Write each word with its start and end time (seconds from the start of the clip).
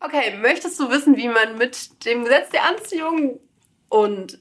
Okay, 0.00 0.36
möchtest 0.36 0.78
du 0.78 0.90
wissen, 0.90 1.16
wie 1.16 1.28
man 1.28 1.58
mit 1.58 2.04
dem 2.04 2.24
Gesetz 2.24 2.50
der 2.50 2.66
Anziehung 2.66 3.40
und 3.88 4.38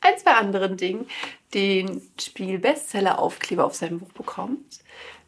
ein, 0.00 0.18
zwei 0.18 0.32
anderen 0.32 0.76
Dingen 0.76 1.06
den 1.54 2.02
Spiegel-Bestseller-Aufkleber 2.20 3.64
auf 3.64 3.76
sein 3.76 4.00
Buch 4.00 4.12
bekommt? 4.12 4.80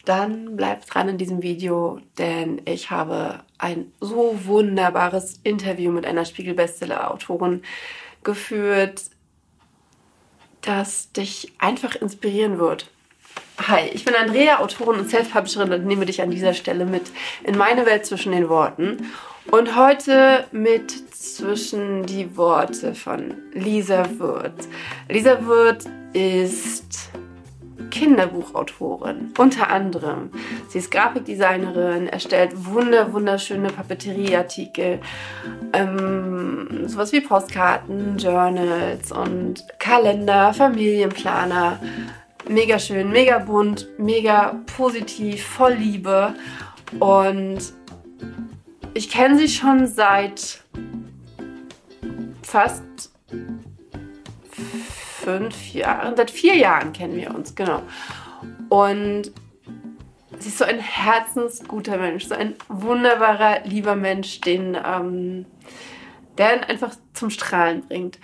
Dann 0.04 0.56
bleib 0.56 0.86
dran 0.86 1.08
in 1.10 1.18
diesem 1.18 1.42
Video, 1.42 2.00
denn 2.18 2.60
ich 2.64 2.90
habe 2.90 3.44
ein 3.58 3.92
so 4.00 4.38
wunderbares 4.46 5.38
Interview 5.44 5.92
mit 5.92 6.06
einer 6.06 6.24
Spiegel-Bestseller-Autorin 6.24 7.62
geführt, 8.24 9.02
das 10.62 11.12
dich 11.12 11.52
einfach 11.58 11.94
inspirieren 11.94 12.58
wird. 12.58 12.90
Hi, 13.66 13.90
ich 13.92 14.04
bin 14.04 14.14
Andrea, 14.14 14.60
Autorin 14.60 15.00
und 15.00 15.10
Self-Publisherin 15.10 15.72
und 15.72 15.84
nehme 15.84 16.06
dich 16.06 16.22
an 16.22 16.30
dieser 16.30 16.54
Stelle 16.54 16.86
mit 16.86 17.10
in 17.42 17.58
meine 17.58 17.86
Welt 17.86 18.06
zwischen 18.06 18.30
den 18.30 18.48
Worten. 18.48 19.10
Und 19.50 19.76
heute 19.76 20.46
mit 20.52 20.92
zwischen 21.12 22.06
die 22.06 22.36
Worte 22.36 22.94
von 22.94 23.34
Lisa 23.52 24.06
Wirth. 24.18 24.68
Lisa 25.08 25.44
Wirth 25.44 25.86
ist 26.12 27.10
Kinderbuchautorin, 27.90 29.34
unter 29.36 29.70
anderem. 29.70 30.30
Sie 30.68 30.78
ist 30.78 30.92
Grafikdesignerin, 30.92 32.06
erstellt 32.06 32.52
wunder 32.54 33.12
wunderschöne 33.12 33.70
Papeterieartikel, 33.70 35.00
ähm, 35.72 36.84
sowas 36.86 37.12
wie 37.12 37.20
Postkarten, 37.20 38.18
Journals 38.18 39.10
und 39.10 39.64
Kalender, 39.80 40.54
Familienplaner. 40.54 41.80
Mega 42.48 42.78
schön, 42.78 43.10
mega 43.10 43.38
bunt, 43.38 43.86
mega 43.98 44.62
positiv, 44.74 45.44
voll 45.44 45.74
Liebe 45.74 46.34
und 46.98 47.58
ich 48.94 49.10
kenne 49.10 49.38
sie 49.38 49.48
schon 49.48 49.86
seit 49.86 50.62
fast 52.42 52.82
fünf 54.50 55.74
Jahren, 55.74 56.16
seit 56.16 56.30
vier 56.30 56.56
Jahren 56.56 56.94
kennen 56.94 57.16
wir 57.16 57.34
uns, 57.34 57.54
genau. 57.54 57.82
Und 58.70 59.30
sie 60.38 60.48
ist 60.48 60.56
so 60.56 60.64
ein 60.64 60.78
herzensguter 60.78 61.98
Mensch, 61.98 62.26
so 62.26 62.34
ein 62.34 62.54
wunderbarer, 62.68 63.60
lieber 63.64 63.94
Mensch, 63.94 64.40
den, 64.40 64.74
ähm, 64.74 65.44
der 66.38 66.66
einfach 66.70 66.94
zum 67.12 67.28
Strahlen 67.28 67.86
bringt. 67.86 68.18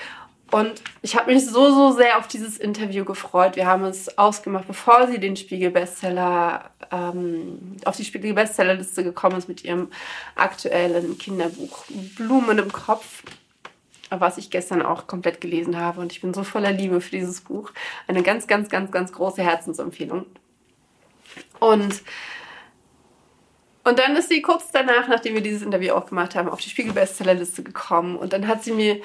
Und 0.55 0.85
ich 1.03 1.17
habe 1.17 1.35
mich 1.35 1.45
so, 1.45 1.69
so 1.75 1.91
sehr 1.91 2.17
auf 2.17 2.29
dieses 2.29 2.59
Interview 2.59 3.05
gefreut. 3.05 3.57
Wir 3.57 3.67
haben 3.67 3.83
es 3.87 4.19
ausgemacht, 4.19 4.69
bevor 4.69 5.09
sie 5.09 5.19
den 5.19 5.35
Spiegel-Bestseller, 5.35 6.71
ähm, 6.93 7.77
auf 7.85 7.97
die 7.97 8.05
Spiegel-Bestsellerliste 8.05 9.03
gekommen 9.03 9.37
ist 9.37 9.49
mit 9.49 9.65
ihrem 9.65 9.91
aktuellen 10.37 11.19
Kinderbuch 11.19 11.87
Blumen 12.17 12.59
im 12.59 12.71
Kopf, 12.71 13.25
was 14.11 14.39
ich 14.39 14.49
gestern 14.49 14.83
auch 14.83 15.09
komplett 15.09 15.41
gelesen 15.41 15.77
habe. 15.77 16.01
Und 16.01 16.13
ich 16.13 16.21
bin 16.21 16.33
so 16.33 16.45
voller 16.45 16.71
Liebe 16.71 17.01
für 17.01 17.11
dieses 17.11 17.41
Buch. 17.41 17.73
Eine 18.07 18.23
ganz, 18.23 18.47
ganz, 18.47 18.69
ganz, 18.69 18.93
ganz 18.93 19.11
große 19.11 19.43
Herzensempfehlung. 19.43 20.25
Und 21.59 22.01
und 23.83 23.99
dann 23.99 24.17
ist 24.17 24.29
sie 24.31 24.41
kurz 24.41 24.71
danach, 24.71 25.09
nachdem 25.09 25.35
wir 25.35 25.43
dieses 25.43 25.63
Interview 25.63 25.95
auch 25.95 26.07
gemacht 26.07 26.37
haben, 26.37 26.49
auf 26.49 26.61
die 26.61 26.71
Spiegel-Bestsellerliste 26.71 27.65
gekommen. 27.65 28.17
Und 28.17 28.33
dann 28.33 28.47
hat 28.47 28.63
sie 28.63 28.73
mir 28.73 29.01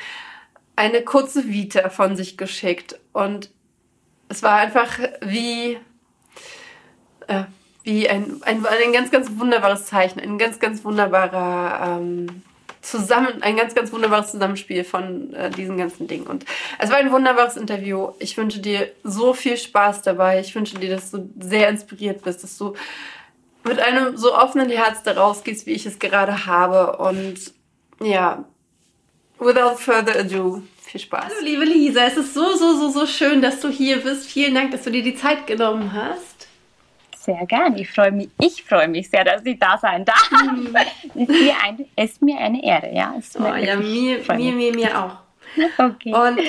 eine 0.80 1.02
kurze 1.02 1.49
Vita 1.49 1.89
von 1.89 2.16
sich 2.16 2.38
geschickt 2.38 2.97
und 3.11 3.49
es 4.30 4.44
war 4.44 4.55
einfach 4.55 4.97
wie, 5.19 5.77
äh, 7.27 7.44
wie 7.83 8.09
ein, 8.09 8.41
ein, 8.44 8.66
ein 8.66 8.94
ganz, 8.94 9.11
ganz 9.11 9.30
wunderbares 9.38 9.88
Zeichen, 9.88 10.22
ein 10.22 10.38
ganz, 10.38 10.57
ganz 10.59 10.85
wunderbarer 10.85 11.97
ähm, 12.00 12.44
zusammen, 12.80 13.44
ein 13.44 13.57
ganz, 13.57 13.75
ganz 13.75 13.91
wunderbares 13.91 14.31
Zusammenspiel 14.31 14.85
von 14.85 15.33
äh, 15.33 15.50
diesen 15.50 15.77
ganzen 15.77 16.07
Dingen. 16.07 16.27
Und 16.27 16.45
es 16.77 16.89
war 16.89 16.95
ein 16.95 17.11
wunderbares 17.11 17.57
Interview. 17.57 18.13
Ich 18.19 18.38
wünsche 18.38 18.61
dir 18.61 18.89
so 19.03 19.33
viel 19.33 19.57
Spaß 19.57 20.03
dabei. 20.03 20.39
Ich 20.39 20.56
wünsche 20.56 20.78
dir, 20.78 20.91
dass 20.91 21.12
du 21.12 21.29
sehr 21.41 21.68
inspiriert 21.68 22.23
bist, 22.23 22.41
dass 22.41 22.57
du 22.57 22.73
mit 23.66 23.79
einem 23.79 24.16
so 24.16 24.34
offenen 24.34 24.69
Herz 24.69 25.03
da 25.03 25.12
rausgehst, 25.12 25.66
wie 25.66 25.73
ich 25.73 25.85
es 25.85 26.00
gerade 26.00 26.45
habe. 26.45 26.95
Und 27.00 27.51
ja, 28.01 28.45
without 29.39 29.77
further 29.77 30.19
ado, 30.19 30.61
viel 30.81 31.01
Spaß. 31.01 31.25
Hallo 31.25 31.44
liebe 31.44 31.66
Lisa, 31.66 32.05
es 32.05 32.17
ist 32.17 32.33
so, 32.33 32.55
so, 32.55 32.75
so, 32.75 32.89
so 32.89 33.05
schön, 33.05 33.41
dass 33.41 33.59
du 33.59 33.69
hier 33.69 33.97
bist. 33.97 34.29
Vielen 34.29 34.55
Dank, 34.55 34.72
dass 34.72 34.83
du 34.83 34.91
dir 34.91 35.03
die 35.03 35.16
Zeit 35.16 35.47
genommen 35.47 35.94
hast. 35.94 36.47
Sehr 37.17 37.45
gern. 37.45 37.77
Ich 37.77 37.91
freue 37.91 38.11
mich, 38.11 38.29
ich 38.39 38.63
freue 38.63 38.88
mich 38.88 39.09
sehr, 39.09 39.23
dass 39.23 39.45
ich 39.45 39.59
da 39.59 39.77
sein 39.77 40.05
darf. 40.05 40.31
Mhm. 40.31 40.75
Es, 41.16 41.22
ist 41.22 41.29
mir 41.29 41.53
ein, 41.63 41.85
ist 41.95 42.22
mir 42.22 42.38
eine 42.39 42.63
Ehre, 42.63 42.94
ja. 42.94 43.13
Es 43.17 43.35
oh, 43.39 43.44
ja, 43.44 43.75
mir, 43.75 44.19
mir, 44.35 44.51
mir, 44.53 44.73
mir 44.73 45.00
auch. 45.00 45.17
Okay. 45.77 46.13
Und 46.13 46.39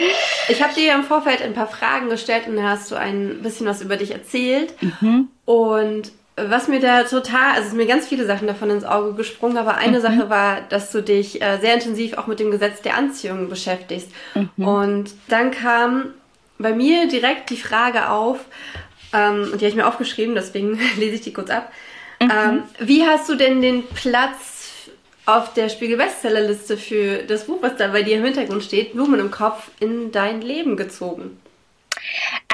ich 0.48 0.62
habe 0.62 0.74
dir 0.74 0.94
im 0.94 1.04
Vorfeld 1.04 1.42
ein 1.42 1.54
paar 1.54 1.66
Fragen 1.66 2.08
gestellt 2.08 2.46
und 2.46 2.56
da 2.56 2.64
hast 2.70 2.90
du 2.90 2.96
ein 2.96 3.42
bisschen 3.42 3.66
was 3.66 3.80
über 3.80 3.96
dich 3.96 4.10
erzählt. 4.10 4.74
Mhm. 4.82 5.28
Und 5.46 6.12
was 6.48 6.68
mir 6.68 6.80
da 6.80 7.04
total, 7.04 7.50
also 7.50 7.62
es 7.62 7.68
sind 7.68 7.76
mir 7.76 7.86
ganz 7.86 8.06
viele 8.06 8.26
Sachen 8.26 8.46
davon 8.46 8.70
ins 8.70 8.84
Auge 8.84 9.14
gesprungen, 9.14 9.56
aber 9.56 9.76
eine 9.76 9.98
mhm. 9.98 10.02
Sache 10.02 10.30
war, 10.30 10.60
dass 10.68 10.92
du 10.92 11.02
dich 11.02 11.42
äh, 11.42 11.58
sehr 11.60 11.74
intensiv 11.74 12.14
auch 12.14 12.26
mit 12.26 12.40
dem 12.40 12.50
Gesetz 12.50 12.82
der 12.82 12.96
Anziehung 12.96 13.48
beschäftigst. 13.48 14.08
Mhm. 14.34 14.66
Und 14.66 15.10
dann 15.28 15.50
kam 15.50 16.14
bei 16.58 16.72
mir 16.72 17.08
direkt 17.08 17.50
die 17.50 17.56
Frage 17.56 18.08
auf, 18.08 18.38
ähm, 19.12 19.50
und 19.52 19.60
die 19.60 19.64
habe 19.64 19.68
ich 19.68 19.76
mir 19.76 19.86
aufgeschrieben, 19.86 20.34
deswegen 20.34 20.78
lese 20.98 21.16
ich 21.16 21.20
die 21.22 21.32
kurz 21.32 21.50
ab. 21.50 21.72
Mhm. 22.22 22.30
Ähm, 22.30 22.62
wie 22.78 23.04
hast 23.04 23.28
du 23.28 23.34
denn 23.34 23.62
den 23.62 23.86
Platz 23.86 24.90
auf 25.26 25.52
der 25.54 25.68
Spiegel-Bestsellerliste 25.68 26.76
für 26.76 27.22
das 27.24 27.44
Buch, 27.44 27.58
was 27.60 27.76
da 27.76 27.88
bei 27.88 28.02
dir 28.02 28.16
im 28.16 28.24
Hintergrund 28.24 28.62
steht, 28.64 28.92
Blumen 28.92 29.20
im 29.20 29.30
Kopf, 29.30 29.70
in 29.80 30.12
dein 30.12 30.40
Leben 30.40 30.76
gezogen? 30.76 31.38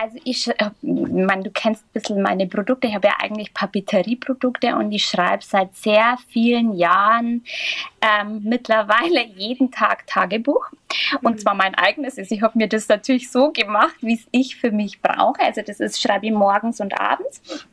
Also 0.00 0.18
ich, 0.24 0.50
man, 0.82 1.42
du 1.42 1.50
kennst 1.50 1.84
ein 1.84 1.92
bisschen 1.92 2.22
meine 2.22 2.46
Produkte. 2.46 2.86
Ich 2.86 2.94
habe 2.94 3.08
ja 3.08 3.14
eigentlich 3.18 3.54
Papeterieprodukte 3.54 4.74
und 4.76 4.92
ich 4.92 5.04
schreibe 5.04 5.42
seit 5.42 5.74
sehr 5.74 6.18
vielen 6.28 6.74
Jahren 6.74 7.44
ähm, 8.00 8.42
mittlerweile 8.44 9.24
jeden 9.24 9.70
Tag 9.70 10.06
Tagebuch. 10.06 10.70
Und 11.22 11.34
mhm. 11.34 11.38
zwar 11.38 11.54
mein 11.54 11.74
eigenes 11.74 12.18
ist. 12.18 12.32
Ich 12.32 12.42
habe 12.42 12.58
mir 12.58 12.68
das 12.68 12.88
natürlich 12.88 13.30
so 13.30 13.52
gemacht, 13.52 13.96
wie 14.00 14.14
es 14.14 14.26
ich 14.30 14.56
für 14.56 14.70
mich 14.70 15.00
brauche. 15.00 15.40
Also 15.40 15.62
das 15.62 15.80
ist, 15.80 16.00
schreibe 16.00 16.26
ich 16.26 16.32
morgens 16.32 16.80
und 16.80 16.98
abends. 16.98 17.66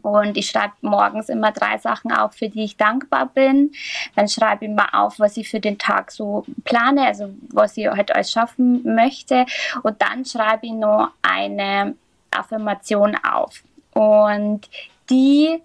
Und 0.00 0.36
ich 0.36 0.48
schreibe 0.48 0.72
morgens 0.80 1.28
immer 1.28 1.52
drei 1.52 1.78
Sachen 1.78 2.12
auf, 2.12 2.34
für 2.34 2.48
die 2.48 2.64
ich 2.64 2.76
dankbar 2.76 3.26
bin. 3.26 3.72
Dann 4.16 4.28
schreibe 4.28 4.64
ich 4.64 4.70
mal 4.70 4.88
auf, 4.92 5.18
was 5.18 5.36
ich 5.36 5.48
für 5.48 5.60
den 5.60 5.78
Tag 5.78 6.10
so 6.10 6.44
plane, 6.64 7.06
also 7.06 7.30
was 7.50 7.76
ich 7.76 7.88
heute 7.88 8.14
alles 8.14 8.30
schaffen 8.30 8.82
möchte. 8.94 9.44
Und 9.82 10.00
dann 10.00 10.24
schreibe 10.24 10.66
ich 10.66 10.72
noch 10.72 11.10
eine 11.22 11.94
Affirmation 12.30 13.16
auf. 13.22 13.62
Und 13.92 14.68
die 15.10 15.60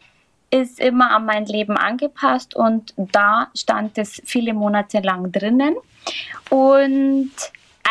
ist 0.49 0.79
immer 0.79 1.11
an 1.11 1.25
mein 1.25 1.45
Leben 1.45 1.77
angepasst 1.77 2.55
und 2.55 2.93
da 2.97 3.47
stand 3.53 3.97
es 3.97 4.21
viele 4.25 4.53
Monate 4.53 4.99
lang 4.99 5.31
drinnen. 5.31 5.75
Und 6.49 7.31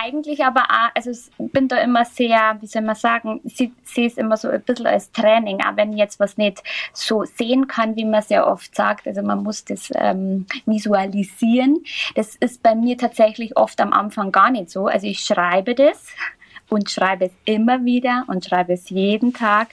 eigentlich 0.02 0.44
aber 0.44 0.62
auch, 0.62 0.90
also 0.94 1.10
ich 1.10 1.30
bin 1.52 1.68
da 1.68 1.78
immer 1.78 2.04
sehr, 2.04 2.56
wie 2.60 2.66
soll 2.66 2.82
man 2.82 2.94
sagen, 2.94 3.40
sehe 3.44 3.72
es 4.06 4.16
immer 4.16 4.36
so 4.36 4.48
ein 4.48 4.62
bisschen 4.62 4.86
als 4.86 5.12
Training, 5.12 5.60
auch 5.60 5.76
wenn 5.76 5.92
ich 5.92 5.98
jetzt 5.98 6.20
was 6.20 6.36
nicht 6.36 6.62
so 6.92 7.24
sehen 7.24 7.66
kann, 7.66 7.96
wie 7.96 8.04
man 8.04 8.22
sehr 8.22 8.46
oft 8.46 8.74
sagt. 8.74 9.06
Also 9.06 9.22
man 9.22 9.42
muss 9.42 9.64
das 9.64 9.90
ähm, 9.94 10.46
visualisieren. 10.66 11.78
Das 12.14 12.36
ist 12.36 12.62
bei 12.62 12.74
mir 12.74 12.96
tatsächlich 12.96 13.56
oft 13.56 13.80
am 13.80 13.92
Anfang 13.92 14.32
gar 14.32 14.50
nicht 14.50 14.70
so. 14.70 14.86
Also 14.86 15.06
ich 15.06 15.20
schreibe 15.20 15.74
das 15.74 16.08
und 16.68 16.90
schreibe 16.90 17.26
es 17.26 17.32
immer 17.44 17.84
wieder 17.84 18.24
und 18.28 18.44
schreibe 18.44 18.72
es 18.72 18.90
jeden 18.90 19.32
Tag 19.32 19.68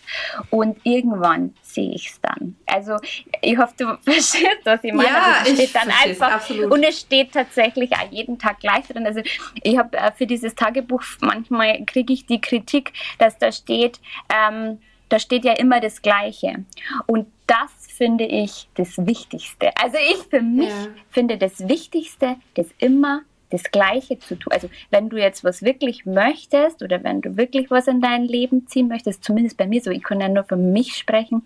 und 0.49 0.77
irgendwann 0.83 1.53
sehe 1.61 1.93
ich 1.93 2.09
es 2.09 2.21
dann. 2.21 2.55
Also 2.65 2.97
ich 3.41 3.57
hoffe, 3.57 3.73
du 3.77 3.97
verstehst, 4.03 4.59
was 4.63 4.83
ich 4.83 4.93
meine. 4.93 5.09
Ja, 5.09 5.37
also 5.39 5.51
es 5.51 5.57
steht 5.57 5.75
dann 5.75 5.89
einfach 5.89 6.31
absolut. 6.33 6.71
und 6.71 6.83
es 6.83 6.99
steht 6.99 7.31
tatsächlich 7.31 7.91
auch 7.93 8.11
jeden 8.11 8.37
Tag 8.37 8.59
gleich 8.59 8.87
drin. 8.87 9.05
Also 9.05 9.21
ich 9.63 9.77
habe 9.77 9.97
äh, 9.97 10.11
für 10.11 10.27
dieses 10.27 10.55
Tagebuch 10.55 11.03
manchmal 11.21 11.83
kriege 11.85 12.13
ich 12.13 12.25
die 12.25 12.41
Kritik, 12.41 12.93
dass 13.17 13.37
da 13.37 13.51
steht, 13.51 13.99
ähm, 14.29 14.79
da 15.09 15.19
steht 15.19 15.45
ja 15.45 15.53
immer 15.53 15.79
das 15.79 16.01
Gleiche 16.01 16.65
und 17.05 17.27
das 17.47 17.71
finde 17.95 18.25
ich 18.25 18.67
das 18.75 18.97
Wichtigste. 18.97 19.71
Also 19.81 19.97
ich 19.97 20.23
für 20.29 20.41
mich 20.41 20.69
ja. 20.69 20.87
finde 21.11 21.37
das 21.37 21.67
Wichtigste, 21.67 22.37
das 22.55 22.67
immer 22.79 23.21
das 23.53 23.63
Gleiche 23.71 24.19
zu 24.19 24.35
tun. 24.35 24.51
Also 24.51 24.69
wenn 24.89 25.09
du 25.09 25.17
jetzt 25.17 25.43
was 25.43 25.61
wirklich 25.61 26.05
möchtest 26.05 26.81
oder 26.81 27.03
wenn 27.03 27.21
du 27.21 27.37
wirklich 27.37 27.69
was 27.71 27.87
in 27.87 28.01
dein 28.01 28.25
Leben 28.25 28.67
ziehen 28.67 28.87
möchtest, 28.87 29.23
zumindest 29.23 29.57
bei 29.57 29.67
mir 29.67 29.81
so, 29.81 29.91
ich 29.91 30.03
kann 30.03 30.19
ja 30.19 30.27
nur 30.27 30.43
für 30.43 30.57
mich 30.57 30.95
sprechen, 30.95 31.45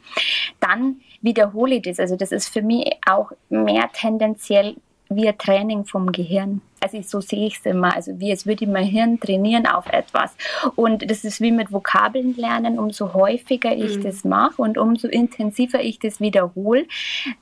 dann 0.60 1.02
wiederhole 1.22 1.76
ich 1.76 1.82
das. 1.84 2.00
Also 2.00 2.16
das 2.16 2.32
ist 2.32 2.48
für 2.48 2.62
mich 2.62 2.90
auch 3.06 3.32
mehr 3.50 3.90
tendenziell 3.94 4.76
wie 5.10 5.28
ein 5.28 5.38
Training 5.38 5.86
vom 5.86 6.12
Gehirn. 6.12 6.62
Also 6.80 7.02
so 7.02 7.22
sehe 7.22 7.48
ich 7.48 7.58
es 7.58 7.66
immer. 7.66 7.96
Also 7.96 8.20
wie 8.20 8.32
es 8.32 8.46
würde 8.46 8.68
mein 8.68 8.86
Hirn 8.86 9.20
trainieren 9.20 9.66
auf 9.66 9.88
etwas. 9.88 10.36
Und 10.76 11.10
das 11.10 11.24
ist 11.24 11.42
wie 11.42 11.52
mit 11.52 11.72
Vokabeln 11.72 12.36
lernen. 12.36 12.78
Umso 12.78 13.14
häufiger 13.14 13.76
ich 13.76 13.98
mhm. 13.98 14.04
das 14.04 14.24
mache 14.24 14.62
und 14.62 14.78
umso 14.78 15.08
intensiver 15.08 15.82
ich 15.82 16.00
das 16.00 16.20
wiederhole, 16.20 16.86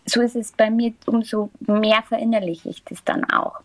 so 0.06 0.22
ist 0.22 0.36
es 0.36 0.52
bei 0.52 0.70
mir, 0.70 0.94
umso 1.06 1.50
mehr 1.60 2.04
verinnerliche 2.08 2.70
ich 2.70 2.84
das 2.84 3.04
dann 3.04 3.26
auch. 3.26 3.60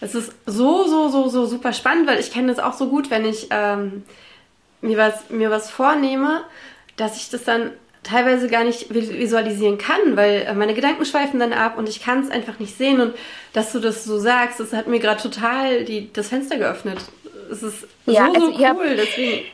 Es 0.00 0.14
ist 0.14 0.32
so, 0.44 0.86
so, 0.86 1.08
so, 1.08 1.28
so 1.28 1.46
super 1.46 1.72
spannend, 1.72 2.06
weil 2.06 2.20
ich 2.20 2.30
kenne 2.30 2.48
das 2.48 2.58
auch 2.58 2.74
so 2.74 2.88
gut, 2.88 3.10
wenn 3.10 3.24
ich 3.24 3.48
ähm, 3.50 4.04
mir, 4.82 4.98
was, 4.98 5.30
mir 5.30 5.50
was 5.50 5.70
vornehme, 5.70 6.42
dass 6.96 7.16
ich 7.16 7.30
das 7.30 7.44
dann 7.44 7.72
teilweise 8.02 8.48
gar 8.48 8.62
nicht 8.62 8.94
visualisieren 8.94 9.78
kann, 9.78 10.16
weil 10.16 10.42
äh, 10.42 10.54
meine 10.54 10.74
Gedanken 10.74 11.04
schweifen 11.04 11.40
dann 11.40 11.52
ab 11.52 11.76
und 11.76 11.88
ich 11.88 12.00
kann 12.00 12.20
es 12.20 12.30
einfach 12.30 12.58
nicht 12.58 12.76
sehen. 12.76 13.00
Und 13.00 13.14
dass 13.52 13.72
du 13.72 13.80
das 13.80 14.04
so 14.04 14.18
sagst, 14.18 14.60
das 14.60 14.72
hat 14.72 14.86
mir 14.86 15.00
gerade 15.00 15.20
total 15.20 15.84
die, 15.84 16.12
das 16.12 16.28
Fenster 16.28 16.56
geöffnet. 16.56 16.98
Es 17.50 17.62
ist 17.62 17.86
ja, 18.06 18.26
so, 18.26 18.46
also 18.46 18.52
so 18.52 18.64
cool. 18.64 18.96
Deswegen 18.96 19.44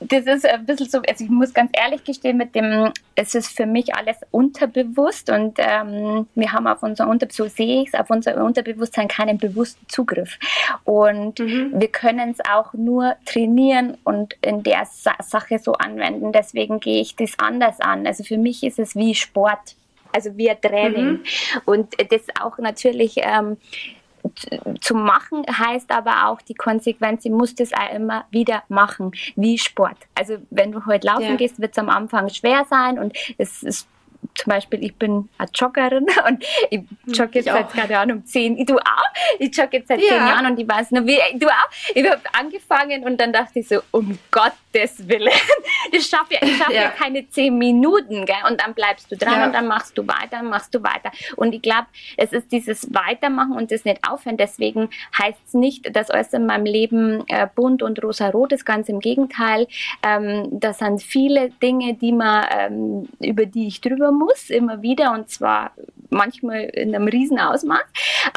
das 0.00 0.26
ist 0.26 0.46
ein 0.46 0.66
bisschen 0.66 0.88
so, 0.88 0.98
also 0.98 1.24
ich 1.24 1.30
muss 1.30 1.54
ganz 1.54 1.70
ehrlich 1.72 2.04
gestehen, 2.04 2.36
mit 2.36 2.54
dem, 2.54 2.92
es 3.14 3.34
ist 3.34 3.56
für 3.56 3.66
mich 3.66 3.94
alles 3.94 4.16
unterbewusst 4.30 5.30
und 5.30 5.58
ähm, 5.58 6.26
wir 6.34 6.52
haben 6.52 6.66
auf 6.66 6.82
unser 6.82 7.08
Unterbewusstsein, 7.08 7.48
so 7.48 7.54
sehe 7.54 7.82
ich 7.82 7.88
es, 7.88 7.94
auf 7.94 8.10
unser 8.10 8.42
Unterbewusstsein 8.44 9.08
keinen 9.08 9.38
bewussten 9.38 9.86
Zugriff. 9.88 10.38
Und 10.84 11.38
mhm. 11.38 11.72
wir 11.74 11.88
können 11.88 12.30
es 12.30 12.38
auch 12.50 12.74
nur 12.74 13.16
trainieren 13.24 13.96
und 14.04 14.36
in 14.42 14.62
der 14.62 14.84
Sa 14.84 15.14
Sache 15.22 15.58
so 15.58 15.72
anwenden. 15.72 16.32
Deswegen 16.32 16.80
gehe 16.80 17.00
ich 17.00 17.16
das 17.16 17.32
anders 17.38 17.80
an. 17.80 18.06
Also 18.06 18.24
für 18.24 18.38
mich 18.38 18.62
ist 18.62 18.78
es 18.78 18.94
wie 18.96 19.14
Sport 19.14 19.76
also 20.14 20.36
wie 20.36 20.48
ein 20.48 20.60
Training. 20.60 21.06
Mhm. 21.06 21.20
Und 21.64 21.94
das 22.10 22.22
auch 22.40 22.58
natürlich 22.58 23.16
ähm, 23.16 23.56
zu 24.80 24.94
machen 24.94 25.44
heißt 25.50 25.90
aber 25.90 26.28
auch 26.28 26.40
die 26.40 26.54
Konsequenz, 26.54 27.24
ich 27.24 27.30
muss 27.30 27.54
das 27.54 27.72
auch 27.72 27.94
immer 27.94 28.24
wieder 28.30 28.62
machen, 28.68 29.12
wie 29.36 29.58
Sport. 29.58 29.96
Also 30.14 30.38
wenn 30.50 30.72
du 30.72 30.86
heute 30.86 31.06
laufen 31.06 31.22
ja. 31.22 31.36
gehst, 31.36 31.60
wird 31.60 31.72
es 31.72 31.78
am 31.78 31.88
Anfang 31.88 32.28
schwer 32.28 32.64
sein 32.68 32.98
und 32.98 33.16
es 33.38 33.62
ist 33.62 33.88
zum 34.34 34.50
Beispiel, 34.50 34.82
ich 34.84 34.94
bin 34.96 35.28
eine 35.38 35.48
Joggerin 35.54 36.06
und 36.28 36.44
ich 36.70 36.80
jogge 37.06 37.38
jetzt 37.38 37.46
seit, 37.46 37.70
keine 37.70 37.98
Ahnung, 37.98 38.24
zehn, 38.24 38.64
du 38.66 38.78
auch? 38.78 39.04
Ich 39.38 39.56
jogge 39.56 39.78
jetzt 39.78 39.88
seit 39.88 40.00
ja. 40.00 40.08
zehn 40.08 40.16
Jahren 40.16 40.46
und 40.46 40.58
ich 40.58 40.68
weiß 40.68 40.90
noch, 40.92 41.04
wie, 41.04 41.18
du 41.38 41.46
auch? 41.46 41.70
Ich 41.94 42.08
habe 42.08 42.20
angefangen 42.32 43.04
und 43.04 43.20
dann 43.20 43.32
dachte 43.32 43.60
ich 43.60 43.68
so, 43.68 43.80
um 43.90 44.18
Gottes 44.30 45.08
Willen, 45.08 45.32
das 45.92 46.06
schaffe 46.08 46.34
ich, 46.34 46.42
ich 46.42 46.56
schaffe 46.56 46.74
ja. 46.74 46.82
ja. 46.82 46.88
keine 46.90 47.28
zehn 47.28 47.56
Minuten, 47.56 48.26
gell? 48.26 48.36
Und 48.48 48.60
dann 48.60 48.74
bleibst 48.74 49.10
du 49.10 49.16
dran 49.16 49.40
ja. 49.40 49.46
und 49.46 49.52
dann 49.52 49.66
machst 49.66 49.96
du 49.96 50.06
weiter, 50.06 50.42
machst 50.42 50.74
du 50.74 50.82
weiter. 50.82 51.10
Und 51.36 51.54
ich 51.54 51.62
glaube, 51.62 51.86
es 52.16 52.32
ist 52.32 52.50
dieses 52.52 52.92
Weitermachen 52.92 53.52
und 53.52 53.70
das 53.70 53.84
nicht 53.84 54.00
aufhören. 54.08 54.36
Deswegen 54.36 54.90
heißt 55.18 55.38
es 55.46 55.54
nicht, 55.54 55.94
dass 55.94 56.10
alles 56.10 56.32
in 56.32 56.46
meinem 56.46 56.64
Leben 56.64 57.24
äh, 57.28 57.46
bunt 57.54 57.82
und 57.82 58.02
rosa-rot 58.02 58.52
ist, 58.52 58.64
ganz 58.64 58.88
im 58.88 59.00
Gegenteil. 59.00 59.66
Ähm, 60.02 60.48
das 60.50 60.78
sind 60.78 61.02
viele 61.02 61.50
Dinge, 61.50 61.94
die 61.94 62.12
man, 62.12 62.46
ähm, 62.50 63.08
über 63.20 63.46
die 63.46 63.68
ich 63.68 63.80
drüber 63.80 64.10
muss, 64.10 64.23
immer 64.50 64.82
wieder 64.82 65.12
und 65.12 65.28
zwar 65.28 65.72
manchmal 66.14 66.62
in 66.64 66.94
einem 66.94 67.08
riesen 67.08 67.38
Ausmaß. 67.38 67.84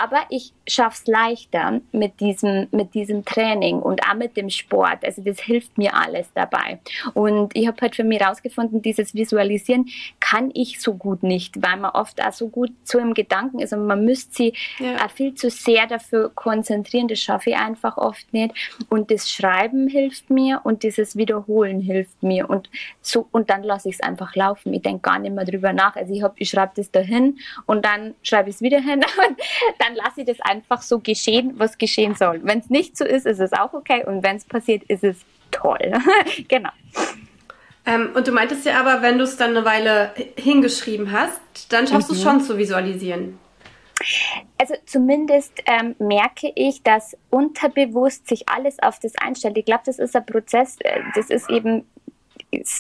Aber 0.01 0.23
ich 0.29 0.53
schaffe 0.67 0.97
es 1.01 1.07
leichter 1.07 1.79
mit 1.91 2.19
diesem, 2.19 2.67
mit 2.71 2.93
diesem 2.93 3.23
Training 3.23 3.79
und 3.79 4.01
auch 4.03 4.15
mit 4.15 4.35
dem 4.35 4.49
Sport. 4.49 5.05
Also 5.05 5.21
das 5.21 5.39
hilft 5.39 5.77
mir 5.77 5.93
alles 5.95 6.29
dabei. 6.33 6.79
Und 7.13 7.55
ich 7.55 7.67
habe 7.67 7.77
halt 7.81 7.95
für 7.95 8.03
mich 8.03 8.19
herausgefunden, 8.19 8.81
dieses 8.81 9.13
Visualisieren 9.13 9.87
kann 10.19 10.51
ich 10.53 10.81
so 10.81 10.95
gut 10.95 11.23
nicht, 11.23 11.61
weil 11.61 11.77
man 11.77 11.91
oft 11.91 12.23
auch 12.23 12.33
so 12.33 12.49
gut 12.49 12.71
zu 12.83 12.99
im 12.99 13.13
Gedanken 13.13 13.59
ist 13.59 13.73
und 13.73 13.85
man 13.85 14.03
müsste 14.03 14.33
sie 14.33 14.53
ja. 14.79 15.07
viel 15.07 15.35
zu 15.35 15.49
sehr 15.49 15.87
dafür 15.87 16.31
konzentrieren. 16.33 17.07
Das 17.07 17.19
schaffe 17.19 17.51
ich 17.51 17.55
einfach 17.55 17.97
oft 17.97 18.31
nicht. 18.33 18.53
Und 18.89 19.11
das 19.11 19.29
Schreiben 19.29 19.87
hilft 19.87 20.29
mir 20.29 20.61
und 20.63 20.83
dieses 20.83 21.15
Wiederholen 21.15 21.79
hilft 21.79 22.21
mir. 22.23 22.49
Und 22.49 22.69
so, 23.01 23.27
und 23.31 23.49
dann 23.49 23.63
lasse 23.63 23.89
ich 23.89 23.95
es 23.95 24.01
einfach 24.01 24.35
laufen. 24.35 24.73
Ich 24.73 24.81
denke 24.81 25.01
gar 25.01 25.19
nicht 25.19 25.33
mehr 25.33 25.45
drüber 25.45 25.73
nach. 25.73 25.95
Also 25.95 26.13
ich, 26.13 26.23
ich 26.35 26.49
schreibe 26.49 26.73
das 26.75 26.91
dahin 26.91 27.37
und 27.67 27.85
dann 27.85 28.15
schreibe 28.23 28.49
ich 28.49 28.55
es 28.55 28.61
wieder 28.61 28.79
hin 28.79 29.05
und 29.27 29.39
dann 29.77 29.93
lasse 29.93 30.21
ich 30.21 30.25
das 30.25 30.41
einfach 30.41 30.81
so 30.81 30.99
geschehen, 30.99 31.53
was 31.57 31.77
geschehen 31.77 32.15
soll. 32.15 32.39
Wenn 32.43 32.59
es 32.59 32.69
nicht 32.71 32.97
so 32.97 33.05
ist, 33.05 33.27
ist 33.27 33.39
es 33.39 33.53
auch 33.53 33.73
okay 33.73 34.03
und 34.05 34.23
wenn 34.23 34.37
es 34.37 34.45
passiert, 34.45 34.83
ist 34.83 35.03
es 35.03 35.17
toll. 35.51 35.93
genau. 36.47 36.71
Ähm, 37.85 38.09
und 38.15 38.27
du 38.27 38.31
meintest 38.31 38.65
ja 38.65 38.79
aber, 38.79 39.01
wenn 39.01 39.17
du 39.17 39.23
es 39.23 39.37
dann 39.37 39.51
eine 39.51 39.63
Weile 39.63 40.11
hingeschrieben 40.37 41.11
hast, 41.11 41.71
dann 41.71 41.87
schaffst 41.87 42.09
mhm. 42.09 42.13
du 42.13 42.19
es 42.19 42.23
schon 42.23 42.41
zu 42.41 42.57
visualisieren. 42.57 43.37
Also 44.57 44.75
zumindest 44.85 45.63
ähm, 45.65 45.95
merke 45.99 46.51
ich, 46.55 46.83
dass 46.83 47.17
unterbewusst 47.29 48.27
sich 48.27 48.47
alles 48.47 48.77
auf 48.79 48.99
das 48.99 49.13
einstellt. 49.17 49.57
Ich 49.57 49.65
glaube, 49.65 49.83
das 49.85 49.99
ist 49.99 50.15
ein 50.15 50.25
Prozess, 50.25 50.77
äh, 50.81 51.01
das 51.15 51.29
ist 51.29 51.49
eben, 51.49 51.87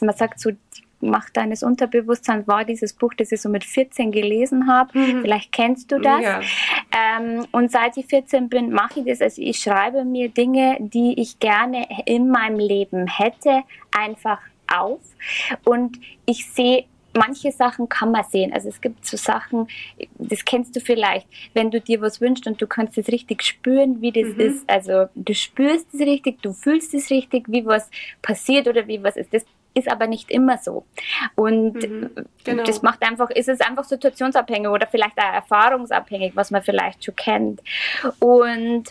man 0.01 0.15
sagt 0.15 0.39
so, 0.39 0.51
die 0.51 0.86
Macht 0.99 1.37
deines 1.37 1.63
Unterbewusstseins 1.63 2.47
war 2.47 2.65
dieses 2.65 2.93
Buch, 2.93 3.13
das 3.13 3.31
ich 3.31 3.41
so 3.41 3.49
mit 3.49 3.63
14 3.63 4.11
gelesen 4.11 4.67
habe. 4.67 4.97
Mhm. 4.97 5.21
Vielleicht 5.21 5.51
kennst 5.51 5.91
du 5.91 5.99
das. 5.99 6.21
Ja. 6.21 6.41
Ähm, 7.19 7.45
und 7.51 7.71
seit 7.71 7.97
ich 7.97 8.07
14 8.07 8.49
bin, 8.49 8.71
mache 8.71 8.99
ich 9.01 9.05
das. 9.05 9.21
Also 9.21 9.41
ich 9.41 9.59
schreibe 9.59 10.05
mir 10.05 10.29
Dinge, 10.29 10.77
die 10.79 11.19
ich 11.19 11.39
gerne 11.39 11.87
in 12.05 12.29
meinem 12.29 12.59
Leben 12.59 13.07
hätte, 13.07 13.63
einfach 13.91 14.39
auf. 14.67 15.01
Und 15.63 15.99
ich 16.25 16.45
sehe 16.51 16.85
manche 17.17 17.51
Sachen 17.51 17.89
kann 17.89 18.11
man 18.11 18.23
sehen. 18.23 18.53
Also 18.53 18.69
es 18.69 18.79
gibt 18.79 19.05
so 19.05 19.17
Sachen, 19.17 19.67
das 20.17 20.45
kennst 20.45 20.75
du 20.75 20.79
vielleicht, 20.79 21.27
wenn 21.53 21.71
du 21.71 21.81
dir 21.81 21.99
was 21.99 22.21
wünschst 22.21 22.47
und 22.47 22.61
du 22.61 22.67
kannst 22.67 22.97
es 22.97 23.07
richtig 23.07 23.43
spüren, 23.43 24.01
wie 24.01 24.11
das 24.11 24.35
mhm. 24.35 24.39
ist. 24.39 24.69
Also 24.69 25.07
du 25.15 25.33
spürst 25.33 25.87
es 25.93 25.99
richtig, 25.99 26.41
du 26.41 26.53
fühlst 26.53 26.93
es 26.93 27.09
richtig, 27.09 27.45
wie 27.49 27.65
was 27.65 27.89
passiert 28.21 28.67
oder 28.67 28.87
wie 28.87 29.01
was 29.03 29.17
ist. 29.17 29.33
Das 29.33 29.45
ist 29.77 29.89
aber 29.91 30.07
nicht 30.07 30.31
immer 30.31 30.57
so. 30.57 30.85
Und 31.35 31.75
mhm, 31.75 32.09
genau. 32.43 32.63
das 32.63 32.81
macht 32.81 33.03
einfach, 33.03 33.29
ist 33.29 33.49
es 33.49 33.61
einfach 33.61 33.83
situationsabhängig 33.83 34.69
oder 34.69 34.87
vielleicht 34.87 35.17
auch 35.17 35.33
erfahrungsabhängig, 35.33 36.35
was 36.35 36.51
man 36.51 36.61
vielleicht 36.63 37.03
schon 37.03 37.15
kennt. 37.15 37.61
Und 38.19 38.85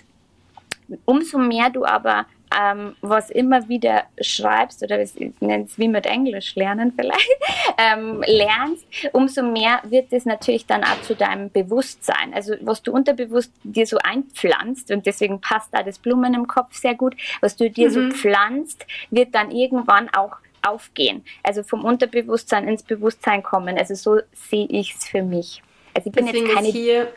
umso 1.05 1.39
mehr 1.39 1.71
du 1.71 1.85
aber 1.85 2.27
ähm, 2.57 2.95
was 3.01 3.31
immer 3.31 3.69
wieder 3.69 4.05
schreibst 4.21 4.83
oder 4.83 5.01
ich 5.03 5.13
nenne 5.41 5.65
es 5.65 5.79
wie 5.79 5.89
mit 5.89 6.07
Englisch 6.07 6.55
lernen 6.55 6.93
vielleicht, 6.95 7.29
ähm, 7.79 8.23
lernst, 8.27 8.87
umso 9.13 9.43
mehr 9.43 9.81
wird 9.85 10.13
es 10.13 10.25
natürlich 10.25 10.67
dann 10.67 10.85
auch 10.85 11.01
zu 11.03 11.15
deinem 11.15 11.51
Bewusstsein. 11.51 12.33
Also 12.35 12.55
was 12.61 12.83
du 12.83 12.93
unterbewusst 12.93 13.53
dir 13.65 13.87
so 13.87 13.99
einpflanzt 13.99 14.91
und 14.91 15.07
deswegen 15.07 15.41
passt 15.41 15.75
da 15.75 15.83
das 15.83 15.99
Blumen 15.99 16.35
im 16.35 16.47
Kopf 16.47 16.75
sehr 16.75 16.95
gut, 16.95 17.17
was 17.41 17.57
du 17.57 17.71
dir 17.71 17.89
mhm. 17.89 17.93
so 17.93 18.17
pflanzt, 18.17 18.87
wird 19.11 19.35
dann 19.35 19.51
irgendwann 19.51 20.09
auch 20.11 20.37
aufgehen. 20.63 21.25
Also 21.43 21.63
vom 21.63 21.85
Unterbewusstsein 21.85 22.69
ins 22.69 22.83
Bewusstsein 22.83 23.43
kommen. 23.43 23.79
Also 23.79 23.95
so 23.95 24.21
sehe 24.33 24.67
ich 24.67 24.95
es 24.95 25.07
für 25.07 25.23
mich. 25.23 25.63
Also 25.95 26.11
ich 26.11 26.15
bin 26.15 26.27
Deswegen 26.27 26.47
jetzt 26.47 26.55
keine. 26.55 26.69
Ist 26.69 26.75
hier 26.75 27.09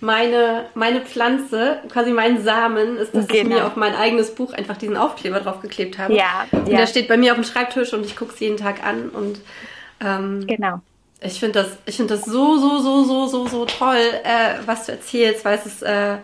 meine, 0.00 0.66
meine 0.74 1.00
Pflanze, 1.00 1.80
quasi 1.88 2.10
mein 2.10 2.42
Samen, 2.42 2.98
ist, 2.98 3.14
dass 3.14 3.26
genau. 3.26 3.40
ich 3.40 3.48
mir 3.48 3.66
auf 3.66 3.76
mein 3.76 3.94
eigenes 3.94 4.34
Buch 4.34 4.52
einfach 4.52 4.76
diesen 4.76 4.96
Aufkleber 4.96 5.40
draufgeklebt 5.40 5.98
habe. 5.98 6.14
Ja, 6.14 6.46
und 6.52 6.68
ja. 6.68 6.78
der 6.78 6.86
steht 6.86 7.08
bei 7.08 7.16
mir 7.16 7.32
auf 7.32 7.38
dem 7.38 7.44
Schreibtisch 7.44 7.92
und 7.92 8.04
ich 8.04 8.16
gucke 8.16 8.34
es 8.34 8.40
jeden 8.40 8.56
Tag 8.56 8.84
an 8.84 9.08
und 9.08 9.40
ähm, 10.00 10.46
genau. 10.46 10.80
Ich 11.22 11.40
finde 11.40 11.62
das, 11.62 11.78
ich 11.86 11.96
finde 11.96 12.14
das 12.14 12.26
so, 12.26 12.58
so, 12.58 12.78
so, 12.78 13.04
so, 13.04 13.26
so, 13.26 13.46
so 13.46 13.64
toll, 13.64 13.96
äh, 14.22 14.56
was 14.66 14.86
du 14.86 14.92
erzählst, 14.92 15.44
weil 15.46 15.56
es 15.56 15.64
ist, 15.64 15.82
äh, 15.82 16.18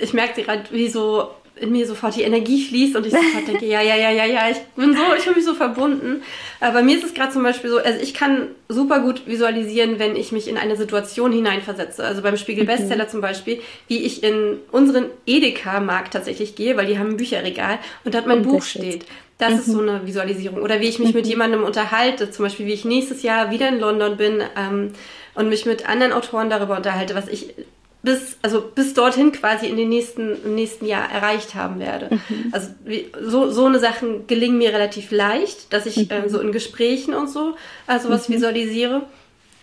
ich 0.00 0.12
merke 0.12 0.42
gerade, 0.42 0.64
wie 0.70 0.88
so 0.88 1.30
in 1.58 1.72
mir 1.72 1.86
sofort 1.86 2.14
die 2.16 2.22
Energie 2.22 2.64
fließt 2.64 2.96
und 2.96 3.06
ich 3.06 3.12
sofort 3.12 3.48
denke, 3.48 3.66
ja, 3.66 3.80
ja, 3.80 3.96
ja, 3.96 4.10
ja, 4.10 4.24
ja, 4.24 4.50
ich 4.50 4.58
bin 4.76 4.94
so, 4.94 5.02
ich 5.16 5.22
fühle 5.22 5.36
mich 5.36 5.44
so 5.44 5.54
verbunden. 5.54 6.22
Aber 6.60 6.74
bei 6.74 6.82
mir 6.82 6.96
ist 6.96 7.04
es 7.04 7.14
gerade 7.14 7.32
zum 7.32 7.42
Beispiel 7.42 7.70
so, 7.70 7.78
also 7.78 8.00
ich 8.00 8.12
kann 8.14 8.48
super 8.68 9.00
gut 9.00 9.26
visualisieren, 9.26 9.98
wenn 9.98 10.16
ich 10.16 10.32
mich 10.32 10.48
in 10.48 10.58
eine 10.58 10.76
Situation 10.76 11.32
hineinversetze. 11.32 12.04
Also 12.04 12.22
beim 12.22 12.36
Spiegel 12.36 12.64
mhm. 12.64 12.68
Bestseller 12.68 13.08
zum 13.08 13.20
Beispiel, 13.20 13.60
wie 13.88 14.04
ich 14.04 14.22
in 14.22 14.58
unseren 14.70 15.06
Edeka-Markt 15.26 16.12
tatsächlich 16.12 16.56
gehe, 16.56 16.76
weil 16.76 16.86
die 16.86 16.98
haben 16.98 17.10
ein 17.10 17.16
Bücherregal 17.16 17.78
und 18.04 18.14
dort 18.14 18.26
mein 18.26 18.42
Buch 18.42 18.62
steht. 18.62 19.06
Das 19.38 19.52
mhm. 19.52 19.58
ist 19.58 19.66
so 19.66 19.80
eine 19.80 20.06
Visualisierung. 20.06 20.60
Oder 20.60 20.80
wie 20.80 20.88
ich 20.88 20.98
mich 20.98 21.10
mhm. 21.10 21.16
mit 21.16 21.26
jemandem 21.26 21.64
unterhalte, 21.64 22.30
zum 22.30 22.44
Beispiel 22.44 22.66
wie 22.66 22.72
ich 22.72 22.84
nächstes 22.84 23.22
Jahr 23.22 23.50
wieder 23.50 23.68
in 23.68 23.80
London 23.80 24.16
bin 24.16 24.42
ähm, 24.56 24.92
und 25.34 25.48
mich 25.48 25.66
mit 25.66 25.88
anderen 25.88 26.12
Autoren 26.12 26.50
darüber 26.50 26.76
unterhalte, 26.76 27.14
was 27.14 27.28
ich 27.28 27.54
bis, 28.02 28.36
also 28.42 28.60
bis 28.62 28.94
dorthin 28.94 29.32
quasi 29.32 29.66
in 29.66 29.76
den 29.76 29.88
nächsten, 29.88 30.42
im 30.44 30.54
nächsten 30.54 30.86
Jahr 30.86 31.10
erreicht 31.10 31.54
haben 31.54 31.80
werde. 31.80 32.14
Mhm. 32.28 32.50
Also 32.52 32.68
wie, 32.84 33.10
so, 33.20 33.50
so 33.50 33.66
eine 33.66 33.78
Sachen 33.78 34.26
gelingen 34.26 34.58
mir 34.58 34.72
relativ 34.72 35.10
leicht, 35.10 35.72
dass 35.72 35.86
ich 35.86 35.96
mhm. 35.96 36.10
äh, 36.10 36.28
so 36.28 36.40
in 36.40 36.52
Gesprächen 36.52 37.14
und 37.14 37.28
so 37.28 37.56
also 37.86 38.08
was 38.08 38.28
mhm. 38.28 38.34
visualisiere. 38.34 39.02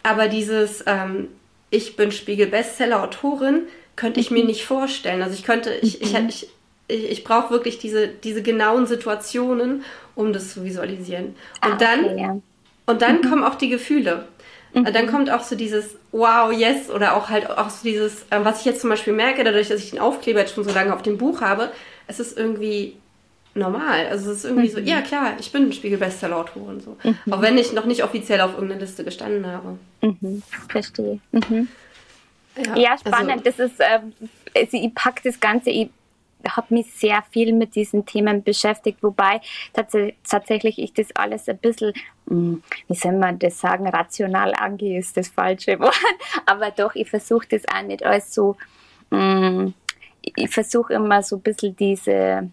Aber 0.03 0.27
dieses, 0.27 0.83
ähm, 0.85 1.29
ich 1.69 1.95
bin 1.95 2.11
Spiegel-Bestseller-Autorin, 2.11 3.63
könnte 3.95 4.19
ich 4.19 4.31
mir 4.31 4.41
mhm. 4.41 4.47
nicht 4.47 4.65
vorstellen. 4.65 5.21
Also 5.21 5.35
ich 5.35 5.43
könnte, 5.43 5.73
ich, 5.81 6.01
ich, 6.01 6.13
mhm. 6.13 6.27
ich, 6.27 6.49
ich, 6.87 7.11
ich 7.11 7.23
brauche 7.23 7.51
wirklich 7.51 7.79
diese, 7.79 8.07
diese 8.07 8.41
genauen 8.41 8.85
Situationen, 8.87 9.83
um 10.15 10.33
das 10.33 10.53
zu 10.53 10.63
visualisieren. 10.63 11.35
Und 11.63 11.73
ah, 11.73 11.77
dann, 11.77 12.05
okay, 12.05 12.21
ja. 12.21 12.37
und 12.85 13.01
dann 13.01 13.21
kommen 13.21 13.43
auch 13.43 13.55
die 13.55 13.69
Gefühle. 13.69 14.27
Mhm. 14.73 14.85
Dann 14.85 15.07
kommt 15.07 15.29
auch 15.29 15.43
so 15.43 15.55
dieses 15.55 15.95
Wow, 16.11 16.51
yes 16.51 16.89
oder 16.89 17.15
auch 17.15 17.29
halt 17.29 17.49
auch 17.49 17.69
so 17.69 17.83
dieses, 17.83 18.23
äh, 18.29 18.43
was 18.43 18.59
ich 18.59 18.65
jetzt 18.65 18.81
zum 18.81 18.89
Beispiel 18.89 19.13
merke, 19.13 19.43
dadurch, 19.43 19.69
dass 19.69 19.79
ich 19.79 19.91
den 19.91 19.99
Aufkleber 19.99 20.39
jetzt 20.39 20.55
schon 20.55 20.63
so 20.63 20.71
lange 20.71 20.93
auf 20.93 21.01
dem 21.01 21.17
Buch 21.17 21.41
habe, 21.41 21.71
es 22.07 22.19
ist 22.19 22.37
irgendwie 22.37 22.95
normal. 23.55 24.07
Also 24.07 24.31
es 24.31 24.39
ist 24.39 24.45
irgendwie 24.45 24.69
mhm. 24.69 24.73
so, 24.73 24.79
ja 24.79 25.01
klar, 25.01 25.33
ich 25.39 25.51
bin 25.51 25.71
Spiegel-Bestseller-Autorin 25.71 26.81
so. 26.81 26.97
Mhm. 27.03 27.33
Auch 27.33 27.41
wenn 27.41 27.57
ich 27.57 27.73
noch 27.73 27.85
nicht 27.85 28.03
offiziell 28.03 28.41
auf 28.41 28.53
irgendeiner 28.53 28.81
Liste 28.81 29.03
gestanden 29.03 29.45
habe. 29.45 29.77
Mhm. 30.01 30.41
Verstehe. 30.69 31.19
Mhm. 31.31 31.67
Ja, 32.57 32.77
ja, 32.77 32.97
spannend. 32.97 33.31
Also, 33.31 33.43
das 33.43 33.59
ist, 33.59 33.79
äh, 33.79 34.67
sie 34.69 34.91
packt 34.93 35.25
das 35.25 35.39
Ganze, 35.39 35.71
habe 36.49 36.73
mich 36.73 36.93
sehr 36.93 37.23
viel 37.31 37.53
mit 37.53 37.75
diesen 37.75 38.05
Themen 38.05 38.43
beschäftigt, 38.43 39.01
wobei 39.01 39.41
tats 39.73 39.95
tatsächlich 40.29 40.79
ich 40.79 40.93
das 40.93 41.15
alles 41.15 41.47
ein 41.47 41.57
bisschen, 41.57 41.93
hm, 42.27 42.63
wie 42.87 42.95
soll 42.95 43.13
man 43.13 43.39
das 43.39 43.59
sagen, 43.59 43.87
rational 43.87 44.53
angehe, 44.53 44.99
ist 44.99 45.17
das 45.17 45.29
falsche 45.29 45.79
Wort, 45.79 45.99
aber 46.45 46.71
doch, 46.71 46.95
ich 46.95 47.09
versuche 47.09 47.47
das 47.49 47.63
auch 47.67 47.81
nicht 47.83 48.03
alles 48.03 48.33
so, 48.33 48.55
hm, 49.11 49.73
ich 50.21 50.49
versuche 50.49 50.93
immer 50.93 51.21
so 51.21 51.37
ein 51.37 51.41
bisschen 51.41 51.75
diese, 51.75 52.49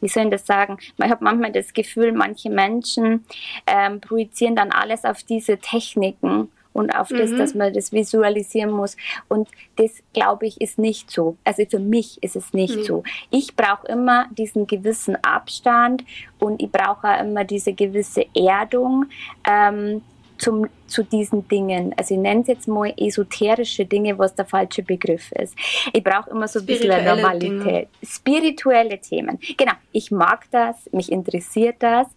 wie 0.00 0.08
soll 0.08 0.24
ich 0.24 0.30
das 0.30 0.46
sagen? 0.46 0.78
Ich 0.96 1.10
habe 1.10 1.24
manchmal 1.24 1.52
das 1.52 1.72
Gefühl, 1.72 2.12
manche 2.12 2.50
Menschen 2.50 3.24
ähm, 3.66 4.00
projizieren 4.00 4.56
dann 4.56 4.72
alles 4.72 5.04
auf 5.04 5.22
diese 5.22 5.58
Techniken 5.58 6.50
und 6.72 6.94
auf 6.94 7.10
mhm. 7.10 7.18
das, 7.18 7.30
dass 7.32 7.54
man 7.54 7.72
das 7.72 7.92
visualisieren 7.92 8.70
muss. 8.70 8.96
Und 9.28 9.48
das, 9.76 9.90
glaube 10.12 10.46
ich, 10.46 10.60
ist 10.60 10.78
nicht 10.78 11.10
so. 11.10 11.36
Also 11.44 11.64
für 11.68 11.78
mich 11.78 12.22
ist 12.22 12.36
es 12.36 12.52
nicht 12.52 12.76
mhm. 12.76 12.84
so. 12.84 13.02
Ich 13.30 13.56
brauche 13.56 13.86
immer 13.88 14.26
diesen 14.36 14.66
gewissen 14.66 15.16
Abstand 15.22 16.04
und 16.38 16.62
ich 16.62 16.70
brauche 16.70 17.08
auch 17.08 17.20
immer 17.20 17.44
diese 17.44 17.72
gewisse 17.72 18.26
Erdung. 18.34 19.06
Ähm, 19.48 20.02
zum, 20.42 20.68
zu 20.88 21.04
diesen 21.04 21.46
Dingen. 21.46 21.94
Also 21.96 22.14
ich 22.14 22.20
nenne 22.20 22.40
es 22.40 22.48
jetzt 22.48 22.66
mal 22.66 22.92
esoterische 22.96 23.84
Dinge, 23.84 24.18
was 24.18 24.34
der 24.34 24.44
falsche 24.44 24.82
Begriff 24.82 25.30
ist. 25.32 25.54
Ich 25.92 26.02
brauche 26.02 26.30
immer 26.30 26.48
so 26.48 26.58
ein 26.58 26.66
bisschen 26.66 27.04
Normalität. 27.04 27.42
Dinge. 27.42 27.86
Spirituelle 28.04 28.98
Themen. 28.98 29.38
Genau, 29.56 29.72
ich 29.92 30.10
mag 30.10 30.46
das, 30.50 30.76
mich 30.90 31.12
interessiert 31.12 31.76
das, 31.78 32.08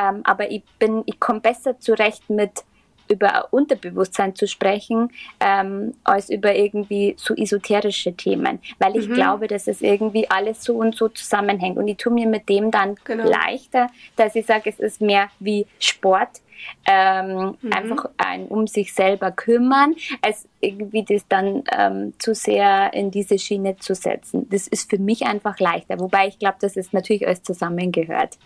ähm, 0.00 0.20
aber 0.24 0.50
ich 0.50 0.62
bin, 0.78 1.02
ich 1.06 1.18
komme 1.18 1.40
besser 1.40 1.78
zurecht 1.80 2.30
mit 2.30 2.64
über 3.08 3.48
Unterbewusstsein 3.50 4.34
zu 4.34 4.46
sprechen, 4.46 5.10
ähm, 5.40 5.94
als 6.04 6.30
über 6.30 6.54
irgendwie 6.54 7.14
so 7.18 7.34
esoterische 7.34 8.14
Themen, 8.14 8.60
weil 8.78 8.96
ich 8.96 9.08
mhm. 9.08 9.14
glaube, 9.14 9.46
dass 9.46 9.66
es 9.66 9.82
irgendwie 9.82 10.28
alles 10.30 10.62
so 10.64 10.76
und 10.76 10.94
so 10.94 11.08
zusammenhängt. 11.08 11.76
Und 11.76 11.88
ich 11.88 11.96
tue 11.96 12.12
mir 12.12 12.26
mit 12.26 12.48
dem 12.48 12.70
dann 12.70 12.96
genau. 13.04 13.28
leichter, 13.28 13.88
dass 14.16 14.34
ich 14.34 14.46
sage, 14.46 14.70
es 14.70 14.78
ist 14.78 15.00
mehr 15.00 15.28
wie 15.38 15.66
Sport, 15.78 16.40
ähm, 16.86 17.56
mhm. 17.60 17.72
einfach 17.72 18.10
ein 18.16 18.46
um 18.46 18.66
sich 18.66 18.94
selber 18.94 19.30
kümmern, 19.30 19.94
als 20.22 20.48
irgendwie 20.60 21.04
das 21.04 21.26
dann 21.28 21.64
ähm, 21.76 22.14
zu 22.18 22.34
sehr 22.34 22.92
in 22.94 23.10
diese 23.10 23.38
Schiene 23.38 23.76
zu 23.76 23.94
setzen. 23.94 24.48
Das 24.50 24.66
ist 24.66 24.90
für 24.90 24.98
mich 24.98 25.26
einfach 25.26 25.58
leichter, 25.58 25.98
wobei 26.00 26.28
ich 26.28 26.38
glaube, 26.38 26.56
dass 26.60 26.76
es 26.76 26.92
natürlich 26.92 27.26
alles 27.26 27.42
zusammengehört. 27.42 28.38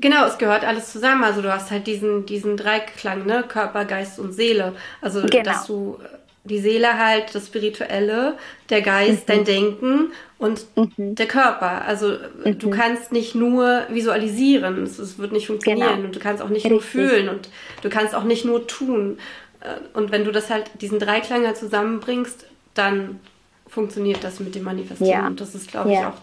Genau, 0.00 0.26
es 0.26 0.38
gehört 0.38 0.64
alles 0.64 0.92
zusammen. 0.92 1.24
Also 1.24 1.42
du 1.42 1.52
hast 1.52 1.70
halt 1.70 1.86
diesen, 1.86 2.26
diesen 2.26 2.56
Dreiklang, 2.56 3.26
ne? 3.26 3.44
Körper, 3.46 3.84
Geist 3.84 4.18
und 4.18 4.32
Seele. 4.32 4.74
Also 5.00 5.22
genau. 5.22 5.42
dass 5.44 5.66
du 5.66 5.98
die 6.44 6.58
Seele 6.58 6.98
halt, 6.98 7.34
das 7.34 7.46
Spirituelle, 7.46 8.36
der 8.70 8.80
Geist, 8.80 9.28
mhm. 9.28 9.32
dein 9.32 9.44
Denken 9.44 10.12
und 10.38 10.66
mhm. 10.74 11.14
der 11.14 11.26
Körper. 11.26 11.84
Also 11.84 12.16
mhm. 12.44 12.58
du 12.58 12.70
kannst 12.70 13.12
nicht 13.12 13.34
nur 13.34 13.82
visualisieren, 13.90 14.82
es, 14.84 15.18
wird 15.18 15.32
nicht 15.32 15.46
funktionieren 15.46 15.96
genau. 15.96 16.06
und 16.06 16.16
du 16.16 16.20
kannst 16.20 16.42
auch 16.42 16.48
nicht 16.48 16.64
Richtig. 16.64 16.70
nur 16.70 16.80
fühlen 16.80 17.28
und 17.28 17.48
du 17.82 17.90
kannst 17.90 18.14
auch 18.14 18.24
nicht 18.24 18.44
nur 18.44 18.66
tun. 18.66 19.18
Äh, 19.60 19.96
und 19.96 20.12
wenn 20.12 20.24
du 20.24 20.32
das 20.32 20.48
halt, 20.48 20.70
diesen 20.80 20.98
Dreiklang 20.98 21.46
halt 21.46 21.58
zusammenbringst, 21.58 22.46
dann 22.74 23.20
funktioniert 23.68 24.24
das 24.24 24.40
mit 24.40 24.54
dem 24.54 24.64
Manifestieren. 24.64 25.10
Ja. 25.10 25.26
Und 25.26 25.40
das 25.40 25.54
ist, 25.54 25.70
glaube 25.70 25.92
ja. 25.92 26.00
ich, 26.00 26.06
auch 26.06 26.18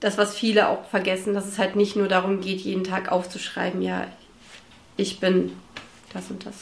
das, 0.00 0.18
was 0.18 0.36
viele 0.36 0.68
auch 0.68 0.84
vergessen, 0.84 1.34
dass 1.34 1.46
es 1.46 1.58
halt 1.58 1.76
nicht 1.76 1.96
nur 1.96 2.08
darum 2.08 2.40
geht, 2.40 2.60
jeden 2.60 2.84
Tag 2.84 3.10
aufzuschreiben, 3.10 3.82
ja, 3.82 4.06
ich 4.96 5.20
bin 5.20 5.52
das 6.12 6.30
und 6.30 6.46
das. 6.46 6.60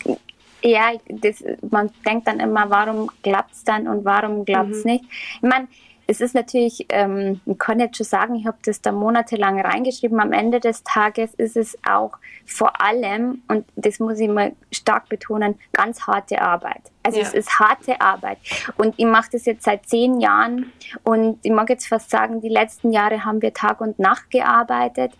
Ja, 0.62 0.93
das, 1.09 1.45
man 1.71 1.90
denkt 2.07 2.26
dann 2.26 2.40
immer, 2.40 2.69
warum 2.71 3.11
klappt 3.23 3.55
es 3.55 3.64
dann 3.64 3.87
und 3.87 4.05
warum 4.05 4.45
klappt 4.45 4.73
es 4.73 4.85
mhm. 4.85 4.90
nicht. 4.93 5.05
Ich 5.37 5.43
meine, 5.43 5.69
es 6.06 6.20
ist 6.20 6.34
natürlich, 6.34 6.86
ähm, 6.90 7.40
ich 7.46 7.58
kann 7.58 7.80
jetzt 7.80 7.96
schon 7.96 8.06
sagen, 8.06 8.36
ich 8.36 8.46
habe 8.46 8.58
das 8.64 8.80
da 8.80 8.92
monatelang 8.92 9.60
reingeschrieben. 9.60 10.20
Am 10.20 10.32
Ende 10.32 10.60
des 10.60 10.84
Tages 10.84 11.34
ist 11.34 11.56
es 11.56 11.76
auch 11.88 12.12
vor 12.44 12.80
allem, 12.80 13.42
und 13.48 13.66
das 13.75 13.98
muss 13.98 14.20
ich 14.20 14.28
mal 14.28 14.52
stark 14.70 15.08
betonen, 15.08 15.56
ganz 15.72 16.06
harte 16.06 16.40
Arbeit. 16.40 16.82
Also 17.02 17.18
ja. 17.18 17.25
es 17.25 17.34
ist 17.34 17.58
harte 17.58 18.00
Arbeit. 18.00 18.38
Und 18.76 18.94
ich 18.96 19.06
mache 19.06 19.30
das 19.32 19.46
jetzt 19.46 19.64
seit 19.64 19.88
zehn 19.88 20.20
Jahren 20.20 20.72
und 21.02 21.38
ich 21.42 21.52
mag 21.52 21.68
jetzt 21.70 21.88
fast 21.88 22.10
sagen, 22.10 22.40
die 22.40 22.48
letzten 22.48 22.92
Jahre 22.92 23.25
haben 23.25 23.42
wir 23.42 23.52
Tag 23.52 23.80
und 23.80 23.98
Nacht 23.98 24.30
gearbeitet. 24.30 25.12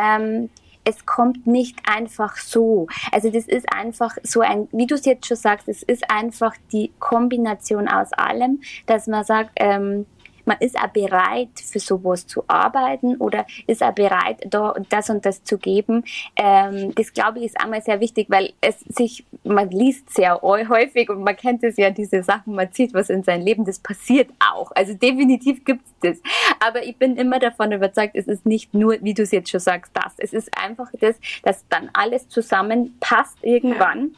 Ähm, 0.00 0.50
es 0.84 1.04
kommt 1.04 1.46
nicht 1.46 1.80
einfach 1.86 2.36
so. 2.36 2.86
Also 3.12 3.30
das 3.30 3.46
ist 3.46 3.70
einfach 3.72 4.16
so 4.22 4.40
ein, 4.40 4.68
wie 4.72 4.86
du 4.86 4.94
es 4.94 5.04
jetzt 5.04 5.26
schon 5.26 5.36
sagst, 5.36 5.68
es 5.68 5.82
ist 5.82 6.10
einfach 6.10 6.54
die 6.72 6.92
Kombination 6.98 7.88
aus 7.88 8.12
allem, 8.14 8.62
dass 8.86 9.06
man 9.06 9.22
sagt, 9.24 9.50
ähm, 9.56 10.06
man 10.48 10.56
ist 10.60 10.76
auch 10.76 10.88
bereit, 10.88 11.50
für 11.54 11.78
sowas 11.78 12.26
zu 12.26 12.42
arbeiten 12.48 13.16
oder 13.16 13.46
ist 13.66 13.82
auch 13.82 13.92
bereit, 13.92 14.38
da 14.50 14.74
das 14.88 15.10
und 15.10 15.24
das 15.24 15.44
zu 15.44 15.58
geben. 15.58 16.04
Ähm, 16.36 16.94
das 16.94 17.12
glaube 17.12 17.38
ich 17.38 17.44
ist 17.44 17.60
einmal 17.60 17.82
sehr 17.82 18.00
wichtig, 18.00 18.26
weil 18.30 18.52
es 18.60 18.80
sich, 18.80 19.24
man 19.44 19.70
liest 19.70 20.12
sehr 20.14 20.40
häufig 20.42 21.10
und 21.10 21.22
man 21.22 21.36
kennt 21.36 21.62
es 21.62 21.76
ja, 21.76 21.90
diese 21.90 22.22
Sachen, 22.22 22.54
man 22.54 22.72
sieht 22.72 22.94
was 22.94 23.10
in 23.10 23.22
seinem 23.22 23.44
Leben, 23.44 23.64
das 23.64 23.78
passiert 23.78 24.30
auch. 24.52 24.72
Also 24.74 24.94
definitiv 24.94 25.64
gibt 25.64 25.82
es 25.86 25.92
das. 26.00 26.32
Aber 26.66 26.82
ich 26.82 26.96
bin 26.96 27.16
immer 27.16 27.38
davon 27.38 27.70
überzeugt, 27.72 28.16
es 28.16 28.26
ist 28.26 28.46
nicht 28.46 28.72
nur, 28.74 28.96
wie 29.02 29.14
du 29.14 29.22
es 29.22 29.30
jetzt 29.30 29.50
schon 29.50 29.60
sagst, 29.60 29.92
das. 29.94 30.14
Es 30.16 30.32
ist 30.32 30.50
einfach 30.58 30.90
das, 31.00 31.16
dass 31.42 31.66
dann 31.68 31.90
alles 31.92 32.28
zusammenpasst 32.28 33.36
irgendwann. 33.42 34.16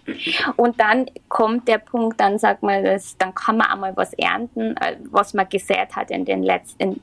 Und 0.56 0.80
dann 0.80 1.06
kommt 1.28 1.66
der 1.66 1.78
Punkt, 1.78 2.20
dann 2.20 2.38
sagt 2.38 2.62
man, 2.62 2.84
das, 2.84 3.16
dann 3.18 3.34
kann 3.34 3.56
man 3.56 3.66
einmal 3.66 3.96
was 3.96 4.12
ernten, 4.14 4.76
äh, 4.76 4.96
was 5.10 5.34
man 5.34 5.48
gesät 5.48 5.96
hat 5.96 6.10
in 6.10 6.19
den 6.24 6.42
letzten 6.42 7.00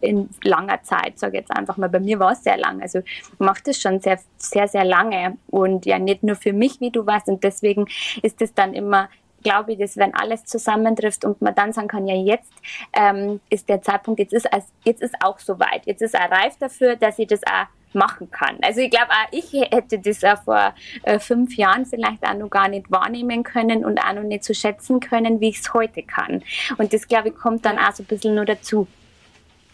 in 0.00 0.28
langer 0.42 0.82
Zeit, 0.82 1.18
sage 1.18 1.38
jetzt 1.38 1.50
einfach 1.50 1.76
mal, 1.76 1.88
bei 1.88 2.00
mir 2.00 2.18
war 2.18 2.32
es 2.32 2.44
sehr 2.44 2.56
lang. 2.56 2.80
Also 2.80 3.00
ich 3.00 3.38
mache 3.38 3.62
das 3.64 3.80
schon 3.80 4.00
sehr, 4.00 4.18
sehr, 4.36 4.68
sehr 4.68 4.84
lange 4.84 5.36
und 5.48 5.86
ja 5.86 5.98
nicht 5.98 6.22
nur 6.22 6.36
für 6.36 6.52
mich, 6.52 6.80
wie 6.80 6.90
du 6.90 7.04
weißt. 7.04 7.28
Und 7.28 7.42
deswegen 7.42 7.86
ist 8.22 8.40
es 8.40 8.54
dann 8.54 8.74
immer, 8.74 9.08
glaube 9.42 9.72
ich, 9.72 9.78
dass 9.78 9.96
wenn 9.96 10.14
alles 10.14 10.44
zusammentrifft 10.44 11.24
und 11.24 11.40
man 11.42 11.54
dann 11.54 11.72
sagen 11.72 11.88
kann, 11.88 12.06
ja 12.06 12.14
jetzt 12.14 12.52
ähm, 12.92 13.40
ist 13.50 13.68
der 13.68 13.82
Zeitpunkt, 13.82 14.20
jetzt 14.20 14.32
ist, 14.32 14.48
jetzt 14.84 15.02
ist 15.02 15.14
auch 15.20 15.38
soweit, 15.38 15.86
jetzt 15.86 16.02
ist 16.02 16.14
er 16.14 16.30
reif 16.30 16.56
dafür, 16.58 16.96
dass 16.96 17.18
ich 17.18 17.26
das 17.26 17.42
auch 17.44 17.66
machen 17.94 18.30
kann. 18.30 18.58
Also 18.62 18.80
ich 18.80 18.90
glaube, 18.90 19.10
auch 19.10 19.32
ich 19.32 19.52
hätte 19.52 19.98
das 19.98 20.22
auch 20.24 20.42
vor 20.42 20.74
äh, 21.02 21.18
fünf 21.18 21.56
Jahren 21.56 21.86
vielleicht 21.86 22.22
auch 22.24 22.34
noch 22.34 22.50
gar 22.50 22.68
nicht 22.68 22.90
wahrnehmen 22.90 23.42
können 23.42 23.84
und 23.84 23.98
auch 23.98 24.12
noch 24.12 24.22
nicht 24.22 24.44
so 24.44 24.54
schätzen 24.54 25.00
können, 25.00 25.40
wie 25.40 25.50
ich 25.50 25.60
es 25.60 25.74
heute 25.74 26.02
kann. 26.02 26.42
Und 26.76 26.92
das, 26.92 27.08
glaube 27.08 27.28
ich, 27.28 27.34
kommt 27.34 27.64
dann 27.64 27.78
auch 27.78 27.92
so 27.92 28.02
ein 28.02 28.06
bisschen 28.06 28.34
nur 28.34 28.44
dazu. 28.44 28.86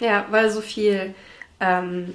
Ja, 0.00 0.26
weil 0.30 0.50
so 0.50 0.60
viel 0.60 1.14
ähm, 1.60 2.14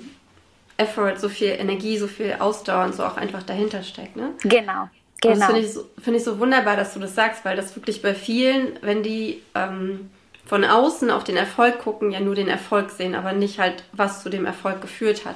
Effort, 0.77 1.17
so 1.17 1.29
viel 1.29 1.49
Energie, 1.49 1.97
so 1.97 2.07
viel 2.07 2.35
Ausdauer 2.39 2.85
und 2.85 2.95
so 2.95 3.03
auch 3.03 3.17
einfach 3.17 3.43
dahinter 3.43 3.83
steckt. 3.83 4.15
Ne? 4.15 4.31
Genau. 4.43 4.89
Genau. 5.21 5.35
das 5.35 5.45
finde 5.45 5.61
ich, 5.61 5.73
so, 5.73 5.85
find 6.01 6.15
ich 6.15 6.23
so 6.23 6.39
wunderbar, 6.39 6.77
dass 6.77 6.93
du 6.93 6.99
das 6.99 7.13
sagst, 7.13 7.43
weil 7.43 7.57
das 7.57 7.75
wirklich 7.75 8.01
bei 8.01 8.15
vielen, 8.15 8.77
wenn 8.81 9.03
die 9.03 9.41
ähm, 9.53 10.09
von 10.45 10.63
außen 10.63 11.11
auf 11.11 11.23
den 11.23 11.35
Erfolg 11.35 11.79
gucken, 11.79 12.11
ja 12.11 12.19
nur 12.19 12.35
den 12.35 12.47
Erfolg 12.47 12.89
sehen, 12.89 13.15
aber 13.15 13.33
nicht 13.33 13.59
halt, 13.59 13.83
was 13.91 14.23
zu 14.23 14.29
dem 14.29 14.45
Erfolg 14.45 14.81
geführt 14.81 15.25
hat. 15.25 15.35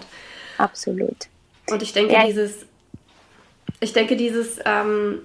Absolut. 0.57 1.27
Und 1.69 1.81
ich 1.81 1.93
denke, 1.93 2.13
ja. 2.13 2.25
dieses, 2.25 2.65
ich 3.79 3.93
denke, 3.93 4.15
dieses, 4.15 4.59
ähm, 4.65 5.21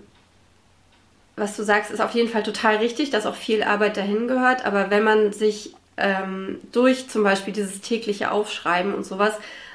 was 1.36 1.56
du 1.56 1.62
sagst, 1.62 1.90
ist 1.90 2.00
auf 2.00 2.12
jeden 2.12 2.28
Fall 2.28 2.42
total 2.42 2.76
richtig, 2.76 3.10
dass 3.10 3.26
auch 3.26 3.34
viel 3.34 3.62
Arbeit 3.62 3.96
dahin 3.96 4.28
gehört. 4.28 4.64
Aber 4.64 4.90
wenn 4.90 5.04
man 5.04 5.32
sich 5.32 5.74
ähm, 5.96 6.60
durch 6.72 7.08
zum 7.08 7.22
Beispiel 7.22 7.52
dieses 7.52 7.80
tägliche 7.80 8.30
Aufschreiben 8.30 8.94
und 8.94 9.04
sowas 9.04 9.34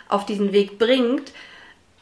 auf 0.10 0.26
diesen 0.26 0.52
Weg 0.52 0.78
bringt, 0.80 1.32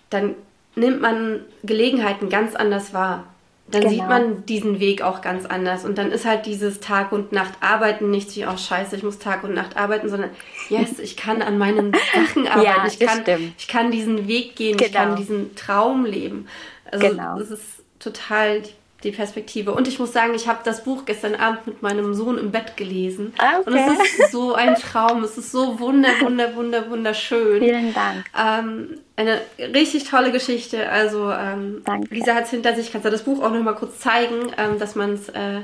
dann 0.09 0.35
nimmt 0.75 1.01
man 1.01 1.41
Gelegenheiten 1.63 2.29
ganz 2.29 2.55
anders 2.55 2.93
wahr 2.93 3.30
dann 3.73 3.81
genau. 3.81 3.93
sieht 3.93 4.07
man 4.07 4.45
diesen 4.45 4.79
Weg 4.79 5.01
auch 5.01 5.21
ganz 5.21 5.45
anders. 5.45 5.85
Und 5.85 5.97
dann 5.97 6.11
ist 6.11 6.25
halt 6.25 6.45
dieses 6.45 6.79
Tag 6.79 7.11
und 7.11 7.31
Nacht 7.31 7.53
arbeiten 7.61 8.09
nicht 8.09 8.35
wie, 8.35 8.45
oh 8.45 8.57
scheiße, 8.57 8.95
ich 8.95 9.03
muss 9.03 9.19
Tag 9.19 9.43
und 9.43 9.53
Nacht 9.53 9.77
arbeiten, 9.77 10.09
sondern 10.09 10.29
yes, 10.69 10.99
ich 10.99 11.17
kann 11.17 11.41
an 11.41 11.57
meinen 11.57 11.93
Sachen 12.13 12.47
arbeiten. 12.47 12.65
ja, 12.65 12.85
ich, 12.87 12.99
kann, 12.99 13.53
ich 13.57 13.67
kann 13.67 13.91
diesen 13.91 14.27
Weg 14.27 14.55
gehen, 14.55 14.77
genau. 14.77 14.87
ich 14.87 14.93
kann 14.93 15.05
genau. 15.09 15.17
diesen 15.17 15.55
Traum 15.55 16.05
leben. 16.05 16.47
Also 16.91 17.07
genau. 17.07 17.37
das 17.37 17.51
ist 17.51 17.83
total 17.99 18.61
die 18.61 18.73
Perspektive. 19.09 19.71
Und 19.71 19.87
ich 19.87 19.97
muss 19.97 20.13
sagen, 20.13 20.35
ich 20.35 20.47
habe 20.47 20.59
das 20.63 20.83
Buch 20.83 21.05
gestern 21.05 21.33
Abend 21.33 21.65
mit 21.65 21.81
meinem 21.81 22.13
Sohn 22.13 22.37
im 22.37 22.51
Bett 22.51 22.77
gelesen. 22.77 23.33
Ah, 23.39 23.59
okay. 23.59 23.69
Und 23.71 23.75
es 23.75 24.19
ist 24.19 24.31
so 24.31 24.53
ein 24.53 24.75
Traum. 24.75 25.23
Es 25.23 25.35
ist 25.39 25.51
so 25.51 25.79
wunder, 25.79 26.09
wunder, 26.21 26.55
wunder, 26.55 26.87
wunderschön. 26.91 27.59
Vielen 27.59 27.93
Dank. 27.95 28.25
Ähm, 28.39 28.99
eine 29.15 29.41
richtig 29.73 30.03
tolle 30.03 30.31
Geschichte. 30.31 30.87
Also 30.89 31.31
ähm, 31.31 31.81
Danke. 31.83 32.13
Lisa 32.13 32.35
hat 32.35 32.43
es 32.43 32.51
hinter 32.51 32.75
sich. 32.75 32.91
Kannst 32.91 33.05
du 33.05 33.09
das 33.09 33.23
Buch 33.23 33.41
auch 33.41 33.51
noch 33.51 33.63
mal 33.63 33.73
kurz 33.73 33.97
zeigen, 33.97 34.51
ähm, 34.59 34.77
dass 34.77 34.93
man 34.93 35.13
es 35.13 35.29
äh, 35.29 35.61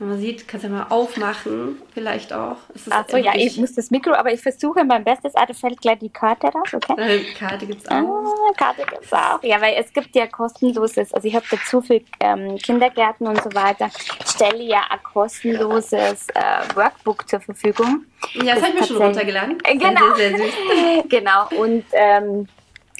wenn 0.00 0.08
man 0.08 0.18
sieht, 0.18 0.48
kannst 0.48 0.64
du 0.64 0.70
ja 0.70 0.76
mal 0.76 0.86
aufmachen, 0.88 1.76
vielleicht 1.92 2.32
auch. 2.32 2.56
Achso, 2.88 3.18
ja, 3.18 3.32
ich 3.34 3.58
muss 3.58 3.74
das 3.74 3.90
Mikro, 3.90 4.14
aber 4.14 4.32
ich 4.32 4.40
versuche 4.40 4.82
mein 4.82 5.04
Bestes. 5.04 5.34
Ah, 5.36 5.44
da 5.44 5.52
fällt 5.52 5.78
gleich 5.82 5.98
die 5.98 6.08
Karte 6.08 6.46
raus, 6.46 6.72
okay? 6.72 6.94
Äh, 6.96 7.24
Karte 7.38 7.66
gibt 7.66 7.82
es 7.82 7.88
auch. 7.88 7.96
Ah, 7.96 8.52
Karte 8.56 8.86
gibt 8.88 9.04
es 9.04 9.12
auch. 9.12 9.42
Ja, 9.42 9.60
weil 9.60 9.74
es 9.76 9.92
gibt 9.92 10.16
ja 10.16 10.26
kostenloses, 10.26 11.12
also 11.12 11.28
ich 11.28 11.34
habe 11.34 11.44
dazu 11.50 11.82
für 11.82 12.00
ähm, 12.18 12.56
Kindergärten 12.56 13.26
und 13.26 13.42
so 13.42 13.52
weiter, 13.52 13.90
stelle 14.24 14.62
ja 14.62 14.84
ein 14.88 15.02
kostenloses 15.02 16.28
äh, 16.30 16.74
Workbook 16.74 17.28
zur 17.28 17.40
Verfügung. 17.40 18.06
Ja, 18.32 18.54
das, 18.54 18.54
das 18.54 18.62
habe 18.62 18.72
ich 18.72 18.80
mir 18.80 18.86
schon 18.86 19.02
runtergeladen. 19.02 19.58
Äh, 19.64 19.76
genau. 19.76 20.14
Sehr, 20.16 20.30
sehr 20.30 20.38
süß. 20.38 20.54
genau, 21.10 21.46
und 21.58 21.84
ähm, 21.92 22.48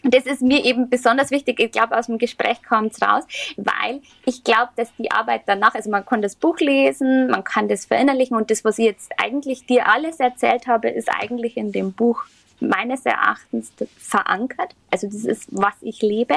das 0.03 0.27
ist 0.27 0.43
mir 0.43 0.65
eben 0.65 0.89
besonders 0.89 1.31
wichtig. 1.31 1.61
Ich 1.61 1.73
glaube, 1.73 1.97
aus 1.97 2.07
dem 2.07 2.19
Gespräch 2.19 2.63
kommt 2.63 2.93
es 2.93 3.03
raus, 3.03 3.25
weil 3.57 4.01
ich 4.25 4.45
glaube, 4.45 4.71
dass 4.77 4.95
die 4.97 5.11
Arbeit 5.11 5.43
danach, 5.47 5.75
also 5.75 5.91
man 5.91 6.05
kann 6.07 6.23
das 6.23 6.37
Buch 6.37 6.59
lesen, 6.59 7.29
man 7.29 7.45
kann 7.45 7.69
das 7.69 7.87
verinnerlichen 7.87 8.37
und 8.37 8.51
das, 8.51 8.65
was 8.65 8.79
ich 8.79 8.87
jetzt 8.87 9.13
eigentlich 9.19 9.67
dir 9.67 9.89
alles 9.89 10.21
erzählt 10.21 10.67
habe, 10.67 10.89
ist 10.89 11.09
eigentlich 11.09 11.57
in 11.57 11.73
dem 11.73 11.93
Buch 11.93 12.25
meines 12.61 13.07
Erachtens 13.07 13.73
verankert. 13.97 14.75
Also 14.91 15.07
das 15.07 15.25
ist, 15.25 15.49
was 15.51 15.75
ich 15.81 16.03
lebe. 16.03 16.37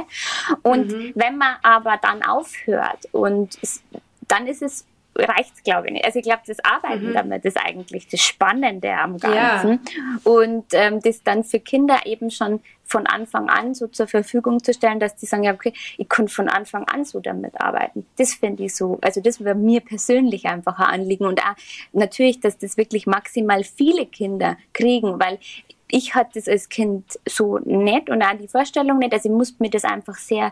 Und 0.62 0.92
mhm. 0.92 1.12
wenn 1.16 1.38
man 1.38 1.56
aber 1.62 2.00
dann 2.02 2.24
aufhört 2.24 3.08
und 3.12 3.58
es, 3.62 3.84
dann 4.28 4.48
ist 4.48 4.62
es 4.62 4.86
reicht 5.16 5.54
es, 5.56 5.64
glaube 5.64 5.88
ich, 5.88 5.94
nicht. 5.94 6.06
Also 6.06 6.20
ich 6.20 6.26
glaube, 6.26 6.42
das 6.46 6.58
Arbeiten 6.64 7.10
mhm. 7.10 7.14
damit 7.14 7.46
ist 7.46 7.58
eigentlich 7.58 8.08
das 8.08 8.22
Spannende 8.22 8.94
am 8.94 9.18
Ganzen. 9.18 9.80
Ja. 9.96 10.32
Und 10.32 10.66
ähm, 10.74 11.00
das 11.02 11.24
dann 11.24 11.44
für 11.44 11.60
Kinder 11.60 12.06
eben 12.06 12.32
schon 12.32 12.62
von 12.86 13.08
Anfang 13.08 13.50
an 13.50 13.74
so 13.74 13.88
zur 13.88 14.08
Verfügung 14.08 14.64
zu 14.64 14.74
stellen, 14.74 15.00
dass 15.00 15.16
die 15.16 15.26
sagen, 15.26 15.44
ja, 15.44 15.54
okay, 15.54 15.74
ich 15.98 16.08
kann 16.10 16.28
von 16.28 16.50
Anfang 16.50 16.84
an 16.86 17.06
so 17.06 17.20
damit 17.20 17.60
arbeiten. 17.60 18.06
Das 18.18 18.34
finde 18.34 18.64
ich 18.64 18.76
so, 18.76 19.00
also 19.02 19.22
das 19.22 19.44
wäre 19.44 19.56
mir 19.56 19.82
persönlich 19.82 20.46
einfach 20.46 20.80
ein 20.80 21.02
Anliegen. 21.02 21.26
Und 21.26 21.42
auch 21.42 21.56
natürlich, 21.92 22.40
dass 22.40 22.58
das 22.58 22.78
wirklich 22.78 23.08
maximal 23.08 23.64
viele 23.64 24.06
Kinder 24.06 24.58
kriegen, 24.74 25.20
weil 25.20 25.40
ich 25.88 26.16
hatte 26.16 26.40
das 26.40 26.48
als 26.48 26.70
Kind 26.70 27.20
so 27.28 27.60
nett 27.60 28.10
und 28.10 28.24
auch 28.24 28.38
die 28.38 28.48
Vorstellung 28.48 28.98
nicht, 28.98 29.14
also 29.14 29.30
ich 29.30 29.36
musste 29.36 29.62
mir 29.62 29.70
das 29.70 29.84
einfach 29.84 30.16
sehr 30.16 30.52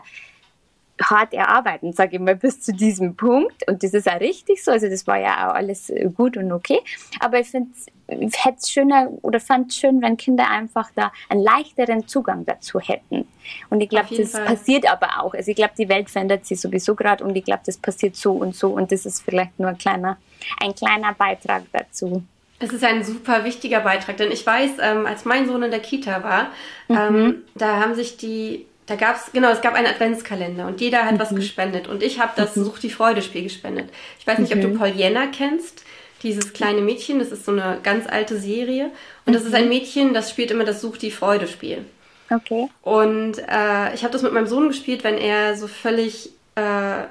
hart 1.02 1.32
erarbeiten, 1.34 1.92
sage 1.92 2.16
ich 2.16 2.20
mal, 2.20 2.36
bis 2.36 2.60
zu 2.60 2.72
diesem 2.72 3.16
Punkt. 3.16 3.68
Und 3.68 3.82
das 3.82 3.94
ist 3.94 4.08
auch 4.08 4.20
richtig 4.20 4.62
so. 4.62 4.70
Also 4.70 4.88
das 4.88 5.06
war 5.06 5.18
ja 5.18 5.50
auch 5.50 5.54
alles 5.54 5.92
gut 6.14 6.36
und 6.36 6.52
okay. 6.52 6.80
Aber 7.20 7.38
ich 7.40 7.48
finde 7.48 7.70
hätte 8.08 8.58
es 8.60 8.70
schöner 8.70 9.08
oder 9.22 9.40
fand 9.40 9.70
es 9.70 9.78
schön, 9.78 10.02
wenn 10.02 10.16
Kinder 10.16 10.48
einfach 10.48 10.90
da 10.94 11.12
einen 11.28 11.42
leichteren 11.42 12.06
Zugang 12.06 12.44
dazu 12.44 12.80
hätten. 12.80 13.26
Und 13.70 13.80
ich 13.80 13.88
glaube, 13.88 14.14
das 14.16 14.32
Fall. 14.32 14.44
passiert 14.44 14.90
aber 14.90 15.22
auch. 15.22 15.34
Also 15.34 15.50
ich 15.50 15.56
glaube, 15.56 15.72
die 15.76 15.88
Welt 15.88 16.10
verändert 16.10 16.46
sich 16.46 16.60
sowieso 16.60 16.94
gerade 16.94 17.24
und 17.24 17.36
ich 17.36 17.44
glaube, 17.44 17.62
das 17.64 17.76
passiert 17.76 18.16
so 18.16 18.32
und 18.32 18.54
so 18.54 18.70
und 18.70 18.92
das 18.92 19.06
ist 19.06 19.22
vielleicht 19.22 19.58
nur 19.58 19.70
ein 19.70 19.78
kleiner, 19.78 20.18
ein 20.60 20.74
kleiner 20.74 21.12
Beitrag 21.14 21.64
dazu. 21.72 22.22
Es 22.58 22.72
ist 22.72 22.84
ein 22.84 23.02
super 23.02 23.44
wichtiger 23.44 23.80
Beitrag, 23.80 24.16
denn 24.18 24.30
ich 24.30 24.46
weiß, 24.46 24.72
ähm, 24.80 25.06
als 25.06 25.24
mein 25.24 25.48
Sohn 25.48 25.64
in 25.64 25.72
der 25.72 25.80
Kita 25.80 26.22
war, 26.22 26.50
mhm. 26.86 27.16
ähm, 27.16 27.42
da 27.56 27.80
haben 27.80 27.94
sich 27.94 28.16
die 28.16 28.66
da 28.86 28.96
gab 28.96 29.16
es, 29.16 29.32
genau, 29.32 29.50
es 29.50 29.60
gab 29.60 29.74
einen 29.74 29.86
Adventskalender 29.86 30.66
und 30.66 30.80
jeder 30.80 31.04
hat 31.04 31.14
mhm. 31.14 31.18
was 31.20 31.34
gespendet. 31.34 31.88
Und 31.88 32.02
ich 32.02 32.20
habe 32.20 32.32
das 32.36 32.56
mhm. 32.56 32.64
Such 32.64 32.78
die 32.78 32.90
Freude-Spiel 32.90 33.44
gespendet. 33.44 33.90
Ich 34.18 34.26
weiß 34.26 34.38
nicht, 34.38 34.54
mhm. 34.54 34.64
ob 34.64 34.72
du. 34.72 34.78
Paul 34.78 34.88
Jenner 34.88 35.28
kennst, 35.28 35.84
dieses 36.22 36.52
kleine 36.52 36.80
Mädchen. 36.80 37.18
Das 37.18 37.30
ist 37.30 37.44
so 37.44 37.52
eine 37.52 37.78
ganz 37.82 38.06
alte 38.08 38.36
Serie. 38.38 38.90
Und 39.24 39.34
das 39.34 39.44
ist 39.44 39.54
ein 39.54 39.64
mhm. 39.64 39.70
Mädchen, 39.70 40.14
das 40.14 40.30
spielt 40.30 40.50
immer 40.50 40.64
das 40.64 40.80
Such 40.80 40.96
die 40.96 41.10
Freude-Spiel. 41.10 41.84
Okay. 42.30 42.68
Und 42.82 43.38
äh, 43.38 43.94
ich 43.94 44.02
habe 44.02 44.12
das 44.12 44.22
mit 44.22 44.32
meinem 44.32 44.46
Sohn 44.46 44.68
gespielt, 44.68 45.04
wenn 45.04 45.18
er 45.18 45.56
so 45.56 45.68
völlig 45.68 46.30
äh, 46.54 47.04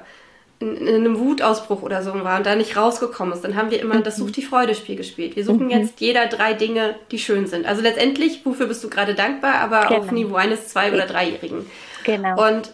in, 0.62 0.76
in, 0.76 0.94
einem 0.94 1.18
Wutausbruch 1.18 1.82
oder 1.82 2.02
so 2.02 2.14
war 2.24 2.38
und 2.38 2.46
da 2.46 2.54
nicht 2.54 2.76
rausgekommen 2.76 3.34
ist. 3.34 3.42
Dann 3.42 3.56
haben 3.56 3.70
wir 3.70 3.80
immer 3.80 4.00
das 4.00 4.16
Such 4.16 4.30
die 4.30 4.42
Freude-Spiel 4.42 4.96
gespielt. 4.96 5.36
Wir 5.36 5.44
suchen 5.44 5.70
jetzt 5.70 6.00
jeder 6.00 6.26
drei 6.26 6.54
Dinge, 6.54 6.94
die 7.10 7.18
schön 7.18 7.46
sind. 7.46 7.66
Also 7.66 7.82
letztendlich, 7.82 8.44
wofür 8.44 8.66
bist 8.66 8.82
du 8.84 8.88
gerade 8.88 9.14
dankbar, 9.14 9.56
aber 9.56 9.86
genau. 9.86 10.00
auf 10.00 10.12
Niveau 10.12 10.36
eines 10.36 10.68
Zwei- 10.68 10.92
oder 10.92 11.06
Dreijährigen. 11.06 11.66
Genau. 12.04 12.48
Und 12.48 12.72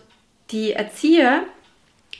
die 0.50 0.72
Erzieher 0.72 1.42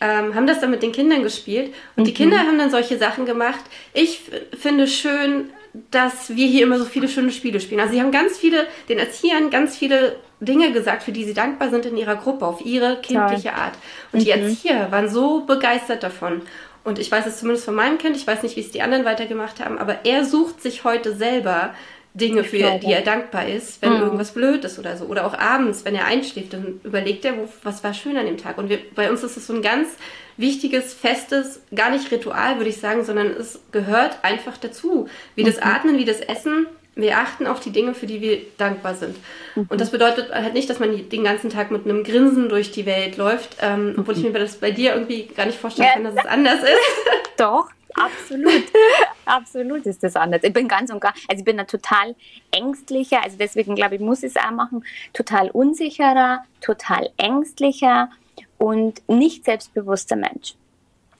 ähm, 0.00 0.34
haben 0.34 0.46
das 0.46 0.60
dann 0.60 0.70
mit 0.70 0.82
den 0.82 0.92
Kindern 0.92 1.22
gespielt 1.22 1.74
und 1.96 2.02
mhm. 2.02 2.06
die 2.06 2.14
Kinder 2.14 2.38
haben 2.38 2.58
dann 2.58 2.70
solche 2.70 2.98
Sachen 2.98 3.26
gemacht. 3.26 3.60
Ich 3.94 4.22
finde 4.58 4.86
schön, 4.86 5.50
dass 5.90 6.34
wir 6.34 6.46
hier 6.46 6.62
immer 6.62 6.78
so 6.78 6.84
viele 6.84 7.08
schöne 7.08 7.32
Spiele 7.32 7.60
spielen. 7.60 7.80
Also 7.80 7.92
sie 7.92 8.00
haben 8.00 8.12
ganz 8.12 8.38
viele, 8.38 8.66
den 8.88 8.98
Erziehern 8.98 9.50
ganz 9.50 9.76
viele 9.76 10.16
Dinge 10.40 10.72
gesagt, 10.72 11.02
für 11.02 11.12
die 11.12 11.24
sie 11.24 11.34
dankbar 11.34 11.70
sind 11.70 11.86
in 11.86 11.96
ihrer 11.96 12.16
Gruppe, 12.16 12.46
auf 12.46 12.64
ihre 12.64 13.00
kindliche 13.00 13.54
Art. 13.54 13.74
Und 14.12 14.20
mhm. 14.20 14.24
die 14.24 14.30
Erzieher 14.30 14.90
waren 14.90 15.08
so 15.08 15.40
begeistert 15.40 16.02
davon. 16.02 16.42
Und 16.84 16.98
ich 16.98 17.10
weiß 17.10 17.26
es 17.26 17.38
zumindest 17.38 17.66
von 17.66 17.74
meinem 17.74 17.98
Kind, 17.98 18.16
ich 18.16 18.26
weiß 18.26 18.42
nicht, 18.42 18.56
wie 18.56 18.60
es 18.60 18.70
die 18.70 18.82
anderen 18.82 19.04
weitergemacht 19.04 19.62
haben, 19.62 19.78
aber 19.78 20.04
er 20.06 20.24
sucht 20.24 20.62
sich 20.62 20.84
heute 20.84 21.14
selber 21.14 21.74
Dinge, 22.14 22.44
für 22.44 22.78
die 22.78 22.92
er 22.92 23.02
dankbar 23.02 23.46
ist, 23.46 23.82
wenn 23.82 23.94
mhm. 23.94 24.00
irgendwas 24.00 24.32
blöd 24.32 24.64
ist 24.64 24.78
oder 24.78 24.96
so. 24.96 25.04
Oder 25.04 25.26
auch 25.26 25.38
abends, 25.38 25.84
wenn 25.84 25.94
er 25.94 26.06
einschläft, 26.06 26.52
dann 26.52 26.80
überlegt 26.82 27.24
er, 27.24 27.36
wo, 27.36 27.48
was 27.62 27.84
war 27.84 27.94
schön 27.94 28.16
an 28.16 28.26
dem 28.26 28.38
Tag. 28.38 28.58
Und 28.58 28.68
wir, 28.68 28.78
bei 28.94 29.10
uns 29.10 29.22
ist 29.22 29.36
es 29.36 29.46
so 29.46 29.54
ein 29.54 29.62
ganz 29.62 29.88
wichtiges, 30.36 30.94
festes, 30.94 31.60
gar 31.74 31.90
nicht 31.90 32.10
Ritual, 32.10 32.56
würde 32.56 32.70
ich 32.70 32.78
sagen, 32.78 33.04
sondern 33.04 33.28
es 33.28 33.60
gehört 33.72 34.18
einfach 34.22 34.56
dazu. 34.56 35.08
Wie 35.34 35.44
das 35.44 35.56
mhm. 35.56 35.62
Atmen, 35.62 35.98
wie 35.98 36.04
das 36.04 36.20
Essen. 36.20 36.66
Wir 36.98 37.18
achten 37.18 37.46
auf 37.46 37.60
die 37.60 37.70
Dinge, 37.70 37.94
für 37.94 38.06
die 38.06 38.20
wir 38.20 38.40
dankbar 38.56 38.94
sind. 38.94 39.16
Mhm. 39.54 39.66
Und 39.68 39.80
das 39.80 39.90
bedeutet 39.90 40.32
halt 40.32 40.52
nicht, 40.52 40.68
dass 40.68 40.80
man 40.80 41.08
den 41.08 41.24
ganzen 41.24 41.48
Tag 41.48 41.70
mit 41.70 41.84
einem 41.84 42.02
Grinsen 42.02 42.48
durch 42.48 42.72
die 42.72 42.86
Welt 42.86 43.16
läuft, 43.16 43.56
ähm, 43.60 43.94
obwohl 43.96 44.16
ich 44.16 44.22
mir 44.24 44.32
das 44.32 44.56
bei 44.56 44.72
dir 44.72 44.94
irgendwie 44.94 45.26
gar 45.26 45.46
nicht 45.46 45.58
vorstellen 45.58 45.88
kann, 45.94 46.04
dass 46.04 46.16
es 46.16 46.26
anders 46.26 46.62
ist. 46.62 46.78
Doch, 47.36 47.70
Absolut. 47.94 48.64
Absolut 49.24 49.86
ist 49.86 50.02
das 50.02 50.14
anders. 50.14 50.42
Ich 50.44 50.52
bin 50.52 50.68
ganz 50.68 50.90
und 50.92 51.00
gar, 51.00 51.14
also 51.28 51.40
ich 51.40 51.44
bin 51.44 51.56
da 51.56 51.64
total 51.64 52.14
ängstlicher, 52.50 53.22
also 53.22 53.36
deswegen 53.38 53.74
glaube 53.74 53.96
ich, 53.96 54.00
muss 54.00 54.22
ich 54.22 54.36
es 54.36 54.36
auch 54.36 54.50
machen, 54.50 54.84
total 55.12 55.50
unsicherer, 55.50 56.44
total 56.60 57.10
ängstlicher 57.16 58.10
und 58.58 59.02
nicht 59.08 59.44
selbstbewusster 59.44 60.16
Mensch. 60.16 60.54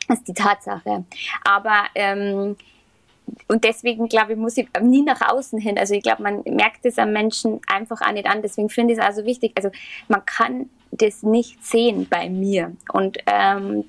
Das 0.09 0.19
ist 0.19 0.29
die 0.29 0.35
Tatsache. 0.35 1.05
Aber 1.45 1.85
ähm, 1.95 2.57
und 3.49 3.65
deswegen 3.65 4.09
glaube 4.09 4.33
ich, 4.33 4.39
muss 4.39 4.57
ich 4.57 4.69
nie 4.81 5.03
nach 5.03 5.21
außen 5.33 5.59
hin. 5.59 5.79
Also 5.79 5.95
ich 5.95 6.03
glaube, 6.03 6.23
man 6.23 6.43
merkt 6.45 6.85
es 6.85 6.99
am 6.99 7.13
Menschen 7.13 7.61
einfach 7.67 8.01
auch 8.01 8.13
nicht 8.13 8.27
an. 8.27 8.43
Deswegen 8.43 8.69
finde 8.69 8.95
ich 8.95 8.99
es 8.99 9.05
also 9.05 9.25
wichtig. 9.25 9.53
Also 9.57 9.71
man 10.09 10.25
kann 10.25 10.69
das 10.91 11.23
nicht 11.23 11.65
sehen 11.65 12.07
bei 12.09 12.29
mir. 12.29 12.73
Und 12.93 13.19
ähm, 13.27 13.85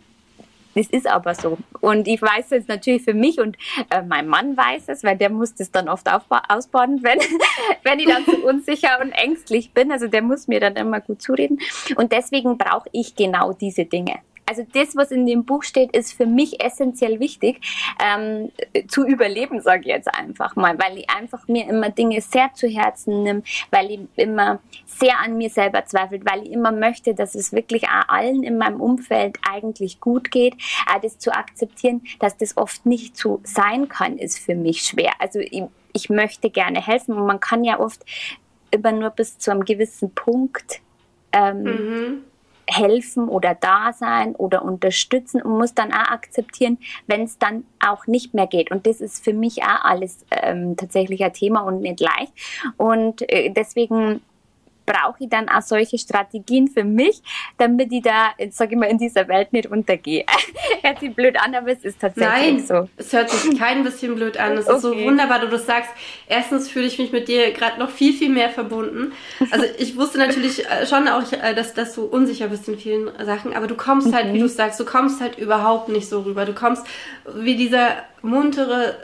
das 0.76 0.88
ist 0.88 1.08
aber 1.08 1.36
so. 1.36 1.58
Und 1.82 2.08
ich 2.08 2.22
weiß 2.22 2.52
es 2.52 2.68
natürlich 2.68 3.04
für 3.04 3.14
mich 3.14 3.40
und 3.40 3.58
äh, 3.90 4.02
mein 4.02 4.28
Mann 4.28 4.56
weiß 4.56 4.84
es, 4.88 5.04
weil 5.04 5.18
der 5.18 5.30
muss 5.30 5.56
das 5.56 5.72
dann 5.72 5.90
oft 5.90 6.08
ausbauen, 6.08 7.00
wenn, 7.04 7.20
wenn 7.84 8.00
ich 8.00 8.08
dann 8.08 8.24
so 8.26 8.48
unsicher 8.48 9.00
und 9.02 9.12
ängstlich 9.12 9.74
bin. 9.74 9.92
Also 9.92 10.08
der 10.08 10.22
muss 10.22 10.48
mir 10.48 10.60
dann 10.60 10.76
immer 10.76 11.02
gut 11.02 11.22
zureden. 11.22 11.60
Und 11.96 12.12
deswegen 12.12 12.58
brauche 12.58 12.90
ich 12.92 13.16
genau 13.16 13.54
diese 13.54 13.86
Dinge 13.86 14.20
also 14.50 14.66
das, 14.74 14.96
was 14.96 15.12
in 15.12 15.28
dem 15.28 15.46
Buch 15.46 15.62
steht, 15.62 15.96
ist 15.96 16.14
für 16.14 16.26
mich 16.26 16.60
essentiell 16.64 17.20
wichtig 17.20 17.62
ähm, 18.04 18.52
zu 18.88 19.06
überleben, 19.06 19.62
sage 19.62 19.82
ich 19.82 19.88
jetzt 19.88 20.12
einfach 20.12 20.56
mal, 20.56 20.78
weil 20.80 20.98
ich 20.98 21.10
einfach 21.10 21.48
mir 21.48 21.68
immer 21.68 21.92
Dinge 21.92 22.20
sehr 22.22 22.52
zu 22.56 22.68
Herzen 22.68 23.22
nehme, 23.22 23.44
weil 23.70 23.92
ich 23.92 24.00
immer 24.16 24.60
sehr 24.88 25.20
an 25.20 25.38
mir 25.38 25.52
selber 25.52 25.86
zweifelt, 25.86 26.24
weil 26.26 26.48
ich 26.48 26.52
immer 26.52 26.72
möchte, 26.72 27.14
dass 27.14 27.36
es 27.36 27.54
wirklich 27.54 27.88
allen 27.88 28.42
in 28.42 28.58
meinem 28.58 28.82
Umfeld 28.82 29.38
eigentlich 29.48 30.00
gut 30.00 30.32
geht. 30.32 30.56
Das 31.04 31.20
zu 31.20 31.32
akzeptieren, 31.32 32.02
dass 32.20 32.36
das 32.36 32.58
oft 32.58 32.86
nicht 32.88 33.16
so 33.16 33.40
sein 33.44 33.88
kann, 33.88 34.18
ist 34.18 34.40
für 34.40 34.56
mich 34.56 34.82
schwer. 34.82 35.14
Also 35.20 35.40
ich, 35.40 35.64
ich 35.94 36.10
möchte 36.10 36.50
gerne 36.50 36.86
helfen 36.86 37.14
und 37.14 37.28
man 37.28 37.40
kann 37.40 37.64
ja 37.64 37.80
oft 37.80 38.04
immer 38.72 38.92
nur 38.92 39.12
bis 39.12 39.38
zu 39.38 39.52
einem 39.52 39.64
gewissen 39.64 40.12
Punkt 40.14 40.82
ähm, 41.32 41.64
mhm 41.64 42.24
helfen 42.70 43.28
oder 43.28 43.56
da 43.56 43.94
sein 43.94 44.36
oder 44.36 44.64
unterstützen 44.64 45.42
und 45.42 45.58
muss 45.58 45.74
dann 45.74 45.92
auch 45.92 46.12
akzeptieren, 46.12 46.78
wenn 47.08 47.24
es 47.24 47.38
dann 47.38 47.66
auch 47.80 48.08
nicht 48.08 48.34
mehr 48.34 48.48
geht. 48.48 48.72
Und 48.72 48.86
das 48.86 49.02
ist 49.02 49.24
für 49.24 49.34
mich 49.34 49.64
auch 49.64 49.84
alles 49.84 50.26
ähm, 50.32 50.78
tatsächlich 50.78 51.24
ein 51.24 51.34
Thema 51.34 51.62
und 51.62 51.82
nicht 51.82 52.00
leicht. 52.00 52.34
Und 52.78 53.30
äh, 53.32 53.50
deswegen 53.50 54.22
brauche 54.90 55.18
ich 55.20 55.30
dann 55.30 55.48
auch 55.50 55.62
solche 55.62 56.00
Strategien 56.00 56.68
für 56.68 56.84
mich, 56.84 57.22
damit 57.58 57.94
ich 57.94 58.02
da, 58.02 58.32
sage 58.50 58.74
ich 58.74 58.80
mal, 58.80 58.88
in 58.88 58.98
dieser 58.98 59.28
Welt 59.28 59.54
nicht 59.54 59.68
untergehe. 59.68 60.26
hört 60.82 61.00
sich 61.00 61.14
blöd 61.14 61.40
an, 61.40 61.54
aber 61.54 61.72
es 61.72 61.84
ist 61.84 62.00
tatsächlich 62.00 62.54
Nein, 62.54 62.66
so. 62.66 62.90
es 62.98 63.14
hört 63.14 63.30
sich 63.30 63.58
kein 63.58 63.84
bisschen 63.84 64.16
blöd 64.16 64.38
an. 64.38 64.54
Es 64.54 64.66
okay. 64.66 64.76
ist 64.76 64.82
so 64.82 65.00
wunderbar, 65.00 65.40
du 65.40 65.48
das 65.48 65.68
sagst. 65.68 65.92
Erstens 66.28 66.70
fühle 66.70 66.88
ich 66.88 66.98
mich 66.98 67.12
mit 67.12 67.28
dir 67.28 67.52
gerade 67.52 67.80
noch 67.80 67.92
viel, 67.92 68.14
viel 68.14 68.30
mehr 68.30 68.50
verbunden. 68.50 69.14
Also 69.52 69.66
ich 69.78 69.96
wusste 69.96 70.18
natürlich 70.18 70.66
äh, 70.66 70.88
schon 70.88 71.08
auch, 71.08 71.32
äh, 71.32 71.54
dass, 71.54 71.76
dass 71.76 71.94
du 71.94 72.06
unsicher 72.06 72.48
bist 72.48 72.68
in 72.68 72.80
vielen 72.80 73.12
Sachen, 73.24 73.54
aber 73.54 73.68
du 73.68 73.76
kommst 73.76 74.14
halt, 74.14 74.30
mhm. 74.30 74.34
wie 74.34 74.40
du 74.40 74.50
sagst, 74.50 74.80
du 74.80 74.86
kommst 74.86 75.22
halt 75.22 75.38
überhaupt 75.38 75.90
nicht 75.90 76.10
so 76.10 76.22
rüber. 76.22 76.46
Du 76.46 76.54
kommst 76.54 76.84
wie 77.36 77.56
dieser 77.56 77.90
muntere, 78.24 78.96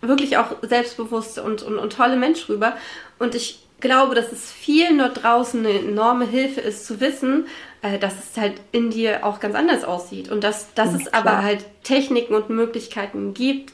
wirklich 0.00 0.36
auch 0.36 0.56
selbstbewusste 0.62 1.42
und, 1.42 1.62
und, 1.62 1.78
und 1.78 1.92
tolle 1.92 2.16
Mensch 2.16 2.48
rüber. 2.48 2.76
Und 3.18 3.34
ich 3.34 3.58
glaube, 3.82 4.14
dass 4.14 4.32
es 4.32 4.50
vielen 4.50 4.98
dort 4.98 5.22
draußen 5.22 5.60
eine 5.60 5.78
enorme 5.78 6.24
Hilfe 6.24 6.62
ist, 6.62 6.86
zu 6.86 7.00
wissen, 7.00 7.46
äh, 7.82 7.98
dass 7.98 8.14
es 8.14 8.40
halt 8.40 8.54
in 8.70 8.90
dir 8.90 9.26
auch 9.26 9.40
ganz 9.40 9.54
anders 9.54 9.84
aussieht. 9.84 10.30
Und 10.30 10.42
dass, 10.42 10.72
dass 10.72 10.92
ja, 10.92 10.96
es 10.96 11.04
klar. 11.06 11.20
aber 11.20 11.42
halt 11.42 11.66
Techniken 11.82 12.34
und 12.34 12.48
Möglichkeiten 12.48 13.34
gibt, 13.34 13.72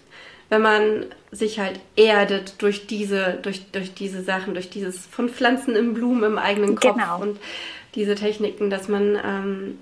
wenn 0.48 0.62
man 0.62 1.06
sich 1.30 1.60
halt 1.60 1.78
erdet 1.94 2.60
durch 2.62 2.86
diese, 2.86 3.38
durch, 3.42 3.70
durch 3.70 3.94
diese 3.94 4.22
Sachen, 4.22 4.54
durch 4.54 4.70
dieses 4.70 5.06
von 5.06 5.28
Pflanzen 5.28 5.76
im 5.76 5.94
Blumen 5.94 6.24
im 6.24 6.38
eigenen 6.38 6.74
Kopf 6.74 6.96
genau. 6.96 7.20
und 7.20 7.38
diese 7.94 8.14
Techniken, 8.14 8.70
dass 8.70 8.88
man, 8.88 9.18
ähm, 9.22 9.78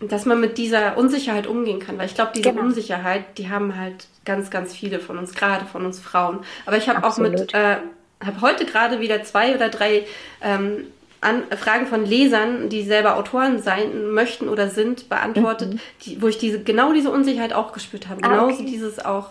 dass 0.00 0.26
man 0.26 0.40
mit 0.40 0.58
dieser 0.58 0.98
Unsicherheit 0.98 1.46
umgehen 1.46 1.78
kann. 1.78 1.98
Weil 1.98 2.06
ich 2.06 2.16
glaube, 2.16 2.32
diese 2.34 2.50
genau. 2.50 2.62
Unsicherheit, 2.62 3.38
die 3.38 3.48
haben 3.48 3.78
halt 3.78 4.08
ganz, 4.24 4.50
ganz 4.50 4.74
viele 4.74 4.98
von 4.98 5.18
uns, 5.18 5.34
gerade 5.34 5.66
von 5.66 5.86
uns 5.86 6.00
Frauen. 6.00 6.40
Aber 6.66 6.76
ich 6.78 6.88
habe 6.88 7.06
auch 7.06 7.16
mit, 7.18 7.54
äh, 7.54 7.76
habe 8.24 8.40
heute 8.40 8.64
gerade 8.64 9.00
wieder 9.00 9.22
zwei 9.24 9.54
oder 9.54 9.68
drei 9.68 10.06
ähm, 10.40 10.86
an, 11.20 11.44
Fragen 11.56 11.86
von 11.86 12.04
Lesern, 12.04 12.68
die 12.68 12.82
selber 12.82 13.16
Autoren 13.16 13.62
sein 13.62 14.10
möchten 14.10 14.48
oder 14.48 14.68
sind, 14.68 15.08
beantwortet, 15.08 15.74
mhm. 15.74 15.80
die, 16.02 16.20
wo 16.20 16.28
ich 16.28 16.38
diese 16.38 16.62
genau 16.62 16.92
diese 16.92 17.10
Unsicherheit 17.10 17.52
auch 17.52 17.72
gespürt 17.72 18.08
habe. 18.08 18.22
Ah, 18.24 18.28
Genauso 18.28 18.54
okay. 18.54 18.66
dieses 18.66 19.04
auch 19.04 19.28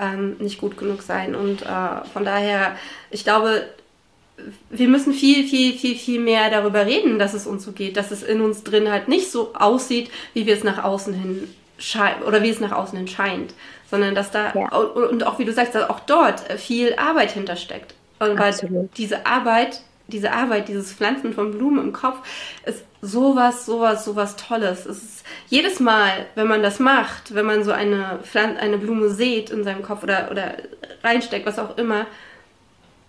ähm, 0.00 0.36
nicht 0.38 0.60
gut 0.60 0.76
genug 0.76 1.02
sein. 1.02 1.34
Und 1.34 1.62
äh, 1.62 2.04
von 2.12 2.24
daher, 2.24 2.76
ich 3.10 3.24
glaube, 3.24 3.66
wir 4.70 4.88
müssen 4.88 5.12
viel, 5.12 5.46
viel, 5.46 5.74
viel, 5.74 5.96
viel 5.96 6.20
mehr 6.20 6.50
darüber 6.50 6.86
reden, 6.86 7.18
dass 7.18 7.34
es 7.34 7.46
uns 7.46 7.64
so 7.64 7.72
geht, 7.72 7.96
dass 7.96 8.10
es 8.10 8.22
in 8.22 8.40
uns 8.40 8.64
drin 8.64 8.90
halt 8.90 9.08
nicht 9.08 9.30
so 9.30 9.54
aussieht, 9.54 10.10
wie 10.32 10.46
wir 10.46 10.54
es 10.54 10.64
nach 10.64 10.82
außen 10.82 11.14
hin 11.14 11.48
scheint 11.78 12.24
oder 12.24 12.42
wie 12.42 12.50
es 12.50 12.60
nach 12.60 12.72
außen 12.72 12.96
hin 12.96 13.08
scheint, 13.08 13.54
sondern 13.90 14.14
dass 14.14 14.30
da 14.30 14.52
ja. 14.54 14.68
und 14.68 15.26
auch 15.26 15.38
wie 15.38 15.44
du 15.44 15.52
sagst, 15.52 15.74
dass 15.74 15.88
auch 15.88 16.00
dort 16.00 16.40
viel 16.58 16.94
Arbeit 16.96 17.32
hintersteckt. 17.32 17.94
Weil 18.72 18.88
diese 18.96 19.26
Arbeit, 19.26 19.82
diese 20.08 20.32
Arbeit, 20.32 20.68
dieses 20.68 20.92
Pflanzen 20.92 21.32
von 21.32 21.52
Blumen 21.52 21.82
im 21.82 21.92
Kopf 21.92 22.18
ist 22.66 22.84
sowas, 23.00 23.66
sowas, 23.66 24.04
sowas 24.04 24.36
Tolles. 24.36 24.86
Es 24.86 25.02
ist 25.02 25.26
jedes 25.48 25.80
Mal, 25.80 26.26
wenn 26.34 26.46
man 26.46 26.62
das 26.62 26.78
macht, 26.78 27.34
wenn 27.34 27.46
man 27.46 27.64
so 27.64 27.72
eine 27.72 28.18
Pflanze, 28.22 28.60
eine 28.60 28.78
Blume 28.78 29.10
sieht 29.10 29.50
in 29.50 29.64
seinem 29.64 29.82
Kopf 29.82 30.02
oder, 30.02 30.30
oder 30.30 30.54
reinsteckt, 31.02 31.46
was 31.46 31.58
auch 31.58 31.76
immer, 31.78 32.06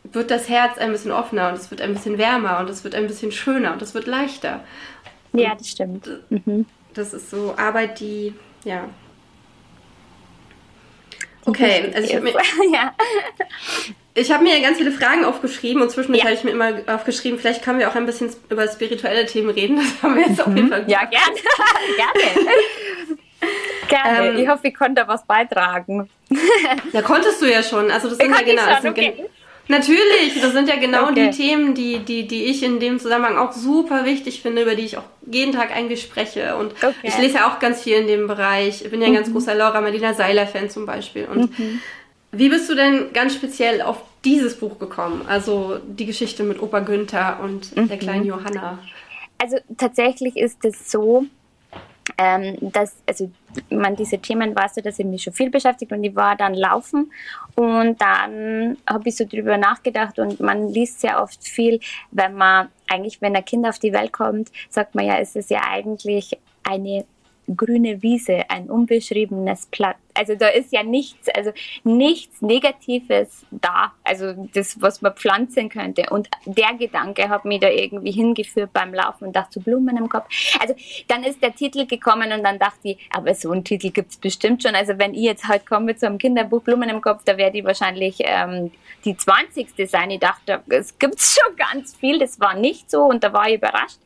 wird 0.04 0.32
das 0.32 0.50
Herz 0.50 0.78
ein 0.78 0.92
bisschen 0.92 1.12
offener 1.12 1.50
und 1.50 1.56
es 1.56 1.72
wird 1.72 1.82
ein 1.82 1.94
bisschen 1.94 2.18
wärmer 2.18 2.60
und 2.60 2.70
es 2.70 2.84
wird 2.84 2.96
ein 2.96 3.08
bisschen 3.08 3.32
schöner 3.32 3.74
und 3.74 3.82
es 3.82 3.94
wird 3.94 4.08
leichter. 4.08 4.62
Ja, 5.34 5.56
das 5.56 5.70
stimmt. 5.70 6.10
Mhm. 6.30 6.66
Das 6.94 7.14
ist 7.14 7.30
so 7.30 7.56
Arbeit, 7.58 8.00
die, 8.00 8.34
ja. 8.64 8.86
Okay, 11.46 11.92
also 11.94 12.08
ich 12.08 12.16
habe 12.16 12.24
mir, 12.26 12.34
ja. 12.72 12.94
Ich 14.14 14.32
habe 14.32 14.44
mir 14.44 14.60
ganz 14.62 14.78
viele 14.78 14.92
Fragen 14.92 15.26
aufgeschrieben 15.26 15.82
und 15.82 15.92
zwischendurch 15.92 16.24
ja. 16.24 16.30
habe 16.30 16.36
ich 16.36 16.44
mir 16.44 16.52
immer 16.52 16.74
aufgeschrieben, 16.88 17.38
vielleicht 17.38 17.64
können 17.64 17.80
wir 17.80 17.90
auch 17.90 17.96
ein 17.96 18.06
bisschen 18.06 18.34
über 18.50 18.68
spirituelle 18.68 19.26
Themen 19.26 19.50
reden. 19.50 19.78
Das 19.82 20.04
haben 20.04 20.16
wir 20.16 20.28
jetzt 20.28 20.42
auf 20.42 20.56
jeden 20.56 20.68
mhm. 20.68 20.72
Fall. 20.72 20.86
Ja, 20.88 21.06
gerne. 21.06 21.36
gerne. 21.98 22.50
Gerne. 23.88 24.30
Ähm, 24.30 24.38
ich 24.40 24.48
hoffe, 24.48 24.68
ich 24.68 24.74
konnte 24.74 25.02
da 25.02 25.08
was 25.08 25.26
beitragen. 25.26 26.10
ja, 26.92 27.02
konntest 27.02 27.42
du 27.42 27.46
ja 27.46 27.62
schon. 27.62 27.92
Also 27.92 28.10
das 28.10 28.18
sind 28.18 28.32
ja 28.32 28.42
genau. 28.42 28.64
Schon, 28.82 28.90
okay. 28.90 29.26
Natürlich, 29.68 30.40
das 30.42 30.54
sind 30.54 30.70
ja 30.70 30.76
genau 30.76 31.10
okay. 31.10 31.30
die 31.32 31.38
Themen, 31.38 31.74
die, 31.74 32.00
die, 32.00 32.28
die 32.28 32.46
ich 32.46 32.62
in 32.62 32.80
dem 32.80 33.00
Zusammenhang 33.00 33.38
auch 33.38 33.52
super 33.52 34.06
wichtig 34.06 34.42
finde, 34.42 34.62
über 34.62 34.76
die 34.76 34.84
ich 34.84 34.98
auch 34.98 35.06
jeden 35.26 35.54
Tag 35.54 35.76
eigentlich 35.76 36.02
spreche. 36.02 36.56
Und 36.58 36.74
okay. 36.74 36.94
ich 37.02 37.18
lese 37.18 37.36
ja 37.36 37.50
auch 37.50 37.60
ganz 37.60 37.82
viel 37.82 37.96
in 37.98 38.08
dem 38.08 38.28
Bereich. 38.28 38.84
Ich 38.84 38.92
bin 38.92 39.02
ja 39.02 39.08
ein 39.08 39.14
mhm. 39.14 39.18
ganz 39.18 39.32
großer 39.32 39.56
Laura 39.56 39.82
Marlina 39.82 40.14
Seiler-Fan 40.14 40.70
zum 40.70 40.86
Beispiel. 40.86 41.26
Und 41.26 41.58
mhm. 41.58 41.82
Wie 42.38 42.50
bist 42.50 42.70
du 42.70 42.76
denn 42.76 43.14
ganz 43.14 43.34
speziell 43.34 43.82
auf 43.82 44.02
dieses 44.26 44.60
Buch 44.60 44.78
gekommen? 44.78 45.26
Also 45.26 45.80
die 45.88 46.06
Geschichte 46.06 46.44
mit 46.44 46.62
Opa 46.62 46.80
Günther 46.80 47.40
und 47.42 47.76
mhm. 47.76 47.88
der 47.88 47.98
kleinen 47.98 48.26
Johanna. 48.26 48.80
Also 49.38 49.58
tatsächlich 49.78 50.36
ist 50.36 50.66
es 50.66 50.92
so, 50.92 51.26
ähm, 52.18 52.58
dass, 52.60 52.96
also 53.06 53.32
man 53.70 53.96
diese 53.96 54.20
Themen 54.20 54.54
weißt 54.54 54.78
du, 54.78 54.82
dass 54.82 55.00
ich 55.00 55.06
mich 55.06 55.24
schon 55.24 55.32
viel 55.32 55.50
beschäftigt 55.50 55.94
und 55.94 56.04
ich 56.04 56.14
war 56.14 56.36
dann 56.36 56.54
laufen 56.54 57.12
und 57.56 58.02
dann 58.02 58.78
habe 58.88 59.10
ich 59.10 59.16
so 59.16 59.26
drüber 59.26 59.58
nachgedacht 59.58 60.20
und 60.20 60.40
man 60.42 60.70
liest 60.70 61.02
sehr 61.02 61.22
oft 61.22 61.42
viel, 61.44 61.80
wenn 62.12 62.36
man 62.36 62.68
eigentlich, 62.88 63.22
wenn 63.22 63.36
ein 63.36 63.46
Kind 63.46 63.66
auf 63.66 63.80
die 63.80 63.94
Welt 63.94 64.12
kommt, 64.12 64.52
sagt 64.70 64.94
man 64.94 65.06
ja, 65.06 65.20
es 65.20 65.36
ist 65.36 65.50
ja 65.50 65.62
eigentlich 65.70 66.38
eine 66.64 67.06
grüne 67.56 68.02
Wiese, 68.02 68.50
ein 68.50 68.70
unbeschriebenes 68.70 69.68
Blatt. 69.68 69.98
Also 70.16 70.36
da 70.36 70.50
ist 70.50 70.72
ja 70.72 70.84
nichts, 70.84 71.30
also 71.30 71.52
nichts 71.84 72.42
Negatives 72.42 73.46
da, 73.52 73.94
also 74.04 74.34
das, 74.54 74.82
was 74.82 75.02
man 75.02 75.14
pflanzen 75.14 75.70
könnte. 75.70 76.08
Und 76.12 76.30
der 76.46 76.74
Gedanke 76.76 77.30
hat 77.30 77.46
mich 77.46 77.60
da 77.60 77.70
irgendwie 77.70 78.12
hingeführt 78.12 78.72
beim 78.74 78.94
Laufen 78.94 79.26
und 79.26 79.36
dachte 79.36 79.56
zu 79.56 79.62
Blumen 79.62 79.96
im 79.98 80.10
Kopf. 80.10 80.28
Also 80.60 80.76
dann 81.08 81.24
ist 81.24 81.42
der 81.42 81.56
Titel 81.56 81.86
gekommen 81.86 82.32
und 82.32 82.44
dann 82.44 82.60
dachte 82.60 82.90
ich, 82.90 83.10
aber 83.12 83.34
so 83.34 83.52
einen 83.52 83.64
Titel 83.64 83.92
gibt 83.92 84.12
es 84.12 84.18
bestimmt 84.18 84.64
schon. 84.64 84.76
Also 84.76 84.98
wenn 84.98 85.14
ich 85.14 85.22
jetzt 85.22 85.48
halt 85.48 85.66
komme 85.66 85.96
so 85.98 86.08
einem 86.08 86.18
Kinderbuch 86.18 86.62
Blumen 86.62 86.90
im 86.90 87.02
Kopf, 87.02 87.24
da 87.24 87.38
werde 87.38 87.60
ich 87.60 87.64
wahrscheinlich 87.64 88.18
ähm, 88.20 88.72
die 89.06 89.16
20. 89.16 89.68
sein. 89.90 90.12
Ich 90.12 90.20
dachte, 90.20 90.62
es 90.70 90.98
gibt 91.00 91.20
schon 91.22 91.56
ganz 91.56 91.96
viel. 91.96 92.20
Das 92.20 92.40
war 92.40 92.56
nicht 92.56 92.92
so 92.92 93.04
und 93.04 93.24
da 93.24 93.32
war 93.32 93.48
ich 93.48 93.56
überrascht, 93.56 94.00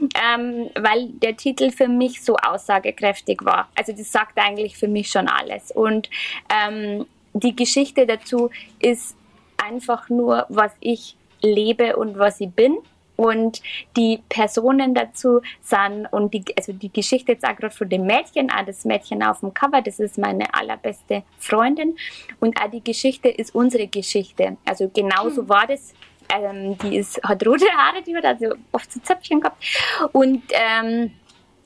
ähm, 0.00 0.70
weil 0.74 1.08
der 1.08 1.36
Titel 1.36 1.70
für 1.70 1.88
mich 1.88 2.22
so 2.24 2.36
aussagekräftig 2.36 3.44
war. 3.44 3.68
Also 3.76 3.92
das 3.92 4.10
sagt 4.10 4.38
eigentlich 4.38 4.76
für 4.76 4.88
mich 4.88 5.08
schon 5.08 5.28
alles. 5.28 5.55
Und 5.74 6.10
ähm, 6.50 7.06
die 7.32 7.54
Geschichte 7.54 8.06
dazu 8.06 8.50
ist 8.80 9.16
einfach 9.56 10.08
nur, 10.08 10.46
was 10.48 10.72
ich 10.80 11.16
lebe 11.42 11.96
und 11.96 12.18
was 12.18 12.40
ich 12.40 12.50
bin 12.50 12.78
und 13.16 13.62
die 13.96 14.22
Personen 14.28 14.94
dazu 14.94 15.40
sind 15.62 16.06
und 16.12 16.32
die, 16.34 16.44
also 16.56 16.72
die 16.72 16.92
Geschichte 16.92 17.32
jetzt 17.32 17.44
auch 17.44 17.56
gerade 17.56 17.74
von 17.74 17.88
dem 17.88 18.06
Mädchen, 18.06 18.50
auch 18.50 18.64
das 18.64 18.84
Mädchen 18.84 19.22
auf 19.22 19.40
dem 19.40 19.52
Cover, 19.54 19.82
das 19.82 19.98
ist 19.98 20.18
meine 20.18 20.52
allerbeste 20.54 21.22
Freundin 21.38 21.96
und 22.40 22.60
auch 22.60 22.70
die 22.70 22.84
Geschichte 22.84 23.28
ist 23.28 23.54
unsere 23.54 23.86
Geschichte. 23.86 24.56
Also 24.64 24.90
genauso 24.92 25.42
mhm. 25.42 25.48
war 25.48 25.66
das. 25.66 25.92
Ähm, 26.28 26.76
die 26.78 26.96
ist, 26.96 27.22
hat 27.22 27.46
rote 27.46 27.66
Haare, 27.66 28.02
die 28.02 28.16
hat 28.16 28.24
also 28.24 28.56
oft 28.72 28.92
so 28.92 28.98
Zöpfchen 28.98 29.40
gehabt 29.40 29.64
und 30.10 30.42
ähm, 30.50 31.12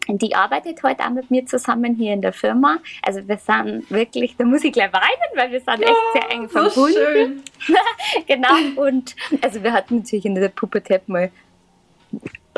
die 0.09 0.35
arbeitet 0.35 0.83
heute 0.83 1.05
auch 1.05 1.11
mit 1.11 1.31
mir 1.31 1.47
zusammen 1.47 1.95
hier 1.95 2.13
in 2.13 2.23
der 2.23 2.33
Firma. 2.33 2.79
Also 3.03 3.27
wir 3.27 3.37
sind 3.37 3.91
wirklich, 3.91 4.37
da 4.37 4.45
muss 4.45 4.65
ich 4.65 4.73
gleich 4.73 4.93
weinen, 4.93 5.31
weil 5.35 5.53
wir 5.53 5.61
sind 5.61 5.81
ja, 5.81 5.89
echt 5.89 5.97
sehr 6.13 6.31
eng 6.31 6.49
verbunden. 6.49 6.73
So 6.73 6.89
schön. 6.89 7.43
genau. 8.27 8.83
Und 8.83 9.15
also 9.43 9.63
wir 9.63 9.73
hatten 9.73 9.99
natürlich 9.99 10.25
in 10.25 10.35
der 10.35 10.49
Pubertät 10.49 11.09
mal 11.09 11.31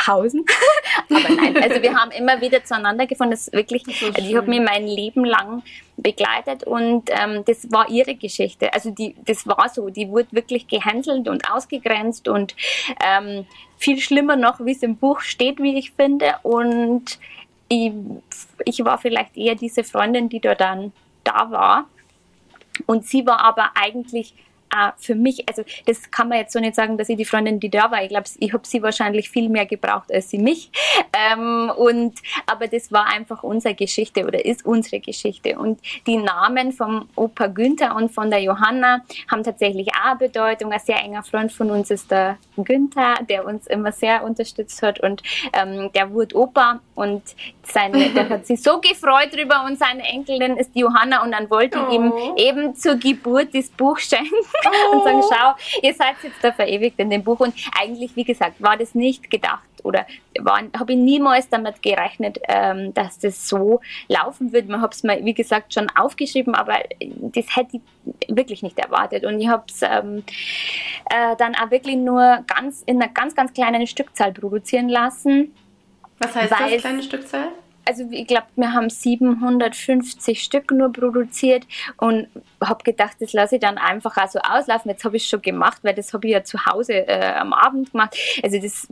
Pausen. 0.05 0.45
Aber 1.11 1.35
nein, 1.35 1.57
also 1.63 1.81
wir 1.81 1.95
haben 1.95 2.11
immer 2.11 2.41
wieder 2.41 2.65
zueinander 2.65 3.07
gefunden. 3.07 3.33
Das 3.33 3.49
ist 3.49 3.53
wirklich, 3.53 3.85
das 3.85 4.03
also 4.03 4.29
ich 4.29 4.37
habe 4.37 4.49
mich 4.49 4.61
mein 4.61 4.87
Leben 4.87 5.25
lang 5.25 5.63
begleitet 5.97 6.65
und 6.65 7.11
ähm, 7.11 7.45
das 7.47 7.71
war 7.71 7.89
ihre 7.89 8.15
Geschichte. 8.15 8.73
Also 8.73 8.91
die, 8.91 9.15
das 9.25 9.47
war 9.47 9.69
so, 9.69 9.91
die 9.91 10.09
wurde 10.09 10.29
wirklich 10.33 10.67
gehänselt 10.67 11.29
und 11.29 11.51
ausgegrenzt 11.51 12.29
und 12.29 12.57
ähm, 13.05 13.47
viel 13.79 14.01
schlimmer 14.01 14.37
noch, 14.37 14.65
wie 14.65 14.73
es 14.73 14.83
im 14.83 14.97
Buch 14.97 15.21
steht, 15.21 15.63
wie 15.63 15.79
ich 15.79 15.93
finde. 15.93 16.35
Und 16.43 17.19
ich, 17.69 17.93
ich 18.65 18.85
war 18.85 18.99
vielleicht 18.99 19.37
eher 19.37 19.55
diese 19.55 19.85
Freundin, 19.85 20.29
die 20.29 20.41
da 20.41 20.55
dann 20.55 20.93
da 21.25 21.51
war. 21.51 21.87
Und 22.87 23.07
sie 23.07 23.25
war 23.27 23.41
aber 23.41 23.71
eigentlich 23.75 24.35
äh, 24.73 24.93
für 24.97 25.15
mich, 25.15 25.49
also 25.49 25.63
das 25.87 26.11
kann 26.11 26.29
man 26.29 26.39
jetzt 26.39 26.53
so 26.53 26.61
nicht 26.61 26.75
sagen, 26.75 26.97
dass 26.97 27.09
ich 27.09 27.17
die 27.17 27.25
Freundin, 27.25 27.61
die 27.61 27.71
da 27.71 27.91
war, 27.91 28.03
ich 28.03 28.09
glaube, 28.09 28.27
ich 28.39 28.53
habe 28.53 28.67
sie 28.67 28.83
wahrscheinlich 28.83 29.29
viel 29.31 29.49
mehr 29.49 29.67
gebraucht 29.67 30.13
als 30.13 30.31
sie 30.31 30.39
mich. 30.39 30.71
Ähm, 31.13 31.71
und, 31.77 32.15
aber 32.47 32.69
das 32.69 32.91
war 32.91 33.07
einfach 33.07 33.43
unsere 33.43 33.75
Geschichte 33.75 34.27
oder 34.27 34.45
ist 34.45 34.65
unsere 34.65 35.01
Geschichte. 35.01 35.59
Und 35.59 35.81
die 36.07 36.17
Namen 36.17 36.73
vom 36.73 37.09
Opa 37.17 37.49
Günther 37.49 37.95
und 37.95 38.11
von 38.13 38.31
der 38.31 38.41
Johanna 38.41 39.03
haben 39.31 39.43
tatsächlich 39.43 39.89
auch 39.95 40.17
Bedeutung. 40.17 40.73
Ein 40.73 40.81
sehr 40.81 40.99
enger 40.99 41.23
Freund 41.23 41.53
von 41.53 41.71
uns 41.71 41.91
ist 41.91 42.11
der 42.11 42.39
Günther, 42.57 43.17
der 43.29 43.45
uns 43.45 43.67
immer 43.67 43.93
sehr 43.93 44.25
unterstützt 44.25 44.83
hat 44.83 45.01
und 45.01 45.23
ähm, 45.53 45.91
der 45.95 46.13
wurde 46.13 46.37
Opa 46.37 46.81
und 46.95 47.23
seine, 47.65 48.11
der 48.11 48.29
hat 48.29 48.47
sich 48.47 48.63
so 48.63 48.81
gefreut 48.81 49.33
drüber 49.33 49.65
und 49.67 49.79
seine 49.79 50.03
Enkelin 50.03 50.57
ist 50.57 50.75
die 50.75 50.81
Johanna 50.81 51.23
und 51.23 51.33
dann 51.33 51.51
wollte 51.51 51.79
oh. 51.87 51.93
ihm 51.93 52.13
eben 52.37 52.75
zur 52.75 52.97
Geburt 52.97 53.55
das 53.55 53.69
Buch 53.71 53.99
schenken 53.99 54.35
oh. 54.67 54.97
und 54.97 55.05
sagen, 55.05 55.21
oh. 55.23 55.31
schau, 55.33 55.79
ihr 55.83 55.95
seid 55.95 56.17
jetzt 56.23 56.43
da 56.43 56.53
verewigt 56.53 56.99
in 56.99 57.11
dem 57.11 57.23
Buch. 57.23 57.41
Und 57.41 57.55
eigentlich, 57.81 58.17
wie 58.17 58.25
gesagt, 58.25 58.61
war 58.63 58.77
das 58.77 58.95
nicht 58.95 59.31
gedacht 59.31 59.63
oder 59.83 60.07
habe 60.79 60.93
ich 60.93 60.99
niemals 60.99 61.49
damit 61.49 61.83
gerechnet, 61.83 62.39
ähm, 62.49 62.95
dass 62.95 63.19
das 63.19 63.49
so 63.49 63.81
laufen 64.09 64.53
wird. 64.53 64.69
Man 64.69 64.81
habe 64.81 64.93
es 64.93 65.03
mir, 65.03 65.25
wie 65.25 65.35
gesagt, 65.35 65.75
schon 65.75 65.91
aufgeschrieben, 65.91 66.55
aber 66.55 66.79
das 67.01 67.57
hätte 67.57 67.79
ich 67.79 68.29
wirklich 68.29 68.63
nicht 68.63 68.79
erwartet. 68.79 69.25
Und 69.25 69.41
ich 69.41 69.49
habe 69.49 69.65
es 69.69 69.83
ähm, 69.83 70.23
äh, 71.11 71.37
dann 71.37 71.55
auch 71.55 71.71
wirklich 71.71 71.97
nur 71.97 72.45
ganz 72.47 72.83
in 72.87 73.03
einer 73.03 73.13
ganz, 73.13 73.35
ganz 73.35 73.53
kleinen 73.53 73.87
Stückzahl 73.87 74.33
produzieren 74.33 74.89
lassen. 74.89 75.55
Was 76.19 76.35
heißt 76.35 76.53
das, 76.53 76.81
kleine 76.81 77.03
Stückzahl? 77.03 77.49
Also 77.85 78.05
ich 78.11 78.27
glaube, 78.27 78.47
wir 78.57 78.73
haben 78.73 78.91
750 78.91 80.43
Stück 80.43 80.71
nur 80.71 80.93
produziert 80.93 81.67
und 81.97 82.29
habe 82.63 82.85
gedacht, 82.85 83.17
das 83.21 83.33
lasse 83.33 83.57
ich 83.57 83.61
dann 83.61 83.79
einfach 83.79 84.17
auch 84.17 84.29
so 84.29 84.39
auslaufen. 84.39 84.91
Jetzt 84.91 85.05
habe 85.05 85.17
ich 85.17 85.25
es 85.25 85.29
schon 85.29 85.43
gemacht, 85.43 85.79
weil 85.83 85.95
das 85.95 86.13
habe 86.13 86.27
ich 86.27 86.33
ja 86.33 86.45
zu 86.45 86.65
Hause 86.67 87.07
äh, 87.09 87.35
am 87.35 87.53
Abend 87.53 87.93
gemacht. 87.93 88.17
Also 88.43 88.61
das 88.61 88.89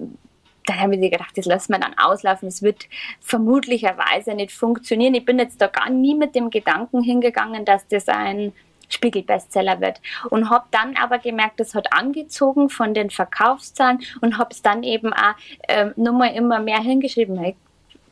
dann 0.66 0.78
habe 0.78 0.94
ich 0.94 1.10
gedacht, 1.10 1.36
das 1.36 1.46
lassen 1.46 1.72
wir 1.72 1.80
dann 1.80 1.98
auslaufen. 1.98 2.46
Es 2.46 2.62
wird 2.62 2.86
vermutlicherweise 3.20 4.34
nicht 4.34 4.52
funktionieren. 4.52 5.14
Ich 5.14 5.24
bin 5.24 5.38
jetzt 5.38 5.60
da 5.60 5.66
gar 5.66 5.90
nie 5.90 6.14
mit 6.14 6.34
dem 6.34 6.50
Gedanken 6.50 7.02
hingegangen, 7.02 7.64
dass 7.64 7.88
das 7.88 8.08
ein 8.08 8.52
Spiegel-Bestseller 8.88 9.80
wird. 9.80 10.00
Und 10.28 10.50
habe 10.50 10.66
dann 10.70 10.96
aber 10.96 11.18
gemerkt, 11.18 11.60
das 11.60 11.74
hat 11.74 11.92
angezogen 11.92 12.68
von 12.68 12.92
den 12.94 13.10
Verkaufszahlen 13.10 14.00
und 14.20 14.38
habe 14.38 14.50
es 14.52 14.62
dann 14.62 14.82
eben 14.82 15.12
auch 15.12 15.34
äh, 15.68 15.90
nochmal 15.96 16.34
immer 16.34 16.60
mehr 16.60 16.80
hingeschrieben. 16.80 17.54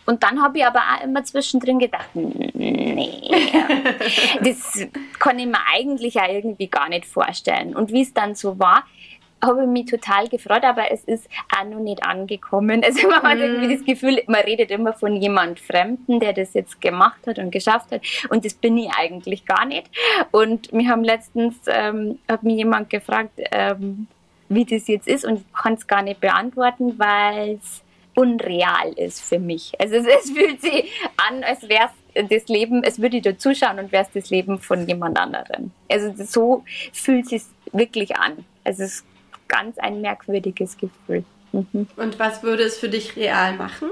Und 0.08 0.22
dann 0.22 0.40
habe 0.42 0.56
ich 0.56 0.64
aber 0.64 0.78
auch 0.78 1.04
immer 1.04 1.22
zwischendrin 1.22 1.78
gedacht, 1.78 2.08
nee, 2.14 3.20
das 4.40 4.86
kann 5.18 5.38
ich 5.38 5.44
mir 5.44 5.58
eigentlich 5.70 6.18
auch 6.18 6.28
irgendwie 6.28 6.68
gar 6.68 6.88
nicht 6.88 7.04
vorstellen. 7.04 7.76
Und 7.76 7.92
wie 7.92 8.00
es 8.00 8.14
dann 8.14 8.34
so 8.34 8.58
war, 8.58 8.84
habe 9.44 9.64
ich 9.64 9.68
mich 9.68 9.84
total 9.84 10.26
gefreut, 10.28 10.64
aber 10.64 10.90
es 10.90 11.04
ist 11.04 11.28
auch 11.54 11.64
noch 11.64 11.80
nicht 11.80 12.02
angekommen. 12.04 12.82
Also 12.82 13.06
man 13.06 13.22
hat 13.22 13.38
irgendwie 13.38 13.66
mhm. 13.66 13.76
das 13.76 13.84
Gefühl, 13.84 14.22
man 14.28 14.40
redet 14.40 14.70
immer 14.70 14.94
von 14.94 15.14
jemand 15.14 15.60
Fremden, 15.60 16.20
der 16.20 16.32
das 16.32 16.54
jetzt 16.54 16.80
gemacht 16.80 17.26
hat 17.26 17.38
und 17.38 17.50
geschafft 17.50 17.92
hat 17.92 18.00
und 18.30 18.46
das 18.46 18.54
bin 18.54 18.78
ich 18.78 18.88
eigentlich 18.98 19.44
gar 19.44 19.66
nicht. 19.66 19.90
Und 20.30 20.72
wir 20.72 20.88
haben 20.88 21.04
letztens, 21.04 21.54
ähm, 21.66 22.18
hat 22.26 22.44
mich 22.44 22.56
jemand 22.56 22.88
gefragt, 22.88 23.32
ähm, 23.52 24.06
wie 24.48 24.64
das 24.64 24.88
jetzt 24.88 25.06
ist 25.06 25.26
und 25.26 25.40
ich 25.40 25.52
kann 25.52 25.74
es 25.74 25.86
gar 25.86 26.00
nicht 26.00 26.20
beantworten, 26.20 26.98
weil 26.98 27.58
es 27.62 27.82
unreal 28.18 28.92
ist 28.96 29.20
für 29.20 29.38
mich. 29.38 29.72
Also 29.78 29.94
es, 29.94 30.06
es 30.24 30.30
fühlt 30.30 30.60
sich 30.60 30.90
an, 31.16 31.44
als 31.44 31.68
wäre 31.68 31.90
das 32.28 32.48
Leben, 32.48 32.82
es 32.82 33.00
würde 33.00 33.20
dir 33.20 33.38
zuschauen 33.38 33.78
und 33.78 33.92
wäre 33.92 34.04
es 34.04 34.10
das 34.12 34.30
Leben 34.30 34.58
von 34.58 34.86
jemand 34.88 35.18
anderem. 35.18 35.70
Also 35.88 36.12
so 36.16 36.64
fühlt 36.92 37.24
es 37.26 37.30
sich 37.30 37.42
wirklich 37.72 38.16
an. 38.16 38.44
Also 38.64 38.82
es 38.82 39.04
ganz 39.46 39.78
ein 39.78 40.00
merkwürdiges 40.00 40.76
Gefühl. 40.76 41.24
Mhm. 41.52 41.86
Und 41.96 42.18
was 42.18 42.42
würde 42.42 42.64
es 42.64 42.76
für 42.78 42.88
dich 42.88 43.16
real 43.16 43.54
machen? 43.54 43.88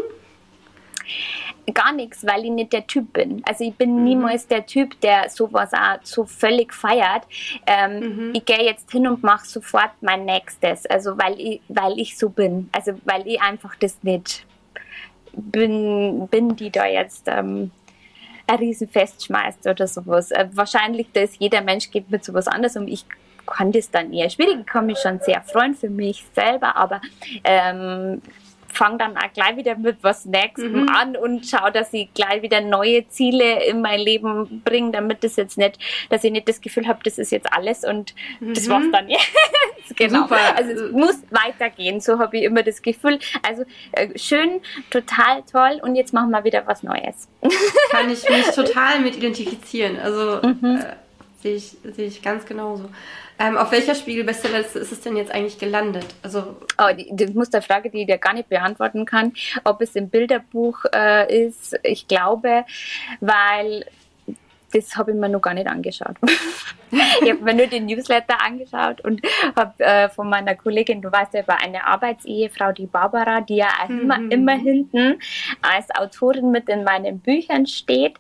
Gar 1.73 1.93
nichts, 1.93 2.25
weil 2.27 2.45
ich 2.45 2.51
nicht 2.51 2.73
der 2.73 2.87
Typ 2.87 3.13
bin. 3.13 3.43
Also 3.45 3.65
ich 3.65 3.75
bin 3.75 3.97
mhm. 3.97 4.05
niemals 4.05 4.47
der 4.47 4.67
Typ, 4.67 5.01
der 5.01 5.29
sowas 5.29 5.73
auch 5.73 5.99
so 6.03 6.25
völlig 6.25 6.73
feiert. 6.73 7.25
Ähm, 7.67 7.99
mhm. 7.99 8.31
Ich 8.35 8.45
gehe 8.45 8.63
jetzt 8.63 8.91
hin 8.91 9.07
und 9.07 9.23
mache 9.23 9.47
sofort 9.47 9.91
mein 10.01 10.25
Nächstes. 10.25 10.87
Also 10.87 11.19
weil 11.19 11.41
ich, 11.41 11.61
weil 11.69 11.99
ich 11.99 12.17
so 12.17 12.29
bin. 12.29 12.69
Also 12.73 12.93
weil 13.05 13.27
ich 13.27 13.41
einfach 13.41 13.75
das 13.77 14.03
nicht 14.03 14.47
bin, 15.37 16.29
bin 16.29 16.57
die 16.57 16.71
da 16.71 16.87
jetzt 16.87 17.25
ähm, 17.27 17.71
ein 18.47 18.59
Riesenfest 18.59 19.25
schmeißt 19.25 19.67
oder 19.67 19.87
sowas. 19.87 20.31
Äh, 20.31 20.49
wahrscheinlich, 20.53 21.09
dass 21.13 21.39
jeder 21.39 21.63
Mensch 21.63 21.91
geht 21.91 22.11
mit 22.11 22.25
sowas 22.25 22.47
anders 22.47 22.77
um. 22.77 22.87
Ich 22.87 23.05
kann 23.47 23.73
das 23.73 23.91
dann 23.91 24.13
eher 24.13 24.31
schwierig. 24.31 24.61
Ich 24.61 24.67
kann 24.67 24.87
mich 24.87 24.99
schon 24.99 25.21
sehr 25.21 25.43
freuen 25.43 25.75
für 25.75 25.91
mich 25.91 26.25
selber, 26.35 26.77
aber 26.77 27.01
ähm, 27.45 28.21
fange 28.77 28.99
dann 28.99 29.17
auch 29.17 29.33
gleich 29.33 29.57
wieder 29.57 29.77
mit 29.77 29.99
was 30.03 30.25
Nächstem 30.25 30.83
mhm. 30.83 30.89
an 30.89 31.17
und 31.17 31.47
schaue, 31.47 31.73
dass 31.73 31.93
ich 31.93 32.13
gleich 32.15 32.43
wieder 32.43 32.61
neue 32.61 33.09
Ziele 33.09 33.65
in 33.65 33.81
mein 33.81 34.01
Leben 34.01 34.63
bringe, 34.65 34.93
damit 34.93 35.25
das 35.25 35.37
jetzt 35.37 35.59
nicht, 35.59 35.79
dass 36.11 36.25
ich 36.25 36.33
nicht 36.33 36.49
das 36.49 36.61
Gefühl 36.61 36.87
habe, 36.87 37.01
das 37.05 37.19
ist 37.19 37.33
jetzt 37.33 37.53
alles 37.53 37.85
und 37.85 38.15
mhm. 38.41 38.55
das 38.55 38.69
war's 38.69 38.85
dann 38.93 39.09
jetzt. 39.09 39.27
genau. 39.97 40.23
Super. 40.23 40.57
Also 40.57 40.71
es 40.73 40.93
muss 40.93 41.23
weitergehen, 41.31 42.01
so 42.01 42.19
habe 42.19 42.37
ich 42.39 42.45
immer 42.45 42.63
das 42.63 42.83
Gefühl. 42.83 43.19
Also 43.43 43.65
äh, 43.93 44.17
schön, 44.19 44.61
total 44.91 45.43
toll 45.51 45.81
und 45.83 45.97
jetzt 45.97 46.13
machen 46.13 46.31
wir 46.31 46.45
wieder 46.45 46.67
was 46.67 46.83
Neues. 46.83 47.29
Kann 47.91 48.11
ich 48.11 48.29
mich 48.29 48.47
total 48.55 49.01
mit 49.01 49.17
identifizieren. 49.17 49.99
Also 49.99 50.41
mhm. 50.47 50.77
äh, 50.77 50.97
sehe 51.43 51.57
ich, 51.57 51.77
sehe 51.95 52.07
ich 52.07 52.23
ganz 52.23 52.45
genauso. 52.45 52.91
Ähm, 53.39 53.57
auf 53.57 53.71
welcher 53.71 53.95
Spiegel-Bestsellerliste 53.95 54.79
ist 54.79 54.93
es 54.93 55.01
denn 55.01 55.17
jetzt 55.17 55.31
eigentlich 55.31 55.59
gelandet? 55.59 56.07
Also 56.23 56.57
oh, 56.79 56.95
die, 56.97 57.09
die 57.13 57.27
muss 57.27 57.51
der 57.51 57.63
Frage, 57.63 57.91
die 57.91 58.03
ich 58.03 58.07
dir 58.07 58.19
gar 58.19 58.33
nicht 58.33 58.49
beantworten 58.49 59.05
kann, 59.05 59.33
ob 59.65 59.83
es 59.83 59.95
im 59.95 60.09
Bilderbuch 60.09 60.85
äh, 60.95 61.47
ist. 61.47 61.79
Ich 61.83 62.09
glaube, 62.09 62.65
weil 63.21 63.85
das 64.73 64.97
habe 64.97 65.13
ich 65.13 65.17
mir 65.17 65.29
noch 65.29 65.41
gar 65.41 65.55
nicht 65.55 65.67
angeschaut. 65.67 66.17
ich 66.91 67.31
habe 67.31 67.43
mir 67.43 67.55
nur 67.55 67.67
den 67.67 67.87
Newsletter 67.87 68.43
angeschaut 68.45 69.01
und 69.03 69.21
habe 69.55 69.85
äh, 69.85 70.09
von 70.09 70.29
meiner 70.29 70.55
Kollegin, 70.55 71.03
du 71.03 71.11
weißt 71.11 71.35
ja, 71.35 71.43
über 71.43 71.61
eine 71.63 71.87
Arbeitsehefrau, 71.87 72.73
die 72.73 72.87
Barbara, 72.87 73.41
die 73.41 73.57
ja 73.57 73.69
mhm. 73.89 74.01
immer, 74.01 74.31
immer 74.31 74.55
hinten 74.55 75.19
als 75.63 75.91
Autorin 75.95 76.51
mit 76.51 76.69
in 76.69 76.85
meinen 76.85 77.21
Büchern 77.21 77.67
steht. 77.67 78.17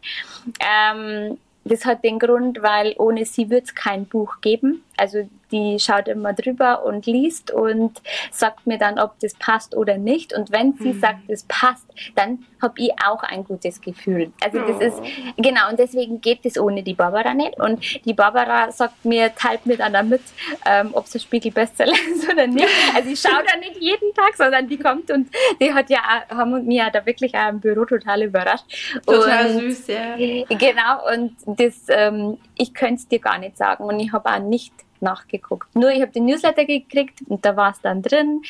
Ähm, 0.60 1.38
das 1.68 1.84
hat 1.84 2.04
den 2.04 2.18
Grund, 2.18 2.62
weil 2.62 2.94
ohne 2.98 3.24
sie 3.24 3.50
wird 3.50 3.64
es 3.64 3.74
kein 3.74 4.06
Buch 4.06 4.40
geben. 4.40 4.82
Also 4.96 5.28
die 5.52 5.78
schaut 5.78 6.08
immer 6.08 6.32
drüber 6.32 6.84
und 6.84 7.06
liest 7.06 7.50
und 7.50 8.00
sagt 8.30 8.66
mir 8.66 8.78
dann, 8.78 8.98
ob 8.98 9.18
das 9.20 9.34
passt 9.34 9.76
oder 9.76 9.98
nicht. 9.98 10.32
Und 10.32 10.50
wenn 10.52 10.74
sie 10.74 10.92
mhm. 10.92 11.00
sagt, 11.00 11.20
es 11.28 11.44
passt, 11.44 11.86
dann 12.14 12.44
habe 12.60 12.74
ich 12.78 12.90
auch 13.04 13.22
ein 13.22 13.44
gutes 13.44 13.80
Gefühl. 13.80 14.32
Also 14.42 14.60
das 14.60 14.80
ist, 14.80 14.98
oh. 14.98 15.32
genau, 15.36 15.70
und 15.70 15.78
deswegen 15.78 16.20
geht 16.20 16.40
es 16.44 16.58
ohne 16.58 16.82
die 16.82 16.94
Barbara 16.94 17.34
nicht. 17.34 17.58
Und 17.60 18.04
die 18.04 18.14
Barbara 18.14 18.72
sagt 18.72 19.04
mir, 19.04 19.34
teilt 19.34 19.66
mir 19.66 19.76
dann 19.76 19.92
damit, 19.92 20.22
ähm, 20.64 20.90
ob 20.92 21.06
es 21.06 21.14
ein 21.14 21.20
Spiegel-Bestseller 21.20 21.94
ist 22.12 22.28
oder 22.32 22.46
nicht. 22.46 22.66
Also 22.94 23.10
ich 23.10 23.20
schaue 23.20 23.42
da 23.44 23.58
nicht 23.58 23.76
jeden 23.80 24.12
Tag, 24.14 24.36
sondern 24.36 24.68
die 24.68 24.78
kommt 24.78 25.10
und 25.10 25.28
die 25.60 25.72
hat 25.72 25.90
ja, 25.90 26.00
haben 26.28 26.66
mir 26.66 26.90
da 26.92 27.04
wirklich 27.04 27.34
auch 27.34 27.48
im 27.48 27.60
Büro 27.60 27.84
total 27.84 28.22
überrascht. 28.22 28.64
Total 29.06 29.50
und, 29.50 29.60
süß, 29.60 29.86
ja. 29.88 30.16
Genau, 30.16 31.12
und 31.12 31.36
das, 31.46 31.86
ähm, 31.88 32.38
ich 32.56 32.74
könnte 32.74 32.94
es 32.94 33.08
dir 33.08 33.18
gar 33.18 33.38
nicht 33.38 33.56
sagen. 33.56 33.84
Und 33.84 34.00
ich 34.00 34.12
habe 34.12 34.28
auch 34.28 34.38
nicht 34.38 34.72
nachgeguckt. 35.02 35.74
Nur 35.74 35.90
ich 35.90 36.00
habe 36.00 36.12
den 36.12 36.26
Newsletter 36.26 36.64
gekriegt 36.64 37.20
und 37.28 37.44
da 37.44 37.56
war 37.56 37.72
es 37.72 37.80
dann 37.80 38.02
drin. 38.02 38.42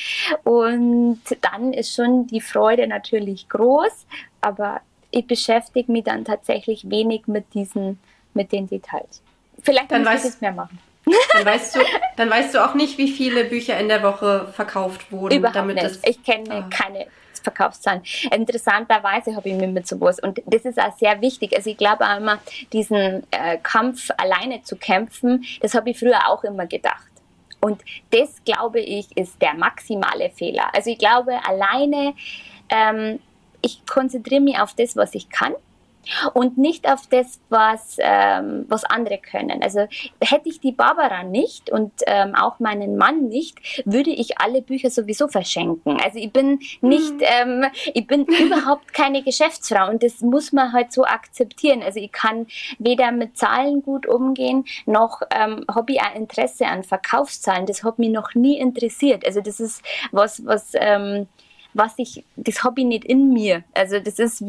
Und 0.45 1.21
dann 1.41 1.73
ist 1.73 1.95
schon 1.95 2.27
die 2.27 2.41
Freude 2.41 2.87
natürlich 2.87 3.49
groß, 3.49 4.07
aber 4.41 4.81
ich 5.11 5.27
beschäftige 5.27 5.91
mich 5.91 6.05
dann 6.05 6.25
tatsächlich 6.25 6.89
wenig 6.91 7.27
mit 7.27 7.55
diesen, 7.55 7.99
mit 8.35 8.53
den 8.53 8.67
Details. 8.67 9.23
Vielleicht 9.63 9.91
dann 9.91 10.05
muss 10.05 10.25
ich 10.25 10.31
es 10.31 10.41
mehr 10.41 10.53
machen. 10.53 10.79
Dann 11.33 11.47
weißt, 11.47 11.77
du, 11.77 11.81
dann 12.17 12.31
weißt 12.31 12.55
du 12.55 12.65
auch 12.65 12.75
nicht, 12.75 12.99
wie 12.99 13.09
viele 13.09 13.45
Bücher 13.45 13.79
in 13.79 13.89
der 13.89 14.03
Woche 14.03 14.49
verkauft 14.53 15.13
wurden. 15.13 15.37
Überhaupt 15.37 15.57
damit 15.57 15.81
nicht. 15.81 16.01
ich 16.03 16.23
kenne 16.25 16.51
ah. 16.51 16.69
keine 16.69 17.07
Verkaufszahlen. 17.47 18.03
Interessanterweise 18.33 19.37
habe 19.37 19.49
ich 19.49 19.55
mir 19.55 19.69
mit 19.69 19.87
sowas, 19.87 20.19
und 20.19 20.43
das 20.47 20.65
ist 20.65 20.81
auch 20.81 20.97
sehr 20.99 21.21
wichtig, 21.21 21.55
also 21.55 21.71
ich 21.71 21.77
glaube 21.77 22.05
auch 22.05 22.17
immer, 22.17 22.39
diesen 22.73 23.23
äh, 23.31 23.59
Kampf 23.63 24.11
alleine 24.17 24.63
zu 24.63 24.77
kämpfen, 24.77 25.45
das 25.61 25.75
habe 25.75 25.91
ich 25.91 25.99
früher 25.99 26.29
auch 26.29 26.43
immer 26.45 26.67
gedacht. 26.67 27.07
Und 27.61 27.83
das, 28.11 28.45
glaube 28.45 28.81
ich, 28.81 29.17
ist 29.17 29.41
der 29.41 29.55
maximale 29.55 30.31
Fehler. 30.31 30.75
Also 30.75 30.91
ich 30.91 30.99
glaube, 30.99 31.33
alleine, 31.45 32.15
ähm, 32.69 33.19
ich 33.63 33.85
konzentriere 33.87 34.41
mich 34.41 34.59
auf 34.59 34.75
das, 34.75 34.97
was 34.97 35.15
ich 35.15 35.29
kann 35.31 35.55
und 36.35 36.59
nicht 36.59 36.89
auf 36.89 37.07
das, 37.09 37.41
was, 37.49 37.97
ähm, 37.99 38.65
was 38.69 38.85
andere 38.85 39.19
können. 39.19 39.63
Also 39.63 39.87
hätte 40.21 40.49
ich 40.49 40.61
die 40.61 40.73
Barbara 40.73 41.23
nicht 41.23 41.71
und 41.71 41.93
ähm, 42.07 42.35
auch 42.35 42.61
meinen 42.61 42.97
Mann 42.97 43.29
nicht, 43.29 43.85
würde 43.85 44.11
ich 44.11 44.39
alle 44.39 44.63
Bücher 44.63 44.91
sowieso 44.91 45.29
verschenken. 45.29 46.01
Also 46.03 46.19
ich 46.19 46.33
bin 46.33 46.61
nicht, 46.81 47.15
mhm. 47.15 47.21
ähm, 47.23 47.65
ich 47.95 48.07
bin 48.07 48.25
überhaupt 48.27 48.93
keine 48.93 49.23
Geschäftsfrau 49.23 49.89
und 49.89 50.03
das 50.03 50.21
muss 50.21 50.53
man 50.53 50.73
halt 50.73 50.93
so 50.93 51.05
akzeptieren. 51.05 51.83
Also 51.83 52.01
ich 52.01 52.13
kann 52.13 52.47
weder 52.79 53.13
mit 53.13 53.37
Zahlen 53.37 53.83
gut 53.83 54.07
umgehen, 54.07 54.65
noch 54.87 55.23
ähm, 55.31 55.65
habe 55.73 55.93
ich 55.93 56.01
ein 56.01 56.17
Interesse 56.17 56.67
an 56.67 56.83
Verkaufszahlen. 56.83 57.67
Das 57.67 57.83
hat 57.83 57.99
mich 57.99 58.11
noch 58.11 58.35
nie 58.35 58.59
interessiert. 58.59 59.27
Also 59.27 59.41
das 59.41 59.61
ist 59.61 59.83
was, 60.13 60.45
was 60.45 60.73
ähm, 60.75 61.27
was 61.77 61.93
ich, 61.99 62.25
das 62.37 62.65
habe 62.65 62.81
ich 62.81 62.87
nicht 62.87 63.05
in 63.05 63.33
mir. 63.33 63.63
Also 63.75 64.01
das 64.01 64.19
ist 64.19 64.43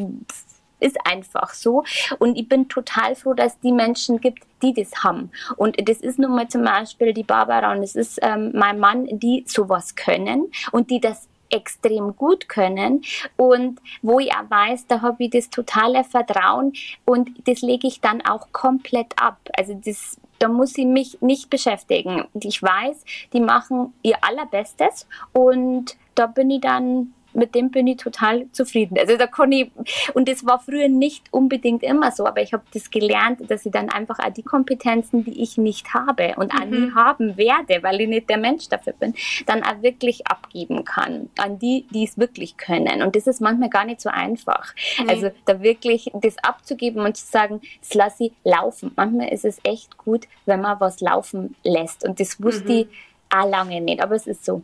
ist 0.79 0.97
einfach 1.05 1.53
so. 1.53 1.83
Und 2.19 2.37
ich 2.37 2.47
bin 2.47 2.69
total 2.69 3.15
froh, 3.15 3.33
dass 3.33 3.53
es 3.53 3.59
die 3.59 3.71
Menschen 3.71 4.19
gibt, 4.19 4.43
die 4.61 4.73
das 4.73 5.03
haben. 5.03 5.31
Und 5.55 5.77
das 5.87 5.97
ist 5.97 6.19
nun 6.19 6.35
mal 6.35 6.47
zum 6.47 6.63
Beispiel 6.63 7.13
die 7.13 7.23
Barbara 7.23 7.71
und 7.71 7.83
es 7.83 7.95
ist 7.95 8.19
ähm, 8.21 8.51
mein 8.53 8.79
Mann, 8.79 9.07
die 9.11 9.43
sowas 9.47 9.95
können 9.95 10.51
und 10.71 10.89
die 10.89 10.99
das 10.99 11.27
extrem 11.49 12.15
gut 12.15 12.49
können 12.49 13.03
und 13.37 13.79
wo 14.01 14.19
ich 14.19 14.33
auch 14.33 14.49
weiß, 14.49 14.87
da 14.87 15.01
habe 15.01 15.23
ich 15.23 15.29
das 15.29 15.49
totale 15.49 16.03
Vertrauen 16.03 16.73
und 17.05 17.29
das 17.47 17.61
lege 17.61 17.87
ich 17.87 18.01
dann 18.01 18.21
auch 18.25 18.51
komplett 18.51 19.13
ab. 19.17 19.37
Also 19.55 19.73
das 19.73 20.17
da 20.39 20.47
muss 20.47 20.73
sie 20.73 20.85
mich 20.85 21.19
nicht 21.21 21.49
beschäftigen. 21.49 22.25
Ich 22.39 22.61
weiß, 22.61 23.03
die 23.33 23.39
machen 23.39 23.93
ihr 24.03 24.23
allerbestes 24.23 25.07
und 25.33 25.97
da 26.15 26.27
bin 26.27 26.51
ich 26.51 26.61
dann 26.61 27.13
mit 27.37 27.55
dem 27.55 27.69
bin 27.69 27.87
ich 27.87 27.97
total 27.97 28.51
zufrieden. 28.51 28.97
Also 28.97 29.15
da 29.15 29.27
kann 29.27 29.51
ich, 29.51 29.71
und 30.13 30.27
das 30.27 30.45
war 30.45 30.59
früher 30.59 30.89
nicht 30.89 31.25
unbedingt 31.31 31.83
immer 31.83 32.11
so, 32.11 32.25
aber 32.25 32.41
ich 32.41 32.51
habe 32.51 32.63
das 32.73 32.89
gelernt, 32.89 33.49
dass 33.49 33.65
ich 33.65 33.71
dann 33.71 33.89
einfach 33.89 34.19
auch 34.19 34.33
die 34.33 34.43
Kompetenzen, 34.43 35.23
die 35.23 35.41
ich 35.41 35.57
nicht 35.57 35.93
habe 35.93 36.33
und 36.37 36.53
mhm. 36.53 36.59
an 36.59 36.71
die 36.71 36.95
haben 36.95 37.37
werde, 37.37 37.83
weil 37.83 38.01
ich 38.01 38.07
nicht 38.07 38.29
der 38.29 38.37
Mensch 38.37 38.67
dafür 38.69 38.93
bin, 38.93 39.13
dann 39.45 39.63
auch 39.63 39.81
wirklich 39.81 40.27
abgeben 40.27 40.83
kann 40.83 41.29
an 41.37 41.59
die, 41.59 41.85
die 41.91 42.03
es 42.03 42.17
wirklich 42.17 42.57
können. 42.57 43.03
Und 43.03 43.15
das 43.15 43.27
ist 43.27 43.39
manchmal 43.39 43.69
gar 43.69 43.85
nicht 43.85 44.01
so 44.01 44.09
einfach. 44.09 44.73
Mhm. 44.99 45.09
Also 45.09 45.31
da 45.45 45.61
wirklich 45.61 46.11
das 46.13 46.37
abzugeben 46.39 47.05
und 47.05 47.15
zu 47.17 47.25
sagen, 47.25 47.61
das 47.81 47.93
lasse 47.93 48.25
ich 48.25 48.31
laufen. 48.43 48.91
Manchmal 48.95 49.29
ist 49.29 49.45
es 49.45 49.59
echt 49.63 49.97
gut, 49.97 50.27
wenn 50.45 50.61
man 50.61 50.79
was 50.79 51.01
laufen 51.01 51.55
lässt. 51.63 52.03
Und 52.03 52.19
das 52.19 52.41
wusste 52.41 52.71
mhm. 52.71 52.79
ich 52.79 52.87
auch 53.29 53.47
lange 53.47 53.79
nicht, 53.81 54.01
aber 54.01 54.15
es 54.15 54.25
ist 54.25 54.43
so. 54.43 54.63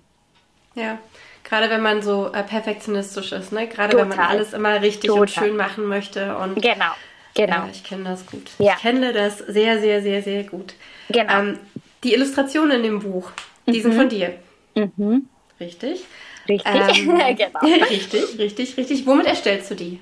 Ja. 0.76 0.98
Gerade 1.44 1.70
wenn 1.70 1.82
man 1.82 2.02
so 2.02 2.32
äh, 2.34 2.44
perfektionistisch 2.44 3.32
ist, 3.32 3.52
ne? 3.52 3.68
Gerade 3.68 3.92
Total. 3.92 4.10
wenn 4.10 4.18
man 4.18 4.28
alles 4.28 4.54
immer 4.54 4.82
richtig 4.82 5.10
Total. 5.10 5.22
und 5.22 5.30
schön 5.30 5.58
machen 5.58 5.86
möchte. 5.86 6.38
Und, 6.38 6.56
genau, 6.62 6.92
genau. 7.34 7.54
Ja, 7.54 7.70
ich 7.72 7.84
kenne 7.84 8.06
das 8.06 8.26
gut. 8.26 8.50
Ja. 8.60 8.74
Ich 8.76 8.82
kenne 8.82 9.14
das 9.14 9.40
sehr, 9.40 9.80
sehr, 9.80 10.02
sehr, 10.02 10.24
sehr 10.24 10.44
gut. 10.44 10.74
Genau. 11.10 11.40
Ähm, 11.40 11.60
die 12.04 12.14
Illustrationen 12.14 12.78
in 12.78 12.84
dem 12.84 13.00
Buch, 13.00 13.32
die 13.66 13.80
mhm. 13.80 13.82
sind 13.82 13.94
von 13.94 14.10
dir. 14.10 14.34
Mhm. 14.76 15.28
Richtig. 15.60 16.06
Richtig, 16.48 17.08
ähm, 17.08 17.18
genau. 17.38 17.60
richtig, 17.90 18.38
richtig, 18.38 18.78
richtig. 18.78 19.06
Womit 19.06 19.28
erstellst 19.28 19.72
du 19.72 19.76
die? 19.76 20.00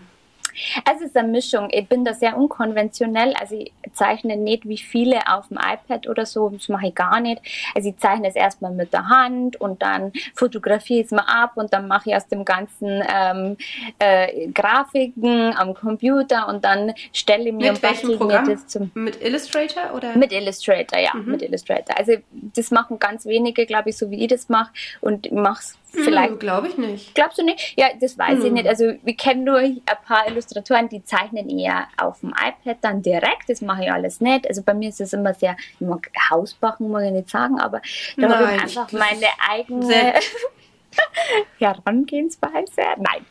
Es 0.91 1.01
ist 1.01 1.15
eine 1.15 1.27
Mischung. 1.27 1.69
Ich 1.71 1.87
bin 1.87 2.03
da 2.03 2.13
sehr 2.13 2.37
unkonventionell. 2.37 3.33
Also 3.39 3.55
ich 3.55 3.71
zeichne 3.93 4.37
nicht 4.37 4.67
wie 4.67 4.77
viele 4.77 5.19
auf 5.27 5.47
dem 5.47 5.57
iPad 5.57 6.07
oder 6.07 6.25
so. 6.25 6.49
Das 6.49 6.69
mache 6.69 6.87
ich 6.87 6.95
gar 6.95 7.19
nicht. 7.19 7.41
Also 7.75 7.89
ich 7.89 7.97
zeichne 7.97 8.27
es 8.27 8.35
erstmal 8.35 8.71
mit 8.71 8.93
der 8.93 9.07
Hand 9.07 9.59
und 9.59 9.81
dann 9.81 10.11
fotografiere 10.35 11.01
ich 11.01 11.05
es 11.05 11.11
mal 11.11 11.25
ab 11.27 11.53
und 11.55 11.73
dann 11.73 11.87
mache 11.87 12.09
ich 12.09 12.15
aus 12.15 12.27
dem 12.27 12.45
ganzen 12.45 13.03
ähm, 13.07 13.57
äh, 13.99 14.47
Grafiken 14.47 15.53
am 15.55 15.73
Computer 15.73 16.47
und 16.47 16.63
dann 16.65 16.93
stelle 17.13 17.49
ich 17.49 17.53
mir 17.53 17.73
mit 17.73 17.83
welchem 17.83 18.17
Programm? 18.17 18.47
das 18.47 18.67
zum 18.67 18.91
mit 18.93 19.21
Illustrator 19.21 19.93
oder 19.95 20.15
mit 20.17 20.31
Illustrator 20.31 20.99
ja 20.99 21.13
mhm. 21.13 21.31
mit 21.31 21.41
Illustrator. 21.41 21.97
Also 21.97 22.13
das 22.31 22.71
machen 22.71 22.99
ganz 22.99 23.25
wenige, 23.25 23.65
glaube 23.65 23.89
ich, 23.89 23.97
so 23.97 24.09
wie 24.09 24.23
ich 24.23 24.29
das 24.29 24.49
mache 24.49 24.71
und 25.01 25.27
ich 25.27 25.31
mache 25.31 25.61
es 25.61 25.77
hm, 25.93 26.03
vielleicht. 26.03 26.39
Glaube 26.39 26.67
ich 26.67 26.77
nicht. 26.77 27.13
Glaubst 27.15 27.37
du 27.37 27.43
nicht? 27.43 27.73
Ja, 27.77 27.87
das 27.99 28.17
weiß 28.17 28.39
hm. 28.39 28.45
ich 28.45 28.51
nicht. 28.51 28.67
Also 28.67 28.93
wir 29.03 29.15
kennen 29.15 29.43
nur 29.43 29.57
ein 29.57 29.81
paar 30.05 30.27
Illustratoren, 30.27 30.89
die 30.89 31.03
zeichnen 31.03 31.49
eher 31.49 31.87
auf 31.97 32.21
dem 32.21 32.29
iPad 32.29 32.77
dann 32.81 33.01
direkt. 33.01 33.49
Das 33.49 33.61
mache 33.61 33.83
ich 33.83 33.91
alles 33.91 34.21
nicht. 34.21 34.47
Also 34.47 34.61
bei 34.63 34.73
mir 34.73 34.89
ist 34.89 35.01
es 35.01 35.13
immer 35.13 35.33
sehr, 35.33 35.55
ich 35.79 35.87
mag 35.87 36.09
Hausbachen, 36.29 36.89
muss 36.89 37.03
ich 37.03 37.11
nicht 37.11 37.29
sagen, 37.29 37.59
aber 37.59 37.81
da 38.17 38.29
habe 38.29 38.55
ich 38.55 38.61
einfach 38.61 38.91
meine 38.91 39.27
eigene 39.49 40.13
Herangehensweise. 41.59 42.81
Nein. 42.97 43.25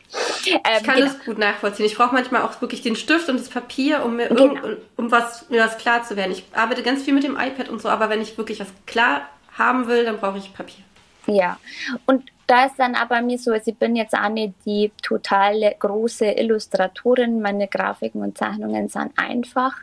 Ähm, 0.47 0.59
ich 0.77 0.83
kann 0.83 0.95
genau. 0.95 1.07
das 1.07 1.25
gut 1.25 1.37
nachvollziehen. 1.37 1.85
Ich 1.85 1.95
brauche 1.95 2.13
manchmal 2.13 2.41
auch 2.41 2.59
wirklich 2.61 2.81
den 2.81 2.95
Stift 2.95 3.29
und 3.29 3.39
das 3.39 3.49
Papier, 3.49 4.03
um 4.03 4.15
mir 4.15 4.27
genau. 4.27 4.53
um, 4.53 4.77
um 4.97 5.11
was, 5.11 5.49
mir 5.49 5.63
was 5.63 5.77
klar 5.77 6.03
zu 6.03 6.15
werden. 6.15 6.31
Ich 6.31 6.43
arbeite 6.53 6.83
ganz 6.83 7.03
viel 7.03 7.13
mit 7.13 7.23
dem 7.23 7.37
iPad 7.37 7.69
und 7.69 7.81
so, 7.81 7.89
aber 7.89 8.09
wenn 8.09 8.21
ich 8.21 8.37
wirklich 8.37 8.59
was 8.59 8.69
klar 8.85 9.27
haben 9.57 9.87
will, 9.87 10.05
dann 10.05 10.17
brauche 10.17 10.37
ich 10.37 10.53
Papier. 10.53 10.83
Ja, 11.27 11.59
und 12.05 12.31
da 12.47 12.65
ist 12.65 12.77
dann 12.79 12.95
aber 12.95 13.21
mir 13.21 13.37
so, 13.37 13.51
also 13.51 13.71
ich 13.71 13.77
bin 13.77 13.95
jetzt 13.95 14.13
auch 14.13 14.29
nicht 14.29 14.53
die 14.65 14.91
totale 15.01 15.73
große 15.79 16.25
Illustratorin. 16.25 17.41
Meine 17.41 17.67
Grafiken 17.67 18.21
und 18.21 18.37
Zeichnungen 18.37 18.89
sind 18.89 19.11
einfach. 19.15 19.73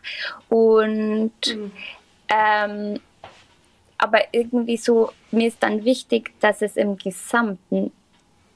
Und 0.51 1.33
mhm. 1.47 1.73
ähm, 2.29 3.01
aber 3.97 4.21
irgendwie 4.33 4.77
so, 4.77 5.11
mir 5.31 5.49
ist 5.49 5.63
dann 5.63 5.85
wichtig, 5.85 6.33
dass 6.41 6.63
es 6.63 6.77
im 6.77 6.97
Gesamten 6.97 7.91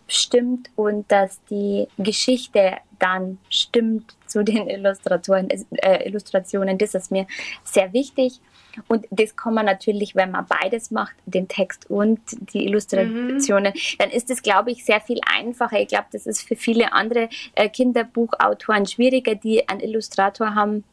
stimmt 0.07 0.71
und 0.77 1.11
dass 1.11 1.43
die 1.51 1.89
Geschichte 1.99 2.77
dann 2.99 3.39
stimmt 3.49 4.15
zu 4.27 4.45
den 4.45 4.69
Illustratoren, 4.69 5.49
äh, 5.51 6.07
Illustrationen. 6.07 6.79
Das 6.79 6.95
ist 6.95 7.11
mir 7.11 7.27
sehr 7.65 7.93
wichtig. 7.93 8.41
Und 8.89 9.07
das 9.11 9.37
kann 9.37 9.55
man 9.55 9.67
natürlich, 9.67 10.15
wenn 10.15 10.31
man 10.31 10.47
beides 10.47 10.91
macht, 10.91 11.15
den 11.27 11.49
Text 11.49 11.91
und 11.91 12.21
die 12.53 12.67
Illustrationen, 12.67 13.73
mhm. 13.75 13.99
dann 13.99 14.11
ist 14.11 14.31
es, 14.31 14.43
glaube 14.43 14.71
ich, 14.71 14.85
sehr 14.85 15.01
viel 15.01 15.21
einfacher. 15.33 15.81
Ich 15.81 15.89
glaube, 15.89 16.07
das 16.13 16.27
ist 16.27 16.43
für 16.43 16.57
viele 16.57 16.93
andere 16.93 17.29
äh, 17.55 17.69
Kinderbuchautoren 17.69 18.87
schwieriger, 18.87 19.35
die 19.35 19.69
einen 19.69 19.81
Illustrator 19.81 20.55
haben, 20.55 20.85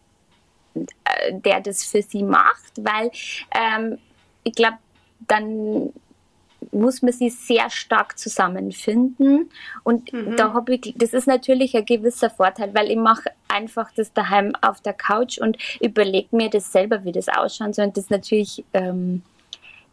äh, 0.75 1.33
der 1.33 1.61
das 1.61 1.83
für 1.83 2.01
sie 2.01 2.23
macht, 2.23 2.73
weil 2.77 3.11
ähm, 3.55 3.97
ich 4.43 4.53
glaube, 4.53 4.77
dann 5.27 5.91
muss 6.71 7.01
man 7.01 7.13
sie 7.13 7.29
sehr 7.29 7.69
stark 7.69 8.17
zusammenfinden. 8.17 9.49
Und 9.83 10.11
mhm. 10.13 10.35
da 10.35 10.53
habe 10.53 10.75
ich, 10.75 10.93
das 10.97 11.13
ist 11.13 11.27
natürlich 11.27 11.75
ein 11.75 11.85
gewisser 11.85 12.29
Vorteil, 12.29 12.73
weil 12.73 12.91
ich 12.91 12.97
mache 12.97 13.31
einfach 13.49 13.91
das 13.95 14.13
daheim 14.13 14.53
auf 14.61 14.81
der 14.81 14.93
Couch 14.93 15.37
und 15.37 15.57
überlege 15.81 16.35
mir 16.35 16.49
das 16.49 16.71
selber, 16.71 17.03
wie 17.03 17.11
das 17.11 17.27
ausschauen 17.27 17.73
soll. 17.73 17.85
Und 17.85 17.97
das 17.97 18.05
ist 18.05 18.11
natürlich, 18.11 18.63
ähm, 18.73 19.23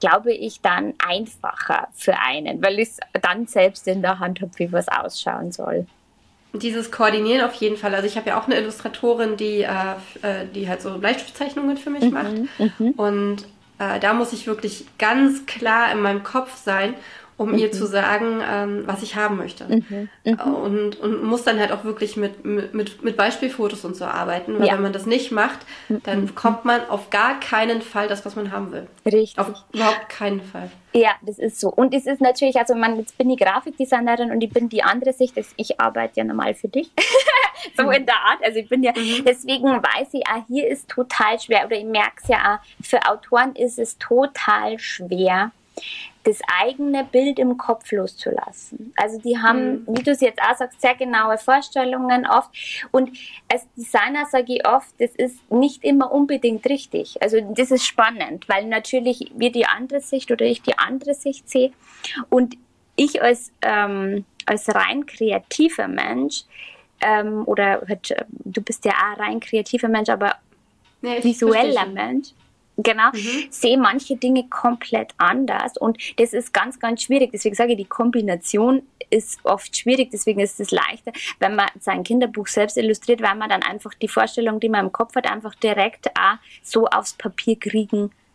glaube 0.01 0.33
ich, 0.33 0.61
dann 0.61 0.95
einfacher 0.99 1.89
für 1.95 2.19
einen, 2.19 2.63
weil 2.63 2.79
ich 2.79 2.91
es 2.91 2.99
dann 3.23 3.47
selbst 3.47 3.89
in 3.89 4.03
der 4.03 4.19
Hand 4.19 4.41
habe, 4.41 4.53
wie 4.57 4.73
was 4.73 4.89
ausschauen 4.89 5.53
soll. 5.53 5.87
Dieses 6.53 6.91
Koordinieren 6.91 7.45
auf 7.45 7.55
jeden 7.55 7.77
Fall. 7.77 7.95
Also 7.95 8.07
ich 8.07 8.17
habe 8.17 8.31
ja 8.31 8.41
auch 8.41 8.47
eine 8.47 8.57
Illustratorin, 8.57 9.37
die, 9.37 9.63
äh, 9.63 9.69
äh 10.23 10.47
die 10.55 10.69
halt 10.69 10.81
so 10.81 10.97
Bleistiftzeichnungen 10.99 11.77
für 11.77 11.91
mich 11.91 12.05
mhm, 12.05 12.11
macht. 12.11 12.35
Mhm. 12.79 12.91
Und 12.93 13.37
äh, 13.79 14.01
da 14.01 14.15
muss 14.15 14.33
ich 14.33 14.47
wirklich 14.47 14.87
ganz 14.99 15.45
klar 15.47 15.93
in 15.93 16.01
meinem 16.01 16.23
Kopf 16.23 16.57
sein 16.57 16.95
um 17.37 17.53
mhm. 17.53 17.59
ihr 17.59 17.73
zu 17.73 17.87
sagen, 17.87 18.41
ähm, 18.49 18.83
was 18.87 19.03
ich 19.03 19.17
haben 19.17 19.37
möchte. 19.37 19.65
Mhm. 19.65 20.09
Mhm. 20.25 20.41
Und, 20.41 21.01
und 21.01 21.23
muss 21.23 21.45
dann 21.45 21.59
halt 21.59 21.73
auch 21.73 21.85
wirklich 21.85 22.17
mit, 22.17 22.45
mit, 22.45 23.03
mit 23.03 23.17
Beispielfotos 23.17 23.85
und 23.85 23.97
so 23.97 24.05
arbeiten, 24.05 24.59
weil 24.59 24.67
ja. 24.67 24.75
wenn 24.75 24.83
man 24.83 24.93
das 24.93 25.07
nicht 25.07 25.33
macht, 25.33 25.59
dann 25.89 26.23
mhm. 26.23 26.35
kommt 26.35 26.65
man 26.65 26.89
auf 26.89 27.11
gar 27.11 27.39
keinen 27.41 27.83
Fall 27.83 28.09
das, 28.09 28.25
was 28.25 28.37
man 28.37 28.53
haben 28.53 28.73
will. 28.73 28.87
Richtig. 29.05 29.39
Auf 29.39 29.53
überhaupt 29.73 30.09
keinen 30.09 30.41
Fall. 30.41 30.71
Ja, 30.95 31.11
das 31.21 31.39
ist 31.39 31.61
so. 31.61 31.69
Und 31.69 31.93
es 31.93 32.07
ist 32.07 32.23
natürlich, 32.23 32.57
also 32.57 32.75
man, 32.75 32.97
jetzt 32.97 33.19
bin 33.19 33.29
ich 33.29 33.39
Grafikdesignerin 33.39 34.31
und 34.31 34.41
ich 34.41 34.51
bin 34.51 34.71
die 34.71 34.83
andere 34.83 35.13
Sicht, 35.13 35.35
ich 35.57 35.79
arbeite 35.79 36.15
ja 36.17 36.25
normal 36.25 36.55
für 36.55 36.69
dich. 36.69 36.91
so 37.77 37.91
in 37.91 38.07
der 38.07 38.17
Art. 38.17 38.43
Also 38.43 38.59
ich 38.61 38.69
bin 38.69 38.83
ja, 38.83 38.93
mhm. 38.93 39.25
deswegen 39.27 39.65
weiß 39.65 40.09
ich, 40.13 40.27
ah, 40.27 40.43
hier 40.49 40.69
ist 40.69 40.89
total 40.89 41.39
schwer, 41.39 41.67
oder 41.67 41.77
ich 41.77 41.85
merke 41.85 42.23
es 42.23 42.29
ja, 42.29 42.55
auch, 42.55 42.85
für 42.85 43.07
Autoren 43.07 43.55
ist 43.55 43.79
es 43.79 43.99
total 43.99 44.79
schwer, 44.79 45.51
das 46.27 46.41
eigene 46.61 47.05
Bild 47.05 47.39
im 47.39 47.57
Kopf 47.57 47.93
loszulassen. 47.93 48.93
Also 48.97 49.21
die 49.21 49.39
haben, 49.39 49.85
mhm. 49.85 49.97
wie 49.97 50.03
du 50.03 50.11
es 50.11 50.21
jetzt 50.21 50.41
auch 50.43 50.57
sagst, 50.57 50.81
sehr 50.81 50.97
genaue 50.97 51.39
Vorstellungen 51.39 52.27
oft. 52.27 52.51
Und 52.91 53.17
als 53.51 53.67
Designer 53.77 54.27
sage 54.27 54.55
ich 54.55 54.67
oft, 54.67 54.89
das 54.99 55.13
ist 55.15 55.51
nicht 55.53 55.85
immer 55.85 56.11
unbedingt 56.11 56.67
richtig. 56.67 57.23
Also 57.23 57.39
das 57.55 57.71
ist 57.71 57.87
spannend, 57.87 58.49
weil 58.49 58.67
natürlich 58.67 59.31
wir 59.37 59.53
die 59.53 59.67
andere 59.67 60.01
Sicht 60.01 60.33
oder 60.33 60.45
ich 60.45 60.63
die 60.63 60.77
andere 60.77 61.15
Sicht 61.15 61.49
sehe. 61.49 61.71
Und 62.29 62.57
ich 62.97 63.23
als, 63.23 63.53
ähm, 63.63 64.25
als 64.47 64.75
rein 64.75 65.07
kreativer 65.07 65.87
Mensch, 65.87 66.43
ähm, 67.03 67.45
oder 67.47 67.83
halt, 67.89 68.17
du 68.31 68.63
bist 68.63 68.85
ja 68.85 68.93
auch 68.93 69.21
rein 69.21 69.39
kreativer 69.39 69.89
Mensch, 69.89 70.09
aber 70.09 70.35
ja, 71.03 71.23
visueller 71.23 71.87
Mensch 71.87 72.31
Genau, 72.79 73.09
mhm. 73.13 73.47
sehe 73.51 73.79
manche 73.79 74.17
Dinge 74.17 74.49
komplett 74.49 75.13
anders 75.17 75.79
und 75.79 75.97
das 76.19 76.35
ist 76.35 76.53
ganz, 76.53 76.79
ganz 76.79 77.03
schwierig. 77.03 77.31
Deswegen 77.33 77.55
sage 77.55 77.73
ich, 77.73 77.79
die 77.79 77.87
Kombination 77.87 78.83
ist 79.09 79.41
oft 79.45 79.75
schwierig, 79.77 80.11
deswegen 80.11 80.41
ist 80.41 80.61
es 80.61 80.71
leichter, 80.71 81.13
wenn 81.39 81.55
man 81.55 81.69
sein 81.81 82.03
Kinderbuch 82.03 82.49
selbst 82.49 82.77
illustriert, 82.77 83.23
weil 83.23 83.35
man 83.35 83.49
dann 83.49 83.63
einfach 83.63 83.95
die 83.95 84.09
Vorstellung, 84.09 84.61
die 84.61 84.69
man 84.69 84.87
im 84.87 84.93
Kopf 84.93 85.15
hat, 85.15 85.31
einfach 85.31 85.55
direkt 85.55 86.09
auch 86.19 86.37
so 86.63 86.87
aufs 86.87 87.15
Papier 87.15 87.59
kriegen 87.59 88.11
kann. 88.11 88.26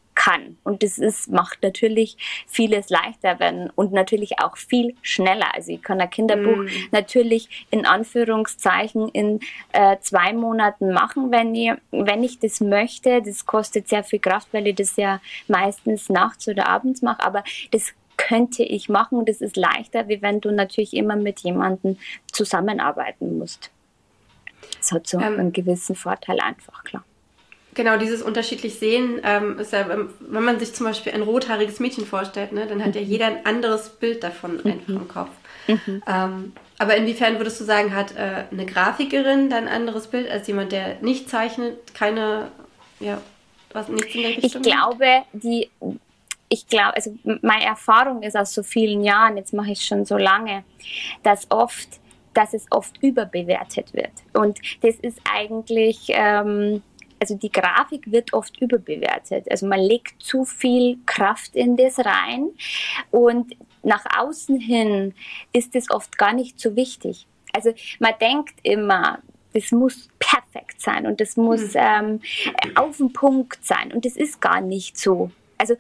Und 0.64 0.84
das 0.84 0.98
ist, 0.98 1.30
macht 1.32 1.64
natürlich 1.64 2.18
vieles 2.48 2.90
leichter 2.90 3.40
werden 3.40 3.70
und 3.76 3.92
natürlich 3.92 4.40
auch 4.40 4.58
viel 4.58 4.96
schneller. 5.02 5.54
Also 5.56 5.72
ich 5.72 5.82
kann 5.82 6.00
ein 6.00 6.10
Kinderbuch 6.10 6.64
mm. 6.64 6.70
natürlich 6.92 7.68
in 7.72 7.86
Anführungszeichen 7.86 9.10
in 9.10 9.40
äh, 9.72 9.98
zwei 10.00 10.34
Monaten 10.34 10.92
machen, 10.94 11.32
wenn 11.32 11.56
ich, 11.56 11.72
wenn 11.92 12.24
ich 12.24 12.40
das 12.40 12.62
möchte. 12.62 13.22
Das 13.22 13.46
kostet 13.46 13.88
sehr 13.88 14.04
viel 14.04 14.20
Kraft, 14.20 14.48
weil 14.52 14.68
ich 14.68 14.76
das 14.76 14.96
ja 14.96 15.22
meistens 15.48 16.10
nachts 16.10 16.48
oder 16.48 16.68
abends 16.68 17.02
mache, 17.02 17.24
aber 17.24 17.44
das 17.72 17.94
könnte 18.18 18.64
ich 18.64 18.90
machen. 18.90 19.26
Das 19.26 19.42
ist 19.42 19.58
leichter, 19.58 20.08
wie 20.08 20.22
wenn 20.22 20.42
du 20.42 20.52
natürlich 20.52 20.94
immer 20.94 21.16
mit 21.16 21.40
jemandem 21.42 21.98
zusammenarbeiten 22.32 23.38
musst. 23.38 23.72
Das 24.78 24.92
hat 24.92 25.08
so 25.08 25.20
ähm, 25.20 25.40
einen 25.40 25.54
gewissen 25.54 25.96
Vorteil 25.96 26.40
einfach, 26.40 26.84
klar. 26.84 27.04
Genau, 27.74 27.98
dieses 27.98 28.22
unterschiedlich 28.22 28.80
sehen 28.80 29.22
ähm, 29.24 29.60
ist 29.60 29.72
ja, 29.72 29.88
wenn 29.88 30.44
man 30.44 30.60
sich 30.60 30.74
zum 30.74 30.86
Beispiel 30.86 31.14
ein 31.14 31.22
rothaariges 31.22 31.80
Mädchen 31.80 32.06
vorstellt, 32.06 32.52
ne, 32.52 32.68
dann 32.68 32.84
hat 32.84 32.96
ja 32.96 33.02
mhm. 33.02 33.08
jeder 33.08 33.28
ein 33.28 33.46
anderes 33.46 33.90
Bild 33.90 34.24
davon 34.24 34.58
mhm. 34.58 34.72
einfach 34.72 34.90
im 34.90 35.08
Kopf. 35.08 35.30
Mhm. 35.68 36.04
Ähm, 36.08 36.54
aber 36.80 36.96
inwiefern 36.98 37.38
würdest 37.38 37.62
du 37.62 37.64
sagen, 37.64 37.96
hat 37.96 38.16
äh, 38.16 38.46
eine 38.52 38.66
Grafikerin 38.66 39.50
dann 39.50 39.68
ein 39.68 39.74
anderes 39.74 40.08
Bild 40.08 40.30
als 40.30 40.48
jemand, 40.48 40.72
der 40.72 40.98
nicht 41.02 41.30
zeichnet, 41.30 41.94
keine, 41.94 42.50
ja, 43.00 43.22
Was 43.72 43.88
nichts 43.88 44.16
in 44.16 44.22
der 44.22 44.32
Richtung? 44.32 44.62
Ich 44.62 44.68
glaube, 44.68 45.06
die 45.34 45.70
ich 46.52 46.68
glaube, 46.68 46.96
also 46.96 47.16
meine 47.24 47.64
Erfahrung 47.64 48.24
ist 48.24 48.36
aus 48.36 48.54
so 48.54 48.62
vielen 48.62 49.04
Jahren, 49.06 49.38
jetzt 49.38 49.54
mache 49.54 49.72
ich 49.72 49.80
es 49.80 49.86
schon 49.86 50.06
so 50.06 50.18
lange, 50.18 50.66
dass 51.24 51.50
oft, 51.50 51.88
dass 52.34 52.54
es 52.54 52.66
oft 52.72 53.02
überbewertet 53.02 53.94
wird. 53.94 54.12
Und 54.34 54.60
das 54.82 54.96
ist 54.96 55.22
eigentlich, 55.24 56.08
ähm, 56.10 56.84
also 57.22 57.36
die 57.36 57.52
Grafik 57.52 58.12
wird 58.12 58.34
oft 58.34 58.60
überbewertet. 58.60 59.46
Also 59.50 59.68
man 59.68 59.80
legt 59.80 60.22
zu 60.24 60.44
viel 60.44 60.98
Kraft 61.06 61.56
in 61.56 61.78
das 61.78 62.00
rein 62.00 62.50
und 63.12 63.56
nach 63.84 64.06
außen 64.18 64.60
hin 64.60 65.14
ist 65.54 65.76
es 65.76 65.92
oft 65.92 66.18
gar 66.18 66.34
nicht 66.34 66.60
so 66.60 66.76
wichtig. 66.76 67.28
Also 67.54 67.74
man 68.00 68.14
denkt 68.20 68.56
immer, 68.64 69.20
das 69.54 69.72
muss 69.72 70.10
perfekt 70.18 70.82
sein 70.82 71.06
und 71.06 71.22
das 71.22 71.38
muss 71.38 71.76
mhm. 71.76 71.80
ähm, 71.80 72.22
auf 72.74 72.98
den 72.98 73.14
Punkt 73.14 73.64
sein 73.64 73.92
und 73.94 74.04
das 74.04 74.16
ist 74.18 74.42
gar 74.42 74.60
nicht 74.60 74.98
so. 74.98 75.30
Also 75.60 75.76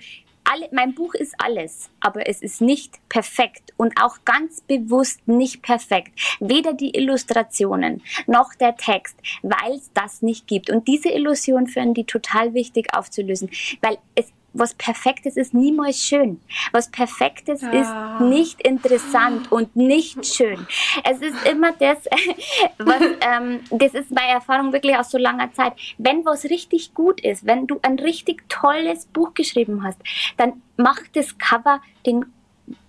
alle, 0.52 0.68
mein 0.72 0.94
Buch 0.94 1.14
ist 1.14 1.34
alles, 1.38 1.90
aber 2.02 2.28
es 2.28 2.42
ist 2.42 2.62
nicht 2.62 3.00
perfekt 3.08 3.74
und 3.78 3.94
auch 4.02 4.18
ganz 4.26 4.62
bewusst 4.62 5.26
nicht 5.28 5.62
perfekt. 5.62 6.12
Weder 6.40 6.74
die 6.74 6.96
Illustrationen 6.96 8.02
noch 8.28 8.54
der 8.56 8.76
Text, 8.76 9.16
weil 9.42 9.76
es 9.76 9.92
das 9.94 10.22
nicht 10.22 10.48
gibt. 10.48 10.70
Und 10.70 10.88
diese 10.88 11.10
Illusion 11.10 11.68
finden 11.68 11.94
die 11.94 12.06
total 12.06 12.54
wichtig 12.54 12.94
aufzulösen, 12.94 13.50
weil 13.82 13.98
es 14.16 14.32
was 14.54 14.74
Perfektes 14.74 15.38
ist 15.38 15.54
niemals 15.54 15.98
schön. 15.98 16.42
Was 16.72 16.90
Perfektes 16.90 17.62
ja. 17.62 17.72
ist 17.72 18.22
nicht 18.22 18.62
interessant 18.62 19.52
und 19.52 19.76
nicht 19.76 20.26
schön. 20.26 20.68
Es 21.04 21.22
ist 21.22 21.48
immer 21.48 21.72
das, 21.74 22.06
was, 22.78 23.02
ähm, 23.22 23.62
das 23.72 23.94
ist 23.94 24.12
meine 24.12 24.34
Erfahrung 24.34 24.74
wirklich 24.74 24.98
aus 24.98 25.12
so 25.12 25.18
langer 25.18 25.52
Zeit. 25.54 25.74
Wenn 25.98 26.26
was 26.26 26.46
richtig 26.46 26.94
gut 26.94 27.22
ist, 27.22 27.46
wenn 27.46 27.68
du 27.68 27.80
ein 27.82 28.00
richtig 28.00 28.48
tolles 28.50 29.06
Buch 29.06 29.34
geschrieben 29.34 29.84
hast, 29.84 30.00
dann 30.38 30.62
macht 30.78 31.16
das 31.16 31.38
Cover 31.38 31.82
den 32.06 32.26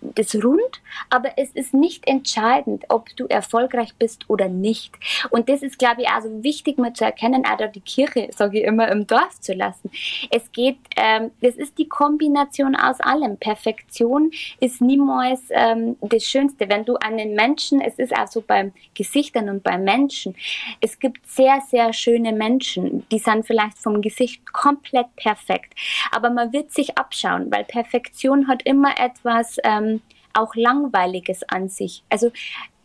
das 0.03 0.34
rund, 0.34 0.80
aber 1.11 1.30
es 1.36 1.50
ist 1.50 1.74
nicht 1.74 2.07
entscheidend, 2.07 2.84
ob 2.88 3.14
du 3.16 3.26
erfolgreich 3.26 3.94
bist 3.98 4.28
oder 4.28 4.48
nicht. 4.48 4.94
Und 5.30 5.48
das 5.48 5.62
ist, 5.62 5.78
glaube 5.78 6.03
ich, 6.03 6.09
also 6.09 6.42
wichtig 6.42 6.78
mal 6.78 6.92
zu 6.92 7.05
erkennen, 7.05 7.44
auch 7.46 7.70
die 7.70 7.80
Kirche, 7.80 8.28
sage 8.32 8.61
ich 8.61 8.64
immer, 8.64 8.88
im 8.88 9.07
Dorf 9.07 9.40
zu 9.40 9.53
lassen. 9.53 9.90
Es 10.30 10.50
geht, 10.53 10.78
ähm, 10.96 11.30
das 11.40 11.57
ist 11.57 11.78
die 11.78 11.88
Kombination 11.88 12.74
aus 12.74 13.00
allem. 13.00 13.36
Perfektion 13.36 14.30
ist 14.61 14.80
niemals 14.80 15.42
ähm, 15.50 15.96
das 16.00 16.24
Schönste. 16.24 16.68
Wenn 16.68 16.84
du 16.84 16.96
einen 16.96 17.34
Menschen, 17.34 17.80
es 17.80 17.98
ist 17.98 18.14
auch 18.16 18.26
so 18.26 18.40
beim 18.40 18.72
Gesichtern 18.94 19.48
und 19.48 19.62
beim 19.62 19.84
Menschen, 19.84 20.34
es 20.80 20.98
gibt 20.98 21.26
sehr, 21.26 21.61
sehr 21.68 21.92
schöne 21.92 22.32
Menschen, 22.32 23.07
die 23.11 23.18
sind 23.18 23.46
vielleicht 23.46 23.78
vom 23.78 24.03
Gesicht 24.03 24.53
komplett 24.53 25.14
perfekt, 25.16 25.74
aber 26.11 26.30
man 26.30 26.53
wird 26.53 26.72
sich 26.72 26.98
abschauen, 26.98 27.50
weil 27.50 27.64
Perfektion 27.64 28.48
hat 28.48 28.62
immer 28.64 28.98
etwas, 28.98 29.59
ähm, 29.64 29.91
auch 30.35 30.55
Langweiliges 30.55 31.43
an 31.45 31.68
sich. 31.68 32.05
Also 32.09 32.33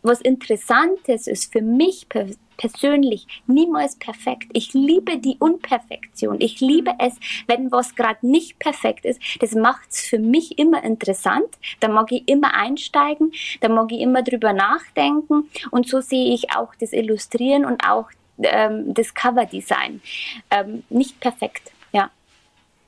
was 0.02 0.20
Interessantes 0.20 1.26
ist 1.26 1.52
für 1.52 1.62
mich 1.62 2.08
per 2.08 2.26
persönlich 2.58 3.26
niemals 3.46 3.96
perfekt. 3.96 4.50
Ich 4.52 4.74
liebe 4.74 5.18
die 5.18 5.36
Unperfektion. 5.38 6.40
Ich 6.40 6.60
liebe 6.60 6.92
es, 6.98 7.14
wenn 7.46 7.70
was 7.72 7.94
gerade 7.94 8.26
nicht 8.26 8.58
perfekt 8.58 9.06
ist. 9.06 9.20
Das 9.40 9.54
macht 9.54 9.90
es 9.90 10.00
für 10.00 10.18
mich 10.18 10.58
immer 10.58 10.82
interessant. 10.82 11.48
Da 11.80 11.88
mag 11.88 12.12
ich 12.12 12.28
immer 12.28 12.54
einsteigen, 12.54 13.32
da 13.60 13.68
mag 13.68 13.92
ich 13.92 14.00
immer 14.00 14.22
drüber 14.22 14.52
nachdenken. 14.52 15.48
Und 15.70 15.88
so 15.88 16.00
sehe 16.00 16.34
ich 16.34 16.52
auch 16.54 16.74
das 16.74 16.92
Illustrieren 16.92 17.64
und 17.64 17.88
auch 17.88 18.10
ähm, 18.42 18.92
das 18.92 19.14
Coverdesign. 19.14 20.02
Ähm, 20.50 20.82
nicht 20.90 21.20
perfekt, 21.20 21.70
ja. 21.92 22.10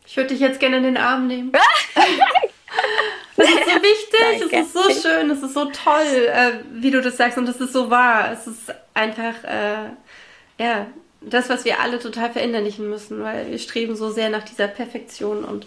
Ich 0.05 0.17
würde 0.17 0.31
dich 0.31 0.41
jetzt 0.41 0.59
gerne 0.59 0.79
in 0.79 0.83
den 0.83 0.97
Arm 0.97 1.29
nehmen. 1.29 1.53
Das 3.37 3.49
ist 3.49 3.65
so 3.65 3.83
wichtig, 3.83 4.53
es 4.53 4.67
ist 4.67 4.73
so 4.75 5.09
schön, 5.09 5.31
es 5.31 5.43
ist 5.43 5.55
so 5.55 5.65
toll, 5.67 6.29
äh, 6.29 6.53
wie 6.73 6.91
du 6.91 7.01
das 7.01 7.17
sagst 7.17 7.39
und 7.39 7.49
es 7.49 7.57
ist 7.57 7.73
so 7.73 7.91
wahr. 7.91 8.33
Es 8.33 8.47
ist 8.47 8.75
einfach, 8.93 9.43
äh, 9.45 9.91
ja, 10.59 10.87
das, 11.21 11.49
was 11.49 11.65
wir 11.65 11.81
alle 11.81 11.99
total 11.99 12.31
verinnerlichen 12.31 12.89
müssen, 12.89 13.23
weil 13.23 13.51
wir 13.51 13.59
streben 13.59 13.97
so 13.97 14.11
sehr 14.11 14.31
nach 14.31 14.43
dieser 14.43 14.69
Perfektion 14.69 15.45
und 15.45 15.67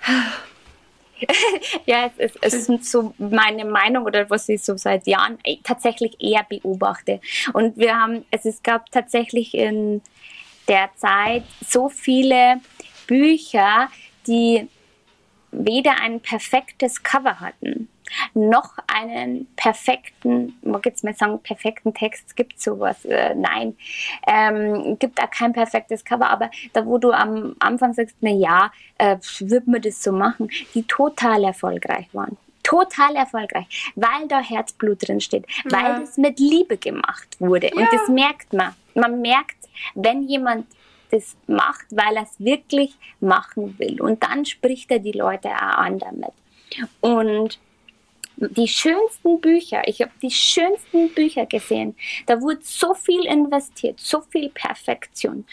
ja, 1.86 2.10
es, 2.16 2.34
ist, 2.34 2.38
es 2.40 2.66
sind 2.66 2.84
so 2.84 3.14
meine 3.18 3.64
Meinung 3.64 4.04
oder 4.04 4.28
was 4.30 4.48
ich 4.48 4.62
so 4.62 4.76
seit 4.76 5.06
Jahren 5.06 5.38
äh, 5.44 5.56
tatsächlich 5.62 6.16
eher 6.20 6.44
beobachte. 6.48 7.20
Und 7.52 7.76
wir 7.76 7.98
haben, 7.98 8.24
es, 8.30 8.44
es 8.44 8.62
gab 8.62 8.90
tatsächlich 8.90 9.54
in 9.54 10.02
der 10.68 10.90
Zeit 10.96 11.44
so 11.66 11.88
viele 11.88 12.60
Bücher, 13.06 13.88
die 14.26 14.68
weder 15.52 16.00
ein 16.00 16.20
perfektes 16.20 17.02
Cover 17.02 17.40
hatten, 17.40 17.88
noch 18.34 18.76
einen 18.86 19.46
perfekten, 19.56 20.58
mag 20.62 20.84
jetzt 20.86 21.04
mal 21.04 21.14
sagen, 21.14 21.40
perfekten 21.42 21.94
Text, 21.94 22.36
gibt 22.36 22.60
sowas, 22.60 23.04
äh, 23.04 23.34
nein, 23.34 23.76
ähm, 24.26 24.98
gibt 24.98 25.22
auch 25.22 25.30
kein 25.30 25.52
perfektes 25.52 26.04
Cover, 26.04 26.28
aber 26.28 26.50
da 26.72 26.84
wo 26.86 26.98
du 26.98 27.12
am 27.12 27.54
Anfang 27.58 27.94
sagst, 27.94 28.16
na 28.20 28.30
ja, 28.30 28.72
äh, 28.98 29.16
wird 29.40 29.66
man 29.66 29.80
das 29.82 30.02
so 30.02 30.12
machen, 30.12 30.50
die 30.74 30.82
total 30.84 31.44
erfolgreich 31.44 32.08
waren. 32.12 32.36
Total 32.62 33.16
erfolgreich, 33.16 33.92
weil 33.96 34.28
da 34.28 34.40
Herzblut 34.40 35.08
drin 35.08 35.20
steht, 35.20 35.46
ja. 35.64 35.72
weil 35.72 36.02
es 36.02 36.18
mit 36.18 36.38
Liebe 36.38 36.76
gemacht 36.76 37.36
wurde. 37.38 37.68
Ja. 37.68 37.74
Und 37.74 37.88
das 37.92 38.08
merkt 38.08 38.52
man. 38.52 38.74
Man 38.94 39.20
merkt, 39.22 39.56
wenn 39.94 40.24
jemand 40.24 40.66
das 41.10 41.36
macht, 41.46 41.86
weil 41.90 42.16
er 42.16 42.24
es 42.24 42.38
wirklich 42.38 42.94
machen 43.20 43.78
will. 43.78 44.00
Und 44.00 44.22
dann 44.22 44.44
spricht 44.44 44.90
er 44.90 44.98
die 44.98 45.12
Leute 45.12 45.48
auch 45.48 45.78
an 45.78 45.98
damit. 45.98 46.32
Und 47.00 47.58
die 48.40 48.68
schönsten 48.68 49.40
Bücher, 49.40 49.86
ich 49.86 50.00
habe 50.00 50.12
die 50.22 50.30
schönsten 50.30 51.10
Bücher 51.10 51.46
gesehen. 51.46 51.94
Da 52.26 52.40
wurde 52.40 52.60
so 52.62 52.94
viel 52.94 53.24
investiert, 53.26 54.00
so 54.00 54.22
viel 54.22 54.48
Perfektion. 54.48 55.44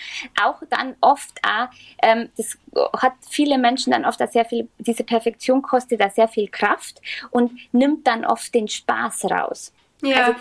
Auch 0.41 0.61
dann 0.69 0.95
oft 1.01 1.37
auch, 1.43 1.67
ähm, 2.01 2.29
das 2.37 2.57
hat 3.01 3.13
viele 3.29 3.57
Menschen 3.57 3.91
dann 3.91 4.05
oft 4.05 4.21
auch 4.21 4.31
sehr 4.31 4.45
viel, 4.45 4.69
diese 4.79 5.03
Perfektion 5.03 5.61
kostet 5.61 5.99
da 5.99 6.09
sehr 6.09 6.27
viel 6.27 6.47
Kraft 6.47 7.01
und 7.31 7.51
nimmt 7.73 8.07
dann 8.07 8.25
oft 8.25 8.53
den 8.53 8.67
Spaß 8.67 9.25
raus. 9.25 9.73
Ja. 10.01 10.27
Also 10.27 10.39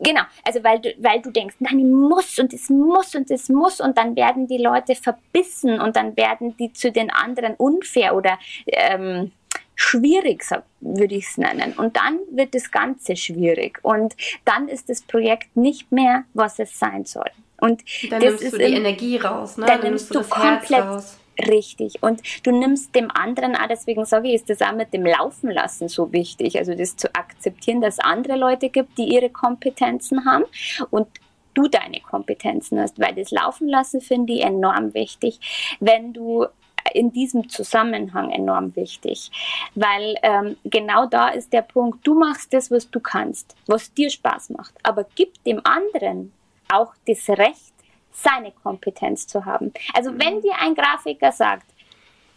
Genau, 0.00 0.22
also 0.44 0.64
weil 0.64 0.80
du, 0.80 0.94
weil 0.98 1.20
du 1.20 1.30
denkst, 1.30 1.56
nein, 1.58 1.78
ich 1.78 1.84
muss 1.84 2.38
und 2.38 2.54
es 2.54 2.70
muss 2.70 3.14
und 3.14 3.30
es 3.30 3.50
muss 3.50 3.80
und 3.80 3.98
dann 3.98 4.16
werden 4.16 4.46
die 4.46 4.56
Leute 4.56 4.94
verbissen 4.94 5.78
und 5.78 5.96
dann 5.96 6.16
werden 6.16 6.56
die 6.56 6.72
zu 6.72 6.90
den 6.90 7.10
anderen 7.10 7.54
unfair 7.56 8.16
oder 8.16 8.38
ähm, 8.66 9.32
schwierig, 9.74 10.42
würde 10.80 11.14
ich 11.14 11.26
es 11.26 11.36
nennen. 11.36 11.74
Und 11.74 11.96
dann 11.96 12.18
wird 12.30 12.54
das 12.54 12.70
Ganze 12.70 13.14
schwierig 13.14 13.78
und 13.82 14.14
dann 14.46 14.68
ist 14.68 14.88
das 14.88 15.02
Projekt 15.02 15.54
nicht 15.54 15.92
mehr, 15.92 16.24
was 16.32 16.58
es 16.58 16.78
sein 16.78 17.04
soll. 17.04 17.30
Und 17.58 17.82
dann 18.10 18.20
nimmst 18.20 18.52
du 18.52 18.56
die 18.56 18.64
Energie 18.64 19.18
raus, 19.18 19.58
ne? 19.58 19.66
Dann, 19.66 19.80
dann 19.80 19.90
nimmst 19.90 20.14
du, 20.14 20.20
du 20.20 20.28
komplett 20.28 20.82
raus. 20.82 21.18
Richtig. 21.38 22.02
Und 22.02 22.22
du 22.44 22.52
nimmst 22.52 22.94
dem 22.94 23.10
anderen 23.10 23.56
auch, 23.56 23.66
deswegen 23.68 24.04
sage 24.04 24.28
ich, 24.28 24.34
ist 24.34 24.50
das 24.50 24.62
auch 24.62 24.74
mit 24.74 24.92
dem 24.94 25.04
Laufen 25.04 25.50
lassen 25.50 25.88
so 25.88 26.12
wichtig. 26.12 26.58
Also 26.58 26.74
das 26.74 26.96
zu 26.96 27.12
akzeptieren, 27.14 27.80
dass 27.80 27.94
es 27.94 28.00
andere 28.00 28.36
Leute 28.36 28.68
gibt, 28.68 28.98
die 28.98 29.12
ihre 29.14 29.30
Kompetenzen 29.30 30.24
haben 30.24 30.44
und 30.90 31.08
du 31.54 31.68
deine 31.68 32.00
Kompetenzen 32.00 32.80
hast, 32.80 32.98
weil 33.00 33.14
das 33.14 33.30
Laufen 33.30 33.68
lassen 33.68 34.00
finde 34.00 34.32
ich 34.32 34.42
enorm 34.42 34.94
wichtig. 34.94 35.76
Wenn 35.80 36.12
du 36.12 36.46
in 36.92 37.12
diesem 37.12 37.48
Zusammenhang 37.48 38.30
enorm 38.30 38.76
wichtig, 38.76 39.30
weil 39.74 40.16
ähm, 40.22 40.56
genau 40.64 41.06
da 41.06 41.28
ist 41.28 41.52
der 41.52 41.62
Punkt, 41.62 42.06
du 42.06 42.14
machst 42.18 42.52
das, 42.52 42.70
was 42.70 42.90
du 42.90 43.00
kannst, 43.00 43.56
was 43.66 43.92
dir 43.94 44.10
Spaß 44.10 44.50
macht, 44.50 44.74
aber 44.82 45.06
gib 45.14 45.42
dem 45.44 45.60
anderen 45.64 46.32
auch 46.68 46.92
das 47.06 47.28
Recht, 47.28 47.73
seine 48.14 48.52
Kompetenz 48.52 49.26
zu 49.26 49.44
haben. 49.44 49.72
Also 49.92 50.12
mhm. 50.12 50.20
wenn 50.20 50.40
dir 50.40 50.54
ein 50.60 50.74
Grafiker 50.74 51.32
sagt, 51.32 51.66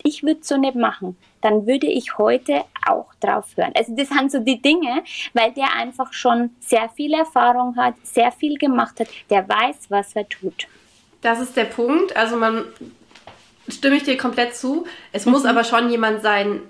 ich 0.03 0.23
würde 0.23 0.41
so 0.43 0.57
nicht 0.57 0.75
machen, 0.75 1.17
dann 1.41 1.65
würde 1.65 1.88
ich 1.88 2.17
heute 2.17 2.63
auch 2.86 3.13
drauf 3.19 3.45
hören. 3.55 3.73
Also 3.75 3.95
das 3.95 4.09
sind 4.09 4.32
so 4.32 4.39
die 4.39 4.61
Dinge, 4.61 5.03
weil 5.34 5.51
der 5.53 5.73
einfach 5.75 6.13
schon 6.13 6.51
sehr 6.59 6.89
viel 6.89 7.13
Erfahrung 7.13 7.75
hat, 7.78 7.95
sehr 8.03 8.32
viel 8.32 8.57
gemacht 8.57 8.99
hat, 8.99 9.07
der 9.30 9.47
weiß, 9.47 9.89
was 9.89 10.15
er 10.15 10.28
tut. 10.28 10.67
Das 11.21 11.39
ist 11.39 11.55
der 11.57 11.65
Punkt. 11.65 12.15
Also 12.15 12.38
man 12.38 12.65
stimme 13.67 13.97
ich 13.97 14.03
dir 14.03 14.17
komplett 14.17 14.55
zu. 14.55 14.86
Es 15.11 15.25
mhm. 15.25 15.34
muss 15.34 15.45
aber 15.45 15.63
schon 15.63 15.89
jemand 15.89 16.21
sein, 16.21 16.61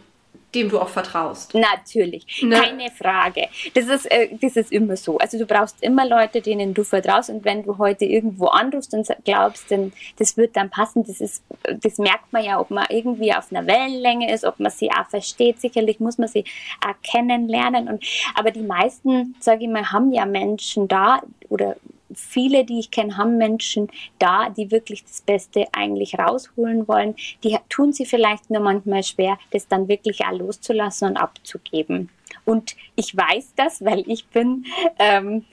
dem 0.56 0.70
du 0.70 0.80
auch 0.80 0.88
vertraust. 0.88 1.54
Natürlich, 1.54 2.42
ne? 2.42 2.62
keine 2.62 2.90
Frage. 2.92 3.48
Das 3.74 3.88
ist, 3.88 4.06
äh, 4.06 4.30
das 4.42 4.56
ist 4.56 4.72
immer 4.72 4.96
so. 4.96 5.18
Also 5.18 5.38
du 5.38 5.46
brauchst 5.46 5.82
immer 5.84 6.08
Leute, 6.08 6.42
denen 6.42 6.74
du 6.74 6.84
vertraust 6.84 7.30
und 7.30 7.44
wenn 7.44 7.64
du 7.64 7.78
heute 7.78 8.06
irgendwo 8.06 8.48
anrufst 8.48 8.94
und 8.94 9.08
glaubst, 9.26 9.70
denn 9.70 9.92
das 10.18 10.38
wird 10.38 10.56
dann 10.56 10.70
passen, 10.70 11.04
das 11.06 11.20
ist, 11.20 11.44
das 11.82 11.98
merkt 11.98 12.32
man 12.32 12.44
ja, 12.44 12.60
ob 12.60 12.72
man 12.72 12.86
irgendwie 12.90 13.34
auf 13.34 13.52
einer 13.52 13.68
Wellenlänge 13.68 14.34
ist, 14.34 14.46
ob 14.46 14.60
man 14.60 14.72
sie 14.72 14.90
auch 14.92 15.10
versteht. 15.10 15.60
Sicherlich 15.60 16.00
muss 16.00 16.18
man 16.18 16.30
sie 16.30 16.46
auch 16.86 16.96
kennenlernen. 17.04 17.90
Und, 17.90 18.04
aber 18.36 18.52
die 18.52 18.62
meisten, 18.62 19.36
sage 19.40 19.64
ich 19.64 19.70
mal, 19.70 19.92
haben 19.92 20.14
ja 20.14 20.26
Menschen 20.26 20.88
da 20.88 21.22
oder 21.50 21.76
viele, 22.18 22.66
die 22.66 22.80
ich 22.80 22.92
kenne, 22.92 23.18
haben 23.18 23.38
Menschen 23.38 23.90
da, 24.20 24.50
die 24.50 24.72
wirklich 24.72 25.04
das 25.04 25.22
Beste 25.22 25.66
eigentlich 25.72 26.18
rausholen 26.18 26.88
wollen. 26.88 27.16
Die 27.44 27.58
tun 27.70 27.94
sie 27.94 28.06
vielleicht 28.06 28.50
nur 28.50 28.62
manchmal 28.62 29.04
schwer, 29.04 29.38
das 29.52 29.68
dann 29.68 29.88
wirklich 29.88 30.26
auch 30.26 30.38
loszulassen 30.38 31.10
und 31.10 31.18
abzugeben. 31.18 32.10
Und 32.46 32.76
ich 32.96 33.16
weiß 33.16 33.54
das, 33.56 33.84
weil 33.84 34.04
ich 34.10 34.26
bin, 34.28 34.66
ähm, 35.00 35.46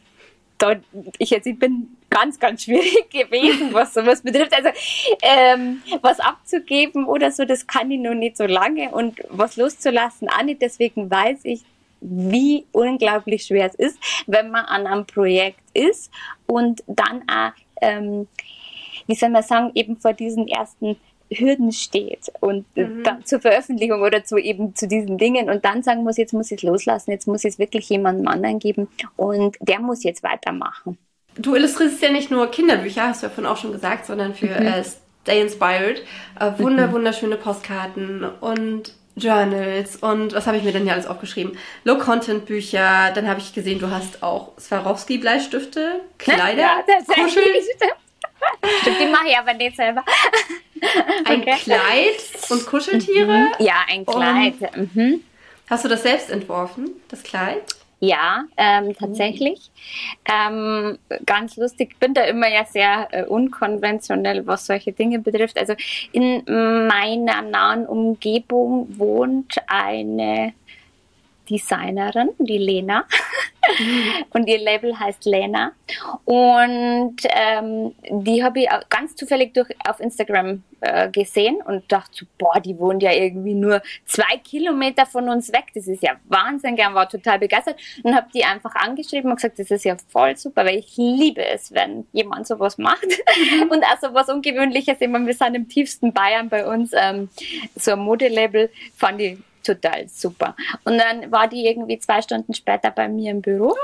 dort, 0.58 0.78
ich, 1.18 1.30
jetzt, 1.30 1.46
ich 1.46 1.58
bin 1.58 1.96
ganz, 2.10 2.38
ganz 2.38 2.64
schwierig 2.64 3.10
gewesen, 3.10 3.72
was 3.72 3.94
sowas 3.94 4.22
betrifft. 4.22 4.54
Also 4.54 4.70
ähm, 5.22 5.82
was 6.00 6.20
abzugeben 6.20 7.06
oder 7.06 7.30
so, 7.30 7.44
das 7.44 7.66
kann 7.66 7.90
ich 7.90 8.00
noch 8.00 8.14
nicht 8.14 8.36
so 8.36 8.46
lange 8.46 8.90
und 8.90 9.20
was 9.28 9.56
loszulassen 9.56 10.28
auch 10.28 10.42
nicht. 10.42 10.62
Deswegen 10.62 11.10
weiß 11.10 11.40
ich, 11.44 11.62
wie 12.05 12.66
unglaublich 12.72 13.44
schwer 13.44 13.66
es 13.66 13.74
ist, 13.74 13.98
wenn 14.26 14.50
man 14.50 14.64
an 14.66 14.86
einem 14.86 15.07
Projekt 15.07 15.61
ist 15.72 16.11
und 16.46 16.82
dann 16.86 17.22
auch, 17.28 17.52
ähm, 17.80 18.28
wie 19.07 19.14
soll 19.14 19.30
man 19.30 19.42
sagen, 19.42 19.70
eben 19.74 19.96
vor 19.96 20.12
diesen 20.12 20.46
ersten 20.46 20.96
Hürden 21.30 21.72
steht 21.72 22.30
und 22.40 22.64
mhm. 22.76 23.02
dann 23.02 23.24
zur 23.24 23.40
Veröffentlichung 23.40 24.02
oder 24.02 24.24
zu 24.24 24.36
eben 24.36 24.74
zu 24.74 24.86
diesen 24.86 25.16
Dingen 25.18 25.48
und 25.48 25.64
dann 25.64 25.82
sagen 25.82 26.05
muss, 26.05 26.18
jetzt 26.18 26.34
muss 26.34 26.50
ich 26.50 26.59
es 26.59 26.62
loslassen, 26.62 27.11
jetzt 27.11 27.26
muss 27.26 27.44
ich 27.44 27.55
es 27.55 27.59
wirklich 27.59 27.88
jemandem 27.88 28.28
anderen 28.28 28.59
geben 28.59 28.88
und 29.16 29.57
der 29.61 29.80
muss 29.80 30.05
jetzt 30.05 30.22
weitermachen. 30.22 30.98
Du 31.36 31.55
illustrierst 31.55 32.00
ja 32.02 32.12
nicht 32.12 32.30
nur 32.30 32.50
Kinderbücher, 32.50 33.09
hast 33.09 33.22
du 33.22 33.26
ja 33.26 33.30
vorhin 33.30 33.50
auch 33.50 33.57
schon 33.57 33.72
gesagt, 33.72 34.07
sondern 34.07 34.34
für 34.34 34.46
mhm. 34.46 34.66
äh, 34.66 34.84
Stay 35.22 35.40
Inspired. 35.40 36.02
Äh, 36.38 36.52
wunder, 36.59 36.88
mhm. 36.88 36.92
wunderschöne 36.92 37.36
Postkarten 37.36 38.24
und 38.40 38.94
Journals 39.16 39.96
und 39.96 40.32
was 40.34 40.46
habe 40.46 40.56
ich 40.56 40.64
mir 40.64 40.72
denn 40.72 40.82
hier 40.82 40.92
alles 40.92 41.06
aufgeschrieben? 41.06 41.56
Low-Content-Bücher, 41.84 43.12
dann 43.14 43.28
habe 43.28 43.40
ich 43.40 43.52
gesehen, 43.54 43.78
du 43.78 43.90
hast 43.90 44.22
auch 44.22 44.52
Swarovski-Bleistifte, 44.58 46.00
Kleider, 46.18 46.62
ja, 46.62 46.84
Kuschel. 47.06 47.42
Stimmt, 48.80 49.00
die 49.00 49.06
mache 49.06 49.28
ich 49.28 49.38
aber 49.38 49.54
nicht 49.54 49.76
selber. 49.76 50.04
Ein 51.24 51.42
okay. 51.42 51.56
Kleid 51.62 52.50
und 52.50 52.66
Kuscheltiere? 52.66 53.26
Mhm. 53.26 53.52
Ja, 53.58 53.84
ein 53.88 54.04
Kleid. 54.04 54.76
Mhm. 54.76 55.22
Hast 55.70 55.84
du 55.84 55.88
das 55.88 56.02
selbst 56.02 56.30
entworfen, 56.30 56.90
das 57.08 57.22
Kleid? 57.22 57.62
Ja, 58.07 58.44
ähm, 58.57 58.94
tatsächlich. 58.94 59.70
Ähm, 60.30 60.98
ganz 61.24 61.57
lustig, 61.57 61.90
ich 61.92 61.98
bin 61.98 62.12
da 62.12 62.22
immer 62.22 62.48
ja 62.48 62.64
sehr 62.64 63.09
äh, 63.12 63.24
unkonventionell, 63.24 64.46
was 64.46 64.66
solche 64.66 64.92
Dinge 64.92 65.20
betrifft. 65.20 65.59
Also 65.59 65.74
in 66.12 66.42
meiner 66.44 67.42
nahen 67.42 67.86
Umgebung 67.86 68.86
wohnt 68.98 69.57
eine 69.66 70.52
Designerin, 71.49 72.30
die 72.38 72.59
Lena. 72.59 73.05
und 74.30 74.47
ihr 74.47 74.59
Label 74.59 74.99
heißt 74.99 75.24
Lena. 75.24 75.72
Und 76.24 77.16
ähm, 77.22 77.95
die 78.11 78.42
habe 78.45 78.61
ich 78.61 78.68
ganz 78.88 79.16
zufällig 79.16 79.55
durch, 79.55 79.68
auf 79.86 80.01
Instagram 80.01 80.62
äh, 80.80 81.11
gesehen 81.11 81.57
und 81.64 81.90
dachte 81.90 82.11
so, 82.12 82.26
boah, 82.38 82.61
die 82.61 82.78
wohnt 82.78 83.03
ja 83.03 83.12
irgendwie 83.12 83.55
nur 83.55 83.82
zwei 84.05 84.36
Kilometer 84.42 85.07
von 85.07 85.28
uns 85.28 85.53
weg. 85.53 85.66
Das 85.74 85.86
ist 85.86 86.03
ja 86.03 86.16
Wahnsinn. 86.28 86.76
Gern 86.76 86.95
war 86.95 87.09
total 87.09 87.38
begeistert 87.38 87.76
und 88.03 88.14
habe 88.14 88.28
die 88.34 88.45
einfach 88.45 88.74
angeschrieben 88.74 89.30
und 89.30 89.36
gesagt, 89.36 89.59
das 89.59 89.70
ist 89.70 89.84
ja 89.84 89.97
voll 90.11 90.36
super, 90.36 90.64
weil 90.64 90.78
ich 90.78 90.97
liebe 90.97 91.45
es, 91.45 91.72
wenn 91.72 92.07
jemand 92.12 92.47
sowas 92.47 92.78
macht. 92.78 93.07
Mhm. 93.07 93.68
und 93.70 93.84
auch 93.84 93.99
so 94.01 94.12
was 94.14 94.28
Ungewöhnliches. 94.28 95.01
Ich 95.01 95.09
meine, 95.09 95.26
wir 95.26 95.34
sind 95.34 95.55
im 95.55 95.68
tiefsten 95.68 96.12
Bayern 96.12 96.49
bei 96.49 96.66
uns, 96.66 96.92
ähm, 96.95 97.28
so 97.76 97.92
ein 97.92 98.01
Modelabel, 98.01 98.70
fand 98.97 99.20
ich 99.20 99.38
total 99.66 100.08
super. 100.08 100.54
Und 100.84 100.98
dann 100.98 101.30
war 101.30 101.48
die 101.48 101.66
irgendwie 101.66 101.98
zwei 101.98 102.22
Stunden 102.22 102.54
später 102.54 102.90
bei 102.90 103.08
mir 103.08 103.30
im 103.30 103.42
Büro. 103.42 103.74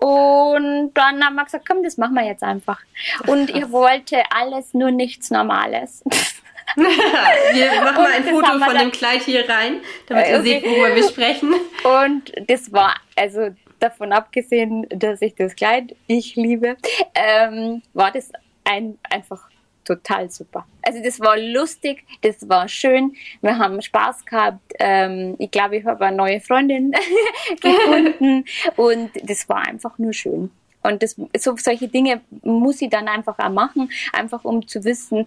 Und 0.00 0.92
dann 0.94 1.24
haben 1.24 1.34
wir 1.36 1.44
gesagt, 1.44 1.66
komm, 1.68 1.82
das 1.82 1.96
machen 1.96 2.14
wir 2.14 2.24
jetzt 2.24 2.42
einfach. 2.42 2.80
Und 3.26 3.50
ich 3.50 3.70
wollte 3.70 4.22
alles, 4.30 4.74
nur 4.74 4.90
nichts 4.90 5.30
Normales. 5.30 6.02
wir 6.76 7.82
machen 7.82 8.02
mal 8.02 8.12
ein 8.12 8.24
Foto 8.24 8.58
von 8.58 8.78
dem 8.78 8.92
Kleid 8.92 9.22
hier 9.22 9.48
rein, 9.48 9.80
damit 10.06 10.28
ihr 10.28 10.38
okay. 10.38 10.42
seht, 10.42 10.64
worüber 10.64 10.94
wir 10.94 11.08
sprechen. 11.08 11.54
Und 11.84 12.32
das 12.48 12.72
war, 12.72 12.94
also 13.16 13.50
davon 13.78 14.12
abgesehen, 14.12 14.86
dass 14.90 15.22
ich 15.22 15.34
das 15.34 15.54
Kleid 15.54 15.94
ich 16.06 16.36
liebe, 16.36 16.76
ähm, 17.14 17.82
war 17.94 18.12
das 18.12 18.30
ein, 18.64 18.98
einfach 19.10 19.48
total 19.84 20.30
super. 20.30 20.66
Also 20.82 21.02
das 21.02 21.20
war 21.20 21.38
lustig, 21.38 22.04
das 22.22 22.48
war 22.48 22.68
schön, 22.68 23.14
wir 23.40 23.58
haben 23.58 23.80
Spaß 23.80 24.24
gehabt. 24.24 24.60
Ähm, 24.78 25.36
ich 25.38 25.50
glaube, 25.50 25.76
ich 25.76 25.84
habe 25.84 26.04
eine 26.06 26.16
neue 26.16 26.40
Freundin 26.40 26.92
gefunden 27.60 28.44
und 28.76 29.10
das 29.22 29.48
war 29.48 29.66
einfach 29.66 29.98
nur 29.98 30.12
schön. 30.12 30.50
Und 30.82 31.02
das, 31.02 31.16
so, 31.38 31.56
solche 31.56 31.88
Dinge 31.88 32.20
muss 32.42 32.82
ich 32.82 32.90
dann 32.90 33.06
einfach 33.06 33.38
auch 33.38 33.50
machen, 33.50 33.90
einfach 34.12 34.44
um 34.44 34.66
zu 34.66 34.84
wissen, 34.84 35.26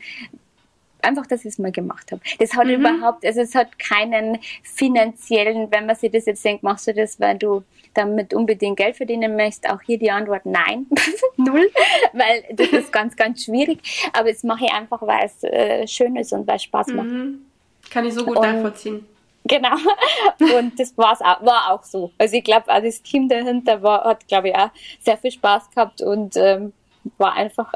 einfach, 1.06 1.26
dass 1.26 1.42
ich 1.42 1.54
es 1.54 1.60
mal 1.60 1.72
gemacht 1.72 2.12
habe. 2.12 2.22
Das 2.40 2.54
hat 2.56 2.66
mhm. 2.66 2.74
überhaupt, 2.74 3.26
also 3.26 3.42
es 3.42 3.56
hat 3.56 3.78
keinen 3.80 4.40
finanziellen, 4.64 5.72
wenn 5.72 5.86
man 5.86 5.96
sich 5.96 6.12
das 6.12 6.26
jetzt 6.26 6.44
denkt, 6.44 6.64
machst 6.64 6.88
du 6.88 6.94
das, 6.94 7.20
weil 7.20 7.38
du 7.38 7.64
damit 7.94 8.34
unbedingt 8.34 8.78
Geld 8.78 8.98
verdienen 8.98 9.36
möchtest, 9.36 9.70
auch 9.70 9.82
hier 9.82 9.98
die 9.98 10.12
Antwort 10.12 10.46
nein, 10.46 10.86
null, 11.38 11.70
weil 12.14 12.44
das 12.52 12.68
ist 12.70 12.92
ganz, 12.92 13.16
ganz 13.16 13.46
schwierig. 13.46 14.10
Aber 14.14 14.30
es 14.30 14.44
mache 14.44 14.66
ich 14.66 14.74
einfach, 14.74 15.02
weil 15.02 15.26
es 15.26 15.44
äh, 15.44 15.88
schön 15.88 16.16
ist 16.18 16.34
und 16.34 16.46
weil 16.48 16.58
es 16.58 16.64
Spaß 16.64 16.88
macht. 16.88 17.08
Mhm. 17.08 17.46
Kann 17.90 18.06
ich 18.06 18.14
so 18.14 18.26
gut 18.26 18.38
und, 18.38 18.44
nachvollziehen. 18.44 19.06
Genau. 19.48 19.76
Und 20.58 20.80
das 20.80 20.98
war's 20.98 21.22
auch, 21.22 21.46
war 21.46 21.72
auch 21.72 21.84
so. 21.84 22.12
Also 22.18 22.36
ich 22.36 22.44
glaube, 22.44 22.68
auch 22.68 22.82
das 22.82 23.04
Team 23.04 23.30
dahinter 23.30 23.84
war, 23.84 24.04
hat, 24.04 24.28
glaube 24.28 24.50
ich, 24.50 24.56
auch 24.56 24.72
sehr 25.02 25.18
viel 25.18 25.32
Spaß 25.32 25.70
gehabt 25.70 26.02
und 26.02 26.36
ähm, 26.36 26.74
war 27.20 27.34
einfach 27.34 27.72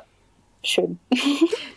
schön. 0.63 0.99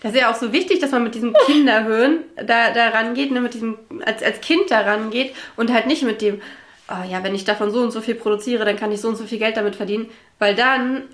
Das 0.02 0.14
ist 0.14 0.20
ja 0.20 0.32
auch 0.32 0.34
so 0.34 0.52
wichtig, 0.52 0.80
dass 0.80 0.90
man 0.90 1.04
mit 1.04 1.14
diesem 1.14 1.32
Kinderhöhen 1.46 2.24
da, 2.34 2.72
da 2.72 2.88
rangeht, 2.88 3.30
ne, 3.30 3.40
mit 3.40 3.54
diesem, 3.54 3.78
als, 4.04 4.20
als 4.20 4.40
Kind 4.40 4.68
da 4.68 4.80
rangeht 4.80 5.32
und 5.56 5.72
halt 5.72 5.86
nicht 5.86 6.02
mit 6.02 6.20
dem, 6.20 6.42
oh 6.88 7.08
ja, 7.08 7.22
wenn 7.22 7.36
ich 7.36 7.44
davon 7.44 7.70
so 7.70 7.80
und 7.80 7.92
so 7.92 8.00
viel 8.00 8.16
produziere, 8.16 8.64
dann 8.64 8.76
kann 8.76 8.90
ich 8.90 9.00
so 9.00 9.06
und 9.06 9.14
so 9.14 9.24
viel 9.26 9.38
Geld 9.38 9.56
damit 9.56 9.76
verdienen, 9.76 10.08
weil 10.40 10.56
dann 10.56 11.04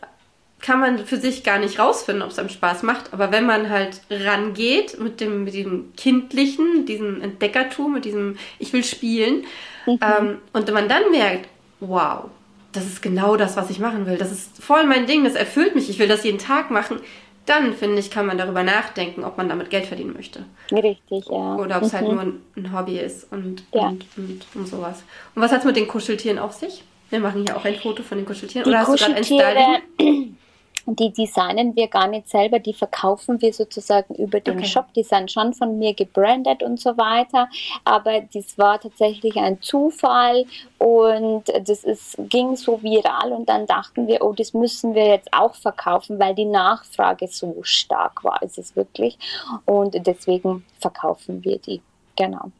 kann 0.62 0.80
man 0.80 1.04
für 1.04 1.18
sich 1.18 1.44
gar 1.44 1.58
nicht 1.58 1.78
rausfinden, 1.78 2.22
ob 2.22 2.30
es 2.30 2.38
einem 2.38 2.48
Spaß 2.48 2.82
macht. 2.82 3.12
Aber 3.12 3.30
wenn 3.30 3.44
man 3.44 3.68
halt 3.68 4.00
rangeht 4.10 4.98
mit 4.98 5.20
dem, 5.20 5.44
mit 5.44 5.52
diesem 5.52 5.92
Kindlichen, 5.94 6.86
diesem 6.86 7.20
Entdeckertum, 7.20 7.92
mit 7.92 8.06
diesem 8.06 8.38
Ich 8.58 8.72
will 8.72 8.84
spielen, 8.84 9.44
mhm. 9.86 9.98
ähm, 10.00 10.38
und 10.54 10.72
man 10.72 10.88
dann 10.88 11.10
merkt, 11.10 11.46
wow, 11.80 12.24
das 12.72 12.86
ist 12.86 13.02
genau 13.02 13.36
das, 13.36 13.56
was 13.56 13.70
ich 13.70 13.78
machen 13.78 14.06
will. 14.06 14.16
Das 14.16 14.32
ist 14.32 14.62
voll 14.62 14.84
mein 14.84 15.06
Ding, 15.06 15.24
das 15.24 15.34
erfüllt 15.34 15.74
mich, 15.74 15.90
ich 15.90 15.98
will 15.98 16.08
das 16.08 16.24
jeden 16.24 16.38
Tag 16.38 16.70
machen 16.70 17.00
dann 17.48 17.74
finde 17.74 17.98
ich, 17.98 18.10
kann 18.10 18.26
man 18.26 18.38
darüber 18.38 18.62
nachdenken, 18.62 19.24
ob 19.24 19.36
man 19.36 19.48
damit 19.48 19.70
Geld 19.70 19.86
verdienen 19.86 20.12
möchte. 20.12 20.44
Richtig, 20.70 21.26
ja. 21.28 21.56
Oder 21.56 21.78
ob 21.78 21.82
es 21.82 21.92
halt 21.92 22.06
mhm. 22.06 22.18
halt 22.18 22.28
nur 22.56 22.64
ein, 22.64 22.72
Hobby 22.72 22.98
ist 22.98 23.30
und, 23.32 23.64
ja. 23.72 23.88
und, 23.88 24.04
und, 24.16 24.46
und, 24.54 24.68
sowas. 24.68 25.02
Und 25.34 25.42
was 25.42 25.52
hat 25.52 25.60
es 25.60 25.64
mit 25.64 25.76
den 25.76 25.88
Kuscheltieren 25.88 26.38
auf 26.38 26.52
sich? 26.52 26.82
Wir 27.10 27.20
machen 27.20 27.44
hier 27.46 27.56
auch 27.56 27.64
ein 27.64 27.76
Foto 27.76 28.02
von 28.02 28.18
den 28.18 28.26
Kuscheltieren. 28.26 28.64
Die 28.64 28.70
Oder 28.70 28.80
hast 28.80 28.92
du 28.92 28.96
gerade 28.96 29.14
ein 29.14 29.24
Styling? 29.24 30.36
die 30.96 31.12
designen 31.12 31.76
wir 31.76 31.88
gar 31.88 32.06
nicht 32.06 32.28
selber, 32.28 32.58
die 32.58 32.72
verkaufen 32.72 33.40
wir 33.40 33.52
sozusagen 33.52 34.14
über 34.14 34.40
den 34.40 34.58
okay. 34.58 34.66
Shop. 34.66 34.92
Die 34.94 35.02
sind 35.02 35.30
schon 35.30 35.52
von 35.54 35.78
mir 35.78 35.94
gebrandet 35.94 36.62
und 36.62 36.80
so 36.80 36.96
weiter. 36.96 37.48
Aber 37.84 38.20
das 38.32 38.58
war 38.58 38.80
tatsächlich 38.80 39.36
ein 39.36 39.60
Zufall 39.60 40.44
und 40.78 41.44
das 41.48 41.84
ist, 41.84 42.16
ging 42.28 42.56
so 42.56 42.82
viral 42.82 43.32
und 43.32 43.48
dann 43.48 43.66
dachten 43.66 44.06
wir, 44.06 44.22
oh, 44.22 44.32
das 44.32 44.54
müssen 44.54 44.94
wir 44.94 45.06
jetzt 45.06 45.28
auch 45.32 45.54
verkaufen, 45.54 46.18
weil 46.18 46.34
die 46.34 46.44
Nachfrage 46.44 47.28
so 47.28 47.56
stark 47.62 48.24
war, 48.24 48.42
ist 48.42 48.58
es 48.58 48.76
wirklich. 48.76 49.18
Und 49.64 49.94
deswegen 50.06 50.64
verkaufen 50.80 51.44
wir 51.44 51.58
die. 51.58 51.80
Genau. 52.16 52.50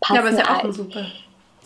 Passen 0.00 0.14
ja, 0.14 0.20
aber 0.20 0.30
ist 0.30 0.38
ja 0.38 0.56
auch 0.56 0.64
ein 0.64 0.72
super 0.72 1.06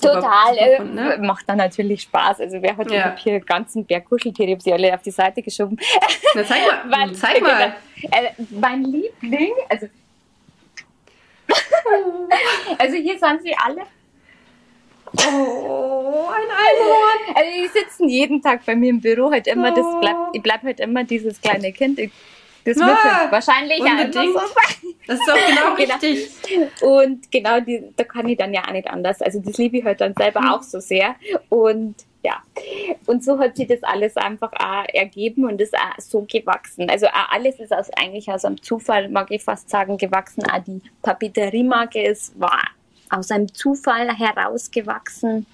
Total, 0.02 0.56
äh, 0.56 0.78
ne? 0.80 1.18
macht 1.20 1.48
dann 1.48 1.58
natürlich 1.58 2.02
Spaß. 2.02 2.40
Also 2.40 2.60
wer 2.60 2.76
hat 2.76 2.90
ja. 2.90 3.14
hier 3.16 3.40
ganzen 3.40 3.84
Berg 3.84 4.04
Kuscheltiere, 4.04 4.48
ich 4.48 4.54
habe 4.54 4.62
sie 4.62 4.72
alle 4.72 4.94
auf 4.94 5.02
die 5.02 5.10
Seite 5.10 5.42
geschoben. 5.42 5.78
Na, 6.34 6.44
zeig 6.44 6.60
mal, 6.66 6.82
Weil, 6.98 7.14
zeig 7.14 7.40
mal. 7.40 7.74
Äh, 8.10 8.32
mein 8.50 8.82
Liebling, 8.82 9.52
also, 9.68 9.86
also 12.78 12.96
hier 12.96 13.16
sind 13.16 13.42
sie 13.42 13.54
alle. 13.54 13.82
Oh, 15.18 16.26
ein 16.30 16.48
Einhorn. 16.50 17.36
Also 17.36 17.50
die 17.62 17.68
sitzen 17.68 18.08
jeden 18.08 18.42
Tag 18.42 18.66
bei 18.66 18.74
mir 18.74 18.90
im 18.90 19.00
Büro, 19.00 19.30
halt 19.30 19.46
immer, 19.46 19.70
das 19.72 19.86
bleibt, 20.00 20.18
ich 20.32 20.42
bleibe 20.42 20.66
halt 20.66 20.80
immer 20.80 21.04
dieses 21.04 21.40
kleine 21.40 21.72
Kind. 21.72 22.00
Ich 22.00 22.10
das 22.64 22.76
wird 22.76 22.88
ah, 22.88 23.26
wahrscheinlich 23.30 23.80
unbedingt. 23.80 24.14
ja 24.14 24.22
so. 24.22 24.40
Das 25.06 25.18
ist 25.18 25.28
doch 25.28 25.34
genau, 25.34 25.74
genau. 25.76 25.94
richtig. 25.94 26.30
Und 26.80 27.30
genau, 27.30 27.60
die, 27.60 27.92
da 27.96 28.04
kann 28.04 28.28
ich 28.28 28.38
dann 28.38 28.54
ja 28.54 28.62
auch 28.66 28.72
nicht 28.72 28.88
anders. 28.88 29.20
Also 29.20 29.40
das 29.40 29.58
liebe 29.58 29.78
ich 29.78 29.84
halt 29.84 30.00
dann 30.00 30.14
selber 30.14 30.42
mhm. 30.42 30.48
auch 30.48 30.62
so 30.62 30.80
sehr. 30.80 31.16
Und 31.48 31.96
ja, 32.24 32.40
und 33.06 33.24
so 33.24 33.38
hat 33.40 33.56
sich 33.56 33.66
das 33.66 33.82
alles 33.82 34.16
einfach 34.16 34.52
auch 34.52 34.84
ergeben 34.92 35.44
und 35.44 35.60
ist 35.60 35.74
auch 35.74 35.98
so 35.98 36.24
gewachsen. 36.30 36.88
Also 36.88 37.06
auch 37.06 37.30
alles 37.32 37.58
ist 37.58 37.72
aus, 37.72 37.90
eigentlich 37.96 38.28
aus 38.28 38.44
einem 38.44 38.62
Zufall, 38.62 39.08
mag 39.08 39.30
ich 39.30 39.42
fast 39.42 39.68
sagen, 39.68 39.98
gewachsen. 39.98 40.48
Auch 40.48 40.62
die 40.62 40.80
Papeteriemarke 41.02 42.00
ist, 42.00 42.38
war 42.38 42.62
aus 43.10 43.32
einem 43.32 43.52
Zufall 43.52 44.16
herausgewachsen. 44.16 45.46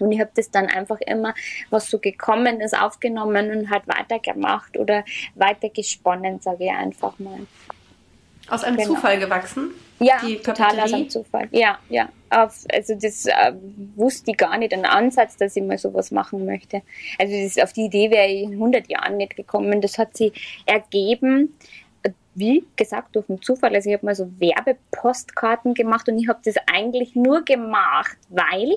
Und 0.00 0.12
ich 0.12 0.20
habe 0.20 0.30
das 0.34 0.50
dann 0.50 0.66
einfach 0.66 1.00
immer, 1.00 1.34
was 1.70 1.88
so 1.88 1.98
gekommen 1.98 2.60
ist, 2.60 2.76
aufgenommen 2.76 3.50
und 3.50 3.70
halt 3.70 3.86
weitergemacht 3.86 4.76
oder 4.76 5.04
weitergesponnen, 5.34 6.40
sage 6.40 6.64
ich 6.64 6.70
einfach 6.72 7.18
mal. 7.18 7.46
Aus 8.48 8.64
einem 8.64 8.76
genau. 8.76 8.94
Zufall 8.94 9.18
gewachsen? 9.18 9.70
Ja, 10.00 10.18
total 10.42 10.80
aus 10.80 10.92
einem 10.92 11.08
Zufall. 11.08 11.48
Ja, 11.52 11.78
ja. 11.88 12.08
Auf, 12.28 12.64
also 12.72 12.94
das 12.94 13.26
äh, 13.26 13.52
wusste 13.94 14.32
ich 14.32 14.36
gar 14.36 14.58
nicht, 14.58 14.74
einen 14.74 14.84
Ansatz, 14.84 15.36
dass 15.36 15.56
ich 15.56 15.62
mal 15.62 15.78
sowas 15.78 16.10
machen 16.10 16.44
möchte. 16.44 16.82
Also 17.18 17.32
das, 17.32 17.58
auf 17.58 17.72
die 17.72 17.84
Idee 17.86 18.10
wäre 18.10 18.26
ich 18.26 18.42
in 18.42 18.52
100 18.54 18.90
Jahren 18.90 19.16
nicht 19.16 19.36
gekommen. 19.36 19.80
Das 19.80 19.96
hat 19.98 20.16
sich 20.16 20.62
ergeben, 20.66 21.56
wie 22.34 22.64
gesagt, 22.76 23.16
durch 23.16 23.26
den 23.26 23.40
Zufall. 23.42 23.74
Also 23.74 23.88
ich 23.88 23.96
habe 23.96 24.06
mal 24.06 24.14
so 24.14 24.30
Werbepostkarten 24.38 25.74
gemacht 25.74 26.08
und 26.08 26.18
ich 26.18 26.28
habe 26.28 26.40
das 26.44 26.56
eigentlich 26.66 27.14
nur 27.14 27.44
gemacht, 27.44 28.16
weil 28.28 28.76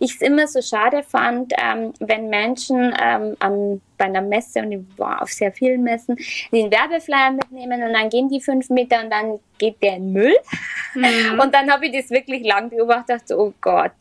ich 0.00 0.14
es 0.14 0.20
immer 0.20 0.46
so 0.46 0.62
schade 0.62 1.02
fand, 1.02 1.52
ähm, 1.58 1.92
wenn 2.00 2.28
Menschen 2.28 2.94
ähm, 3.00 3.36
an 3.38 3.80
bei 3.96 4.06
einer 4.06 4.22
Messe 4.22 4.60
und 4.60 4.72
ich 4.72 4.80
war 4.96 5.22
auf 5.22 5.30
sehr 5.30 5.52
vielen 5.52 5.82
Messen, 5.82 6.16
den 6.52 6.70
Werbeflyer 6.70 7.32
mitnehmen 7.32 7.82
und 7.82 7.92
dann 7.92 8.08
gehen 8.08 8.28
die 8.28 8.40
fünf 8.40 8.70
Meter 8.70 9.02
und 9.02 9.10
dann 9.10 9.38
geht 9.58 9.82
der 9.82 9.96
in 9.96 10.12
Müll. 10.12 10.36
Mhm. 10.94 11.40
Und 11.40 11.54
dann 11.54 11.70
habe 11.70 11.86
ich 11.86 11.92
das 11.92 12.10
wirklich 12.10 12.44
lang 12.44 12.70
beobachtet, 12.70 13.22
oh 13.32 13.52
Gott, 13.60 13.92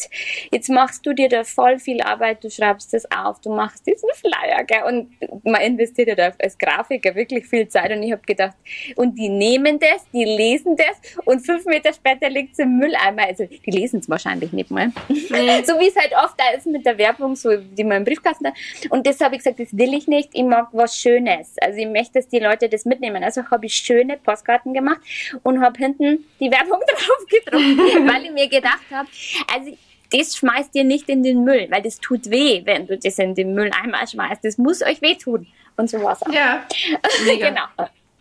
jetzt 0.52 0.70
machst 0.70 1.06
du 1.06 1.14
dir 1.14 1.30
da 1.30 1.44
voll 1.44 1.80
viel 1.80 2.02
Arbeit, 2.02 2.44
du 2.44 2.50
schreibst 2.50 2.94
das 2.94 3.06
auf, 3.12 3.40
du 3.42 3.54
machst 3.54 3.86
diesen 3.88 4.10
Flyer, 4.16 4.64
gell? 4.64 4.84
und 4.84 5.10
man 5.44 5.62
investiert 5.62 6.10
ja 6.10 6.16
da 6.16 6.32
als 6.40 6.58
Grafiker 6.58 7.16
wirklich 7.16 7.48
viel 7.48 7.68
Zeit 7.68 7.92
und 7.92 8.04
ich 8.04 8.12
habe 8.12 8.22
gedacht, 8.24 8.56
und 8.96 9.18
die 9.18 9.30
nehmen 9.30 9.80
das, 9.80 10.06
die 10.14 10.24
lesen 10.24 10.76
das 10.76 11.16
und 11.26 11.46
fünf 11.46 11.66
Meter 11.66 11.94
später 11.94 12.30
liegt 12.30 12.54
es 12.54 12.60
im 12.60 12.78
Mülleimer, 12.78 13.24
also 13.28 13.46
die 13.46 13.72
lesen 13.72 14.00
es 14.00 14.10
wahrscheinlich 14.10 14.54
nicht 14.54 14.70
mal. 14.70 14.88
Mhm. 14.88 15.66
so 15.66 15.80
wie 15.80 15.88
es 15.88 15.96
halt 15.96 16.14
oft 16.24 16.40
da 16.40 16.56
ist 16.56 16.68
mit 16.68 16.86
der 16.86 16.98
Werbung, 16.98 17.36
so 17.36 17.56
die 17.56 17.84
man 17.84 17.98
im 17.98 18.04
Briefkasten 18.04 18.48
hat. 18.48 18.54
Und 18.90 19.06
das 19.08 19.20
habe 19.20 19.36
ich 19.36 19.44
gesagt, 19.44 19.60
das 19.60 19.70
will 19.84 19.94
ich 19.94 20.08
nicht, 20.08 20.30
ich 20.34 20.44
mag 20.44 20.70
was 20.72 20.96
Schönes. 20.96 21.56
Also 21.62 21.78
ich 21.78 21.88
möchte, 21.88 22.14
dass 22.20 22.28
die 22.30 22.40
Leute 22.40 22.70
das 22.70 22.86
mitnehmen. 22.86 23.24
Also 23.24 23.50
habe 23.50 23.66
ich 23.66 23.74
schöne 23.76 24.18
Postkarten 24.18 24.74
gemacht 24.74 25.02
und 25.44 25.62
habe 25.62 25.78
hinten 25.78 26.26
die 26.40 26.50
Werbung 26.52 26.80
drauf 26.88 27.26
gedruckt, 27.30 28.10
weil 28.10 28.26
ich 28.26 28.32
mir 28.32 28.48
gedacht 28.48 28.86
habe, 28.92 29.10
also 29.54 29.78
das 30.12 30.38
schmeißt 30.38 30.76
ihr 30.76 30.84
nicht 30.84 31.10
in 31.10 31.24
den 31.24 31.44
Müll, 31.44 31.68
weil 31.70 31.82
das 31.82 32.00
tut 32.00 32.30
weh, 32.30 32.62
wenn 32.66 32.88
du 32.88 32.98
das 32.98 33.18
in 33.20 33.36
den 33.36 33.54
Mülleimer 33.54 34.06
schmeißt. 34.06 34.46
Das 34.46 34.58
muss 34.58 34.82
euch 34.82 35.02
wehtun. 35.02 35.48
Und 35.76 35.90
so 35.90 36.02
war 36.02 36.14
es 36.14 36.22
auch. 36.22 36.32
Ja, 36.32 36.66
genau. 37.26 37.66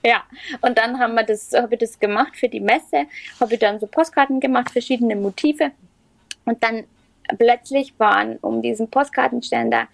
Ja, 0.04 0.24
und 0.62 0.76
dann 0.78 0.98
haben 0.98 1.14
wir 1.14 1.22
das, 1.22 1.52
habe 1.52 1.74
ich 1.74 1.80
das 1.80 2.00
gemacht 2.00 2.34
für 2.34 2.48
die 2.48 2.60
Messe, 2.60 3.06
habe 3.38 3.54
ich 3.54 3.60
dann 3.60 3.78
so 3.78 3.86
Postkarten 3.86 4.40
gemacht, 4.40 4.70
verschiedene 4.70 5.14
Motive. 5.14 5.70
Und 6.44 6.62
dann 6.64 6.84
plötzlich 7.38 7.94
waren 7.98 8.38
um 8.38 8.62
diesen 8.62 8.90
Postkartenständer 8.90 9.86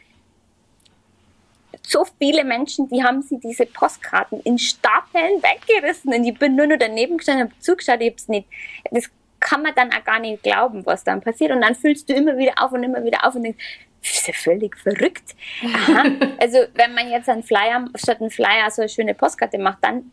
so 1.89 2.05
viele 2.19 2.45
Menschen, 2.45 2.89
die 2.89 3.03
haben 3.03 3.23
sie 3.23 3.39
diese 3.39 3.65
Postkarten 3.65 4.41
in 4.41 4.59
Stapeln 4.59 5.43
weggerissen 5.43 6.13
und 6.13 6.25
ich 6.25 6.39
bin 6.39 6.55
nur 6.55 6.67
noch 6.67 6.79
daneben 6.79 7.17
gestanden 7.17 7.47
und 7.47 7.53
habe 7.53 7.61
zugeschaut, 7.61 8.01
ich 8.01 8.11
hab's 8.11 8.29
nicht, 8.29 8.47
das 8.91 9.11
kann 9.41 9.63
man 9.63 9.75
dann 9.75 9.93
auch 9.93 10.05
gar 10.05 10.19
nicht 10.19 10.43
glauben, 10.43 10.85
was 10.85 11.05
dann 11.05 11.21
passiert 11.21 11.53
und 11.53 11.63
dann 11.63 11.75
füllst 11.75 12.09
du 12.09 12.15
immer 12.15 12.37
wieder 12.37 12.55
auf 12.59 12.73
und 12.73 12.83
immer 12.83 13.03
wieder 13.05 13.25
auf 13.25 13.35
und 13.35 13.45
denkst, 13.45 13.65
das 14.03 14.13
ist 14.13 14.29
ja 14.29 14.35
völlig 14.35 14.77
verrückt. 14.77 15.35
Aha. 15.65 16.05
Also 16.41 16.59
wenn 16.75 16.95
man 16.95 17.11
jetzt 17.11 17.29
einen 17.29 17.43
Flyer, 17.43 17.87
statt 17.97 18.21
einen 18.21 18.31
Flyer 18.31 18.71
so 18.71 18.83
eine 18.83 18.89
schöne 18.89 19.15
Postkarte 19.15 19.59
macht, 19.59 19.79
dann 19.83 20.11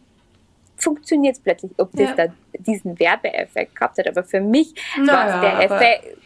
funktioniert 0.77 1.35
es 1.35 1.41
plötzlich, 1.41 1.71
ob 1.77 1.91
das 1.91 2.09
ja. 2.09 2.15
da 2.15 2.33
diesen 2.57 2.97
Werbeeffekt 2.99 3.75
gehabt 3.75 3.97
hat. 3.97 4.07
Aber 4.07 4.23
für 4.23 4.41
mich 4.41 4.73
war 4.97 5.27
es 5.27 5.41
der 5.41 5.59
Effekt, 5.59 6.17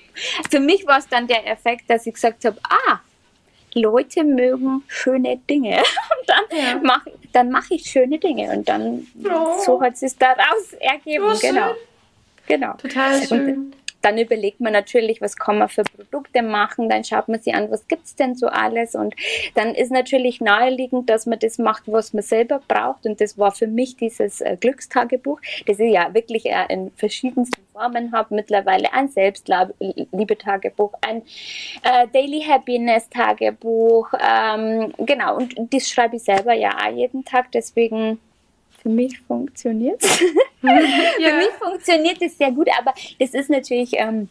für 0.50 0.60
mich 0.60 0.86
war 0.88 1.00
es 1.00 1.08
dann 1.08 1.28
der 1.28 1.48
Effekt, 1.48 1.90
dass 1.90 2.06
ich 2.06 2.14
gesagt 2.14 2.46
habe, 2.46 2.58
ah, 2.64 3.00
Leute 3.74 4.24
mögen 4.24 4.84
schöne 4.88 5.38
Dinge. 5.50 5.78
Und 6.20 6.30
dann 6.30 6.58
ja. 6.58 6.80
mache 6.82 7.12
dann 7.32 7.52
mach 7.52 7.70
ich 7.70 7.86
schöne 7.86 8.18
Dinge. 8.18 8.52
Und 8.52 8.68
dann 8.68 9.08
oh. 9.26 9.60
so 9.64 9.82
hat 9.82 10.02
es 10.02 10.18
daraus 10.18 10.74
ergeben. 10.80 11.26
Oh, 11.28 11.38
genau. 11.40 11.76
Genau. 12.48 12.74
Total 12.74 13.22
schön. 13.22 13.56
Und 13.56 13.76
dann 14.02 14.18
überlegt 14.18 14.60
man 14.60 14.74
natürlich, 14.74 15.22
was 15.22 15.36
kann 15.36 15.58
man 15.58 15.70
für 15.70 15.84
Produkte 15.84 16.42
machen, 16.42 16.90
dann 16.90 17.04
schaut 17.04 17.28
man 17.28 17.42
sich 17.42 17.54
an, 17.54 17.70
was 17.72 17.88
gibt 17.88 18.06
es 18.06 18.16
denn 18.16 18.36
so 18.36 18.48
alles 18.48 18.96
und 18.96 19.16
dann 19.56 19.76
ist 19.76 19.92
natürlich 19.92 20.42
naheliegend, 20.42 21.10
dass 21.10 21.26
man 21.26 21.40
das 21.40 21.58
macht, 21.58 21.84
was 21.88 22.14
man 22.14 22.24
selber 22.24 22.62
braucht 22.68 23.06
und 23.06 23.20
das 23.22 23.38
war 23.38 23.52
für 23.52 23.68
mich 23.68 23.98
dieses 23.98 24.42
äh, 24.42 24.58
Glückstagebuch, 24.60 25.40
das 25.68 25.80
ich 25.80 25.94
ja 25.94 26.14
wirklich 26.14 26.46
äh, 26.46 26.66
in 26.70 26.92
verschiedensten 26.92 27.62
Formen 27.74 28.12
habe, 28.12 28.36
mittlerweile 28.36 28.94
ein 28.94 29.10
Selbstliebe-Tagebuch, 29.10 30.94
ein 31.02 31.22
äh, 31.84 32.08
Daily 32.14 32.42
Happiness-Tagebuch, 32.42 34.14
ähm, 34.20 34.94
genau 34.98 35.38
und 35.38 35.56
das 35.74 35.90
schreibe 35.90 36.16
ich 36.16 36.24
selber 36.24 36.54
ja 36.54 36.78
auch 36.78 36.96
jeden 36.96 37.26
Tag, 37.26 37.52
deswegen 37.52 38.20
für 38.82 38.90
mich 38.90 39.20
funktioniert 39.22 40.02
es. 40.04 40.22
ja. 40.62 41.30
Für 41.30 41.38
mich 41.38 41.54
funktioniert 41.60 42.22
es 42.22 42.38
sehr 42.38 42.52
gut, 42.52 42.68
aber 42.78 42.94
das 43.20 43.34
ist 43.34 43.50
natürlich, 43.50 43.92
ähm, 43.94 44.30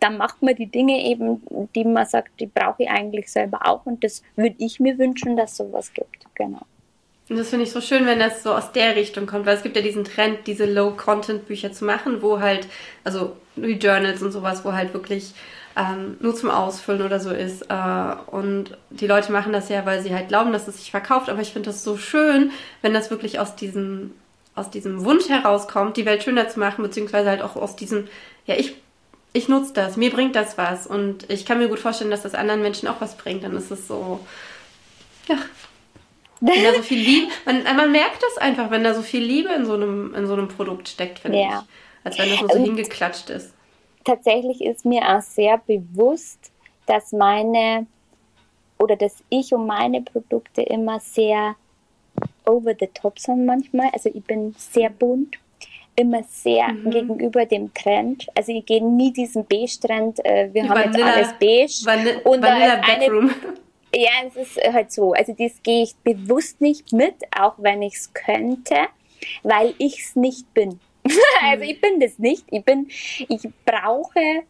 dann 0.00 0.16
macht 0.16 0.42
man 0.42 0.54
die 0.54 0.66
Dinge 0.66 1.04
eben, 1.04 1.42
die 1.74 1.84
man 1.84 2.06
sagt, 2.06 2.40
die 2.40 2.46
brauche 2.46 2.82
ich 2.82 2.90
eigentlich 2.90 3.30
selber 3.30 3.66
auch 3.66 3.86
und 3.86 4.02
das 4.02 4.22
würde 4.34 4.56
ich 4.58 4.80
mir 4.80 4.98
wünschen, 4.98 5.36
dass 5.36 5.56
sowas 5.56 5.92
gibt. 5.92 6.24
Genau. 6.34 6.62
Und 7.28 7.36
das 7.38 7.48
finde 7.48 7.64
ich 7.64 7.72
so 7.72 7.80
schön, 7.80 8.06
wenn 8.06 8.20
das 8.20 8.42
so 8.44 8.52
aus 8.52 8.70
der 8.72 8.94
Richtung 8.94 9.26
kommt, 9.26 9.46
weil 9.46 9.56
es 9.56 9.62
gibt 9.62 9.74
ja 9.74 9.82
diesen 9.82 10.04
Trend, 10.04 10.46
diese 10.46 10.64
Low-Content-Bücher 10.64 11.72
zu 11.72 11.84
machen, 11.84 12.22
wo 12.22 12.38
halt, 12.38 12.68
also 13.02 13.36
wie 13.56 13.72
Journals 13.72 14.22
und 14.22 14.30
sowas, 14.30 14.64
wo 14.64 14.72
halt 14.72 14.94
wirklich 14.94 15.34
ähm, 15.76 16.16
nur 16.20 16.34
zum 16.34 16.50
Ausfüllen 16.50 17.02
oder 17.02 17.20
so 17.20 17.30
ist. 17.30 17.62
Äh, 17.68 18.14
und 18.30 18.76
die 18.90 19.06
Leute 19.06 19.30
machen 19.30 19.52
das 19.52 19.68
ja, 19.68 19.84
weil 19.84 20.02
sie 20.02 20.14
halt 20.14 20.28
glauben, 20.28 20.52
dass 20.52 20.66
es 20.68 20.78
sich 20.78 20.90
verkauft. 20.90 21.28
Aber 21.28 21.42
ich 21.42 21.52
finde 21.52 21.68
das 21.70 21.84
so 21.84 21.98
schön, 21.98 22.50
wenn 22.80 22.94
das 22.94 23.10
wirklich 23.10 23.38
aus 23.38 23.56
diesem, 23.56 24.14
aus 24.54 24.70
diesem 24.70 25.04
Wunsch 25.04 25.28
herauskommt, 25.28 25.98
die 25.98 26.06
Welt 26.06 26.22
schöner 26.22 26.48
zu 26.48 26.58
machen, 26.58 26.82
beziehungsweise 26.82 27.28
halt 27.28 27.42
auch 27.42 27.56
aus 27.56 27.76
diesem, 27.76 28.08
ja, 28.46 28.54
ich, 28.56 28.74
ich 29.34 29.48
nutze 29.48 29.74
das, 29.74 29.98
mir 29.98 30.10
bringt 30.10 30.34
das 30.34 30.56
was. 30.56 30.86
Und 30.86 31.30
ich 31.30 31.44
kann 31.44 31.58
mir 31.58 31.68
gut 31.68 31.78
vorstellen, 31.78 32.10
dass 32.10 32.22
das 32.22 32.34
anderen 32.34 32.62
Menschen 32.62 32.88
auch 32.88 33.00
was 33.00 33.16
bringt. 33.16 33.44
Dann 33.44 33.54
ist 33.54 33.70
es 33.70 33.86
so, 33.86 34.20
ja, 35.28 35.36
wenn 36.40 36.64
da 36.64 36.72
so 36.72 36.82
viel 36.82 36.98
Liebe, 36.98 37.30
man, 37.44 37.64
man 37.64 37.92
merkt 37.92 38.22
das 38.22 38.38
einfach, 38.38 38.70
wenn 38.70 38.82
da 38.82 38.94
so 38.94 39.02
viel 39.02 39.22
Liebe 39.22 39.50
in 39.50 39.66
so 39.66 39.74
einem, 39.74 40.14
in 40.14 40.26
so 40.26 40.32
einem 40.32 40.48
Produkt 40.48 40.88
steckt, 40.88 41.18
finde 41.18 41.38
ja. 41.38 41.48
ich. 41.48 41.76
Als 42.04 42.18
wenn 42.18 42.30
das 42.30 42.40
nur 42.40 42.50
so 42.50 42.58
hingeklatscht 42.60 43.30
ist 43.30 43.55
tatsächlich 44.06 44.62
ist 44.62 44.86
mir 44.86 45.02
auch 45.02 45.20
sehr 45.20 45.58
bewusst, 45.58 46.52
dass 46.86 47.12
meine 47.12 47.86
oder 48.78 48.96
dass 48.96 49.22
ich 49.28 49.52
und 49.52 49.66
meine 49.66 50.02
Produkte 50.02 50.62
immer 50.62 51.00
sehr 51.00 51.56
over 52.46 52.74
the 52.78 52.88
top 52.88 53.18
sind 53.18 53.44
manchmal. 53.44 53.90
Also 53.92 54.10
ich 54.12 54.24
bin 54.24 54.54
sehr 54.56 54.90
bunt, 54.90 55.36
immer 55.96 56.22
sehr 56.24 56.68
mhm. 56.68 56.90
gegenüber 56.90 57.46
dem 57.46 57.72
Trend. 57.74 58.26
Also 58.36 58.52
ich 58.52 58.64
gehe 58.64 58.84
nie 58.84 59.12
diesen 59.12 59.44
Beige-Trend, 59.44 60.24
äh, 60.24 60.50
wir 60.52 60.62
Die 60.62 60.68
haben 60.68 60.92
Vanilla, 60.92 61.06
jetzt 61.06 61.16
alles 61.16 61.34
beige. 61.40 61.86
Vanilla, 61.86 62.20
und 62.24 62.42
Vanilla 62.42 62.76
Backroom. 62.76 63.30
Ja, 63.94 64.10
es 64.26 64.36
ist 64.36 64.72
halt 64.72 64.92
so. 64.92 65.12
Also 65.12 65.34
das 65.38 65.62
gehe 65.62 65.84
ich 65.84 65.96
bewusst 65.96 66.60
nicht 66.60 66.92
mit, 66.92 67.14
auch 67.36 67.54
wenn 67.56 67.82
ich 67.82 67.94
es 67.94 68.12
könnte, 68.12 68.76
weil 69.42 69.74
ich 69.78 70.00
es 70.00 70.16
nicht 70.16 70.52
bin. 70.52 70.80
also 71.42 71.64
ich 71.64 71.80
bin 71.80 72.00
das 72.00 72.18
nicht. 72.18 72.44
Ich 72.50 72.64
bin, 72.64 72.88
ich 73.28 73.48
brauche 73.64 74.44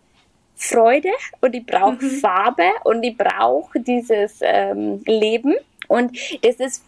Freude 0.57 1.11
und 1.41 1.55
ich 1.55 1.67
brauche 1.67 2.03
mhm. 2.03 2.11
Farbe 2.11 2.71
und 2.85 3.03
ich 3.03 3.17
brauche 3.17 3.79
dieses 3.81 4.39
ähm, 4.41 5.03
Leben. 5.05 5.55
Und 5.89 6.19
das 6.43 6.57
ist, 6.57 6.83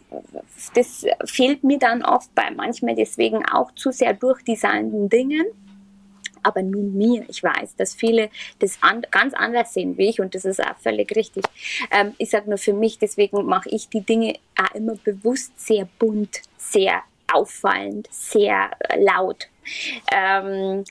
das 0.75 1.07
fehlt 1.25 1.63
mir 1.63 1.79
dann 1.79 2.03
oft 2.03 2.35
bei 2.35 2.51
manchmal 2.51 2.95
deswegen 2.95 3.45
auch 3.47 3.73
zu 3.73 3.93
sehr 3.93 4.15
durchdesignten 4.15 5.09
Dingen. 5.09 5.47
Aber 6.43 6.63
nur 6.63 6.83
mir. 6.83 7.25
Ich 7.29 7.43
weiß, 7.43 7.77
dass 7.77 7.95
viele 7.95 8.31
das 8.61 8.79
an, 8.81 9.03
ganz 9.11 9.35
anders 9.35 9.75
sehen 9.75 9.99
wie 9.99 10.09
ich 10.09 10.21
und 10.21 10.35
das 10.35 10.45
ist 10.45 10.61
auch 10.61 10.79
völlig 10.79 11.15
richtig. 11.15 11.45
Ähm, 11.91 12.15
ich 12.17 12.31
sage 12.31 12.49
nur 12.49 12.59
für 12.59 12.73
mich, 12.73 12.99
deswegen 12.99 13.45
mache 13.45 13.69
ich 13.69 13.89
die 13.89 14.01
Dinge 14.01 14.35
auch 14.57 14.75
immer 14.75 14.95
bewusst 14.95 15.53
sehr 15.61 15.87
bunt, 15.99 16.43
sehr 16.57 17.03
auffallend, 17.33 18.09
sehr 18.11 18.71
laut. 18.97 19.49
Ähm, 20.13 20.85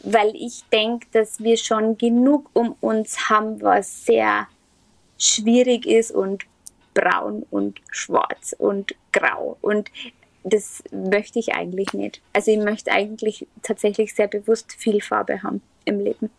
weil 0.00 0.34
ich 0.34 0.64
denke, 0.72 1.06
dass 1.12 1.40
wir 1.40 1.56
schon 1.56 1.96
genug 1.96 2.50
um 2.52 2.76
uns 2.80 3.30
haben, 3.30 3.62
was 3.62 4.04
sehr 4.04 4.48
schwierig 5.18 5.86
ist 5.86 6.10
und 6.10 6.44
braun 6.92 7.44
und 7.50 7.80
schwarz 7.90 8.54
und 8.56 8.94
grau. 9.12 9.56
Und 9.60 9.90
das 10.44 10.84
möchte 10.92 11.38
ich 11.38 11.54
eigentlich 11.54 11.92
nicht. 11.94 12.20
Also 12.32 12.50
ich 12.50 12.58
möchte 12.58 12.92
eigentlich 12.92 13.46
tatsächlich 13.62 14.14
sehr 14.14 14.28
bewusst 14.28 14.72
viel 14.72 15.00
Farbe 15.00 15.42
haben 15.42 15.62
im 15.84 16.00
Leben. 16.00 16.30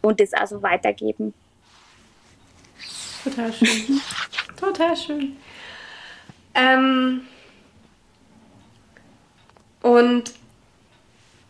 Und 0.00 0.20
das 0.20 0.32
also 0.32 0.62
weitergeben. 0.62 1.34
Total 3.24 3.52
schön. 3.52 4.00
Total 4.56 4.96
schön. 4.96 5.36
Ähm, 6.54 7.22
und 9.82 10.32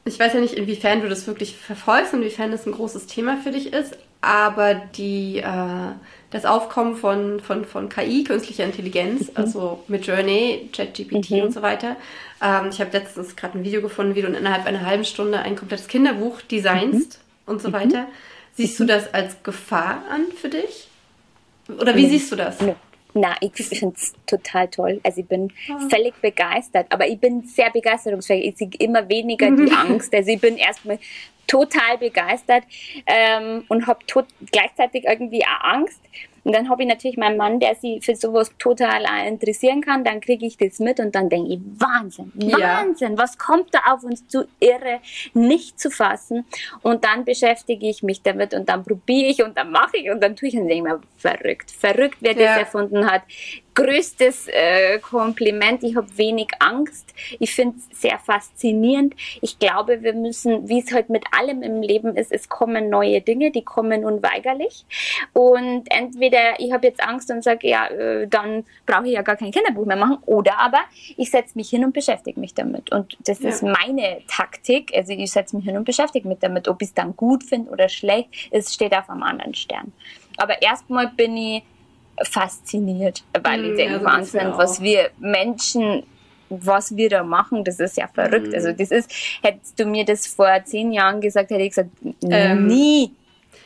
ich 0.07 0.19
weiß 0.19 0.35
ja 0.35 0.41
nicht, 0.41 0.55
inwiefern 0.55 1.03
du 1.03 1.09
das 1.09 1.27
wirklich 1.27 1.57
verfolgst, 1.57 2.15
inwiefern 2.15 2.53
das 2.53 2.67
ein 2.67 2.73
großes 2.73 3.07
Thema 3.07 3.37
für 3.37 3.51
dich 3.51 3.73
ist, 3.73 3.99
aber 4.21 4.75
die, 4.75 5.39
äh, 5.39 5.93
das 6.31 6.45
Aufkommen 6.45 6.97
von, 6.97 7.41
von, 7.41 7.65
von 7.65 7.89
KI, 7.89 8.25
künstlicher 8.25 8.65
Intelligenz, 8.65 9.29
mhm. 9.29 9.37
also 9.37 9.85
mit 9.89 10.07
Journey, 10.07 10.71
ChatGPT 10.73 11.33
mhm. 11.33 11.41
und 11.43 11.53
so 11.53 11.63
weiter. 11.63 11.97
Ähm, 12.43 12.69
ich 12.71 12.81
habe 12.81 12.91
letztens 12.93 13.35
gerade 13.35 13.59
ein 13.59 13.65
Video 13.65 13.83
gefunden, 13.83 14.15
wie 14.15 14.23
du 14.23 14.29
innerhalb 14.29 14.67
einer 14.67 14.87
halben 14.87 15.05
Stunde 15.05 15.41
ein 15.41 15.57
komplettes 15.57 15.89
Kinderbuch 15.89 16.41
designst 16.41 17.19
mhm. 17.47 17.53
und 17.53 17.63
so 17.63 17.73
weiter. 17.73 18.07
Siehst 18.55 18.79
du 18.79 18.85
mhm. 18.85 18.89
das 18.89 19.13
als 19.13 19.43
Gefahr 19.43 20.03
an 20.11 20.27
für 20.41 20.49
dich? 20.49 20.89
Oder 21.69 21.97
wie 21.97 22.09
siehst 22.09 22.31
du 22.31 22.37
das? 22.37 22.59
Na, 23.19 23.35
ich 23.41 23.53
finde 23.55 23.97
es 23.97 24.13
total 24.27 24.69
toll. 24.69 25.01
Also 25.03 25.23
ich 25.23 25.27
bin 25.27 25.51
ah. 25.71 25.89
völlig 25.89 26.15
begeistert, 26.21 26.87
aber 26.91 27.09
ich 27.09 27.19
bin 27.19 27.45
sehr 27.45 27.71
begeisterungsfähig. 27.71 28.45
Ich 28.45 28.59
sehe 28.59 28.71
immer 28.79 29.09
weniger 29.09 29.51
die 29.51 29.73
Angst. 29.77 30.15
Also 30.15 30.33
ich 30.33 30.41
bin 30.41 30.59
erstmal 30.59 30.99
total 31.47 31.97
begeistert 31.97 32.65
ähm, 33.07 33.65
und 33.69 33.87
habe 33.87 34.01
gleichzeitig 34.53 35.05
irgendwie 35.05 35.43
auch 35.47 35.65
Angst. 35.65 36.01
Und 36.47 36.55
dann 36.55 36.69
habe 36.69 36.85
ich 36.85 36.89
natürlich 36.89 37.17
meinen 37.17 37.37
Mann, 37.37 37.59
der 37.59 37.75
sich 37.75 38.05
für 38.05 38.15
sowas 38.15 38.53
total 38.57 39.03
interessieren 39.27 39.81
kann. 39.81 40.05
Dann 40.05 40.21
kriege 40.21 40.47
ich 40.47 40.57
das 40.57 40.79
mit 40.79 41.01
und 41.01 41.13
dann 41.13 41.29
denke 41.29 41.55
ich, 41.55 41.59
Wahnsinn, 41.81 42.31
Wahnsinn, 42.37 43.13
ja. 43.15 43.19
was 43.19 43.37
kommt 43.37 43.75
da 43.75 43.81
auf 43.93 44.05
uns 44.05 44.29
zu, 44.29 44.47
irre, 44.61 45.01
nicht 45.35 45.81
zu 45.81 45.91
fassen. 45.91 46.45
Und 46.83 47.05
dann 47.05 47.25
beschäftige 47.25 47.89
ich 47.89 48.05
mich 48.05 48.23
damit 48.23 48.55
und 48.55 48.69
dann 48.69 48.85
probiere 48.85 49.29
ich 49.29 49.43
und 49.43 49.57
dann 49.57 49.73
mache 49.73 49.97
ich 49.97 50.09
und 50.09 50.23
dann 50.23 50.37
tue 50.37 50.49
ich 50.51 50.57
und 50.57 50.69
denke 50.69 50.89
mir, 50.89 51.01
verrückt, 51.17 51.73
verrückt, 51.73 52.19
wer 52.21 52.35
ja. 52.35 52.47
das 52.47 52.59
erfunden 52.59 53.11
hat 53.11 53.23
größtes 53.77 54.49
äh, 54.49 54.99
Kompliment. 54.99 55.85
Ich 55.85 55.95
habe 55.97 56.09
wenig 56.17 56.49
Angst. 56.59 57.15
Ich 57.39 57.55
finde 57.55 57.77
es 57.77 58.01
sehr 58.01 58.19
faszinierend. 58.19 59.15
Ich 59.43 59.59
glaube, 59.59 60.03
wir 60.03 60.15
müssen, 60.15 60.69
wie 60.69 60.81
es 60.81 60.93
halt 60.93 61.11
mit 61.11 61.25
allem 61.31 61.63
im 61.63 61.83
Leben 61.83 62.17
ist, 62.17 62.33
es 62.33 62.49
kommen 62.49 62.89
neue 62.89 63.21
Dinge, 63.21 63.51
die 63.51 63.63
kommen 63.63 64.05
unweigerlich. 64.05 64.85
Und 65.35 65.85
entweder 65.91 66.59
ich 66.59 66.73
habe 66.73 66.87
jetzt 66.87 67.03
Angst 67.03 67.31
und 67.31 67.45
sage, 67.45 67.69
ja, 67.69 67.87
äh, 67.87 68.27
dann 68.27 68.65
brauche 68.87 69.07
ich 69.07 69.13
ja 69.13 69.23
gar 69.23 69.37
kein 69.37 69.53
Kinderbuch 69.53 69.85
mehr 69.85 69.97
machen. 69.97 70.19
Oder 70.25 70.59
aber 70.59 70.81
ich 71.17 71.31
setze 71.31 71.53
mich 71.57 71.69
hin 71.69 71.85
und 71.85 71.93
beschäftige 71.93 72.41
mich 72.41 72.55
damit. 72.55 72.91
Und 72.93 73.17
das 73.27 73.41
ja. 73.41 73.51
ist 73.51 73.63
meine 73.63 74.23
Taktik. 74.27 74.93
Also 74.97 75.13
ich 75.13 75.31
setze 75.31 75.55
mich 75.55 75.67
hin 75.67 75.77
und 75.77 75.85
beschäftige 75.85 76.27
mich 76.27 76.39
damit. 76.41 76.67
Ob 76.67 76.81
ich 76.81 76.89
es 76.89 76.95
dann 76.95 77.15
gut 77.15 77.45
finde 77.45 77.71
oder 77.71 77.91
schlecht, 77.91 78.31
es 78.51 78.73
steht 78.73 78.97
auf 78.97 79.11
einem 79.11 79.23
anderen 79.23 79.55
Stern. 79.55 79.93
Aber 80.39 80.63
erstmal 80.63 81.09
bin 81.09 81.37
ich 81.37 81.63
fasziniert, 82.23 83.25
weil 83.43 83.65
ich 83.65 83.73
mhm, 83.73 83.77
denke, 83.77 83.95
also 83.95 84.05
Wahnsinn, 84.07 84.53
was 84.57 84.81
wir 84.81 85.11
Menschen 85.19 86.05
was 86.49 86.97
wir 86.97 87.09
da 87.09 87.25
machen, 87.25 87.65
das 87.65 87.81
ist 87.81 87.97
ja 87.97 88.07
verrückt. 88.07 88.49
Mhm. 88.49 88.55
Also 88.55 88.73
das 88.73 88.91
ist, 88.91 89.11
hättest 89.43 89.79
du 89.79 89.85
mir 89.85 90.05
das 90.05 90.27
vor 90.27 90.49
zehn 90.65 90.93
Jahren 90.93 91.21
gesagt, 91.21 91.51
hätte 91.51 91.63
ich 91.63 91.71
gesagt, 91.71 91.91
ähm, 92.23 92.67
nie. 92.67 93.11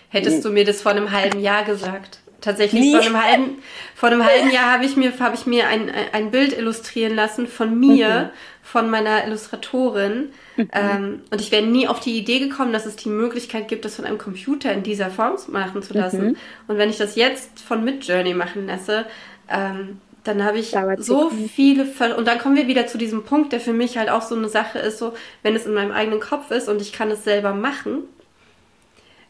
Hättest 0.09 0.45
du 0.45 0.51
mir 0.51 0.65
das 0.65 0.83
vor 0.83 0.93
einem 0.93 1.11
halben 1.11 1.41
Jahr 1.41 1.65
gesagt? 1.65 2.21
Tatsächlich 2.41 2.81
nie. 2.81 2.93
vor 2.93 3.01
einem 3.03 3.23
halben, 3.23 3.59
vor 3.95 4.09
einem 4.09 4.25
halben 4.25 4.51
Jahr 4.53 4.73
habe 4.73 4.85
ich 4.85 4.97
mir, 4.97 5.19
habe 5.19 5.35
ich 5.35 5.47
mir 5.47 5.69
ein, 5.69 5.91
ein 6.13 6.31
Bild 6.31 6.57
illustrieren 6.57 7.15
lassen 7.15 7.47
von 7.47 7.79
mir, 7.79 8.09
mhm. 8.09 8.29
von 8.63 8.91
meiner 8.91 9.27
Illustratorin. 9.27 10.31
Mhm. 10.57 10.71
Ähm, 10.73 11.23
und 11.31 11.41
ich 11.41 11.53
wäre 11.53 11.65
nie 11.65 11.87
auf 11.87 12.01
die 12.01 12.17
Idee 12.17 12.39
gekommen, 12.39 12.73
dass 12.73 12.87
es 12.87 12.97
die 12.97 13.09
Möglichkeit 13.09 13.69
gibt, 13.69 13.85
das 13.85 13.97
von 13.97 14.05
einem 14.05 14.19
Computer 14.19 14.73
in 14.73 14.83
dieser 14.83 15.11
Form 15.11 15.37
machen 15.49 15.83
zu 15.83 15.95
lassen. 15.95 16.29
Mhm. 16.29 16.37
Und 16.69 16.79
wenn 16.79 16.91
ich 16.91 16.99
das 16.99 17.17
jetzt 17.17 17.61
von 17.61 17.85
Midjourney 17.85 18.35
machen 18.35 18.67
lasse, 18.67 19.07
ähm, 19.49 19.99
dann 20.25 20.45
habe 20.45 20.59
ich 20.59 20.77
so 20.99 21.31
viele 21.31 21.87
Ver 21.87 22.19
und 22.19 22.29
dann 22.29 22.39
kommen 22.39 22.57
wir 22.57 22.67
wieder 22.67 22.87
zu 22.87 22.99
diesem 22.99 23.25
Punkt, 23.25 23.53
der 23.53 23.61
für 23.61 23.73
mich 23.73 23.97
halt 23.97 24.11
auch 24.11 24.23
so 24.23 24.35
eine 24.35 24.49
Sache 24.49 24.79
ist, 24.79 24.99
so 24.99 25.15
wenn 25.43 25.57
es 25.57 25.65
in 25.65 25.73
meinem 25.73 25.93
eigenen 25.93 26.21
Kopf 26.21 26.51
ist 26.51 26.69
und 26.69 26.83
ich 26.83 26.93
kann 26.93 27.11
es 27.11 27.25
selber 27.25 27.55
machen, 27.55 28.03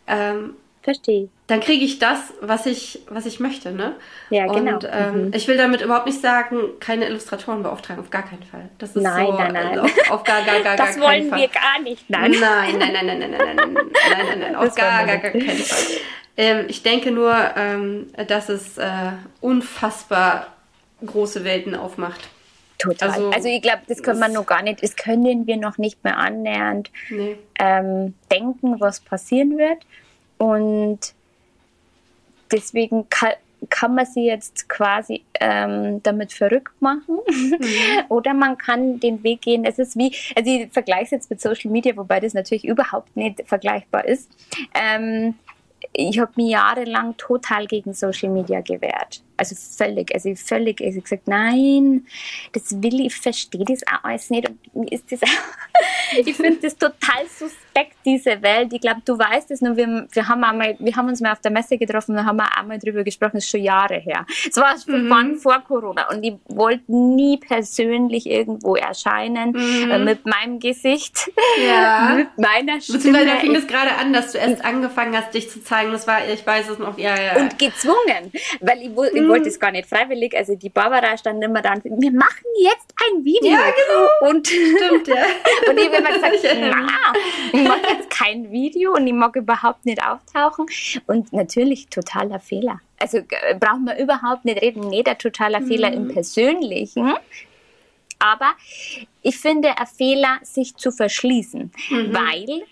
ähm, 0.08 0.54
Verstehe. 0.82 1.28
Dann 1.46 1.60
kriege 1.60 1.84
ich 1.84 1.98
das, 1.98 2.32
was 2.40 2.64
ich, 2.64 3.00
was 3.10 3.26
ich 3.26 3.38
möchte, 3.38 3.70
ne? 3.70 3.96
Ja, 4.30 4.46
genau. 4.46 4.74
Und 4.74 4.88
ähm, 4.90 5.26
mhm. 5.26 5.32
ich 5.34 5.46
will 5.46 5.58
damit 5.58 5.82
überhaupt 5.82 6.06
nicht 6.06 6.22
sagen, 6.22 6.56
keine 6.80 7.06
Illustratoren 7.06 7.62
beauftragen, 7.62 8.02
auf 8.02 8.10
gar 8.10 8.22
keinen 8.22 8.44
Fall. 8.44 8.70
Das 8.78 8.96
ist 8.96 9.02
nein, 9.02 9.26
so, 9.26 9.32
nein, 9.32 9.52
nein. 9.52 9.78
Auf, 9.78 10.10
auf 10.10 10.24
gar, 10.24 10.42
gar, 10.42 10.60
gar, 10.60 10.76
das 10.76 10.96
gar 10.96 11.10
keinen 11.10 11.28
Fall. 11.28 11.30
Das 11.30 11.30
wollen 11.30 11.40
wir 11.40 11.48
gar 11.48 11.82
nicht, 11.82 12.08
nein. 12.08 12.30
Nein, 12.30 12.78
nein, 12.78 12.92
nein, 12.94 13.06
nein, 13.06 13.18
nein, 13.18 13.30
nein, 13.30 13.56
nein, 13.56 13.56
nein, 13.56 13.74
nein, 13.74 14.26
nein, 14.26 14.38
nein, 14.38 14.56
auf 14.56 14.74
gar, 14.74 15.04
gar, 15.04 15.18
gar 15.18 15.30
keinen 15.32 15.58
Fall. 15.58 15.96
Ähm, 16.36 16.64
ich 16.68 16.82
denke 16.82 17.10
nur, 17.10 17.36
ähm, 17.56 18.06
dass 18.26 18.48
es 18.48 18.78
äh, 18.78 19.12
unfassbar 19.42 20.46
große 21.04 21.44
Welten 21.44 21.74
aufmacht. 21.74 22.28
Total. 22.78 23.10
Also, 23.10 23.30
also 23.30 23.48
ich 23.48 23.60
glaube, 23.60 23.82
das 23.86 24.02
können 24.02 24.20
wir 24.20 24.28
noch 24.28 24.46
gar 24.46 24.62
nicht, 24.62 24.82
das 24.82 24.96
können 24.96 25.46
wir 25.46 25.56
noch 25.58 25.76
nicht 25.76 26.02
mehr 26.02 26.16
annähernd 26.16 26.90
nee. 27.10 27.36
ähm, 27.58 28.14
denken, 28.32 28.80
was 28.80 29.00
passieren 29.00 29.58
wird. 29.58 29.84
Und 30.40 31.00
deswegen 32.50 33.06
kann, 33.10 33.34
kann 33.68 33.94
man 33.94 34.06
sie 34.06 34.24
jetzt 34.24 34.70
quasi 34.70 35.22
ähm, 35.38 36.02
damit 36.02 36.32
verrückt 36.32 36.80
machen 36.80 37.18
mhm. 37.28 37.56
oder 38.08 38.32
man 38.32 38.56
kann 38.56 38.98
den 39.00 39.22
Weg 39.22 39.42
gehen. 39.42 39.66
Es 39.66 39.78
ist 39.78 39.98
wie, 39.98 40.14
also 40.34 40.50
ich 40.50 40.72
vergleiche 40.72 41.04
es 41.04 41.10
jetzt 41.10 41.30
mit 41.30 41.42
Social 41.42 41.70
Media, 41.70 41.94
wobei 41.94 42.20
das 42.20 42.32
natürlich 42.32 42.64
überhaupt 42.64 43.14
nicht 43.18 43.42
vergleichbar 43.46 44.06
ist. 44.06 44.30
Ähm, 44.74 45.34
ich 45.92 46.18
habe 46.18 46.32
mich 46.36 46.52
jahrelang 46.52 47.18
total 47.18 47.66
gegen 47.66 47.92
Social 47.92 48.30
Media 48.30 48.62
gewehrt. 48.62 49.22
Also 49.40 49.56
völlig, 49.56 50.14
also 50.14 50.34
völlig, 50.34 50.82
also 50.82 51.00
gesagt, 51.00 51.26
nein, 51.26 52.06
das 52.52 52.82
will 52.82 53.00
ich, 53.00 53.06
ich 53.06 53.16
verstehe 53.16 53.64
das 53.64 53.80
auch 53.86 54.04
alles 54.04 54.28
nicht. 54.28 54.50
Und 54.74 54.84
mir 54.84 54.92
ist 54.92 55.10
das 55.10 55.22
auch, 55.22 56.18
ich 56.18 56.36
finde 56.36 56.58
das 56.60 56.76
total 56.76 57.26
suspekt, 57.26 57.96
diese 58.04 58.42
Welt. 58.42 58.72
Ich 58.72 58.80
glaube, 58.82 59.00
du 59.04 59.18
weißt 59.18 59.50
es 59.50 59.62
nur, 59.62 59.76
wir, 59.76 60.06
wir, 60.10 60.28
haben 60.28 60.44
einmal, 60.44 60.76
wir 60.78 60.94
haben 60.94 61.08
uns 61.08 61.22
mal 61.22 61.32
auf 61.32 61.40
der 61.40 61.50
Messe 61.50 61.78
getroffen 61.78 62.18
und 62.18 62.26
haben 62.26 62.36
wir 62.36 62.56
einmal 62.56 62.78
drüber 62.78 63.02
gesprochen, 63.02 63.32
das 63.34 63.44
ist 63.44 63.50
schon 63.50 63.62
Jahre 63.62 63.94
her. 63.94 64.26
Es 64.46 64.56
war 64.56 64.74
schon 64.78 65.08
mhm. 65.08 65.36
vor 65.36 65.58
Corona 65.66 66.10
und 66.10 66.22
ich 66.22 66.34
wollte 66.48 66.84
nie 66.92 67.38
persönlich 67.38 68.26
irgendwo 68.26 68.76
erscheinen 68.76 69.52
mhm. 69.52 69.90
äh, 69.90 69.98
mit 69.98 70.26
meinem 70.26 70.60
Gesicht, 70.60 71.30
ja. 71.64 72.14
mit 72.16 72.36
meiner 72.36 72.80
Stimme. 72.80 72.98
Beziehungsweise 72.98 73.26
da 73.26 73.36
fing 73.36 73.54
es 73.54 73.66
gerade 73.66 73.94
an, 73.98 74.12
dass 74.12 74.32
du 74.32 74.38
erst 74.38 74.64
angefangen 74.64 75.16
hast, 75.16 75.32
dich 75.32 75.50
zu 75.50 75.62
zeigen. 75.62 75.92
Das 75.92 76.06
war, 76.06 76.28
ich 76.28 76.46
weiß 76.46 76.68
es 76.68 76.78
noch, 76.78 76.98
ja, 76.98 77.18
ja. 77.18 77.36
Und 77.36 77.58
gezwungen, 77.58 78.32
weil 78.60 78.78
ich, 78.82 78.90
ich 79.14 79.22
wollte 79.30 79.48
es 79.48 79.58
gar 79.58 79.72
nicht 79.72 79.88
freiwillig. 79.88 80.36
Also 80.36 80.54
die 80.54 80.68
Barbara 80.68 81.16
stand 81.16 81.42
immer 81.42 81.62
da 81.62 81.72
und 81.72 81.84
wir 81.84 82.12
machen 82.12 82.44
jetzt 82.58 82.92
ein 83.06 83.24
Video. 83.24 83.50
Ja, 83.50 83.64
genau. 83.64 84.30
Und, 84.30 84.46
Stimmt, 84.46 85.08
ja. 85.08 85.14
und 85.68 85.78
ich 85.78 85.86
habe 85.86 85.96
immer 85.96 86.12
gesagt, 86.12 86.36
na, 86.60 87.12
ich 87.52 87.68
mache 87.68 87.94
jetzt 87.94 88.10
kein 88.10 88.50
Video 88.50 88.94
und 88.94 89.06
ich 89.06 89.12
mag 89.12 89.36
überhaupt 89.36 89.86
nicht 89.86 90.02
auftauchen. 90.02 90.66
Und 91.06 91.32
natürlich 91.32 91.88
totaler 91.88 92.40
Fehler. 92.40 92.80
Also 92.98 93.18
äh, 93.18 93.54
braucht 93.58 93.80
man 93.80 93.98
überhaupt 93.98 94.44
nicht 94.44 94.60
reden. 94.60 94.88
Nee, 94.88 95.02
der 95.02 95.18
totaler 95.18 95.60
mhm. 95.60 95.66
Fehler 95.66 95.92
im 95.92 96.08
Persönlichen. 96.08 97.14
Aber 98.18 98.52
ich 99.22 99.38
finde, 99.38 99.76
ein 99.78 99.86
Fehler, 99.86 100.38
sich 100.42 100.76
zu 100.76 100.92
verschließen, 100.92 101.72
mhm. 101.88 102.14
weil 102.14 102.62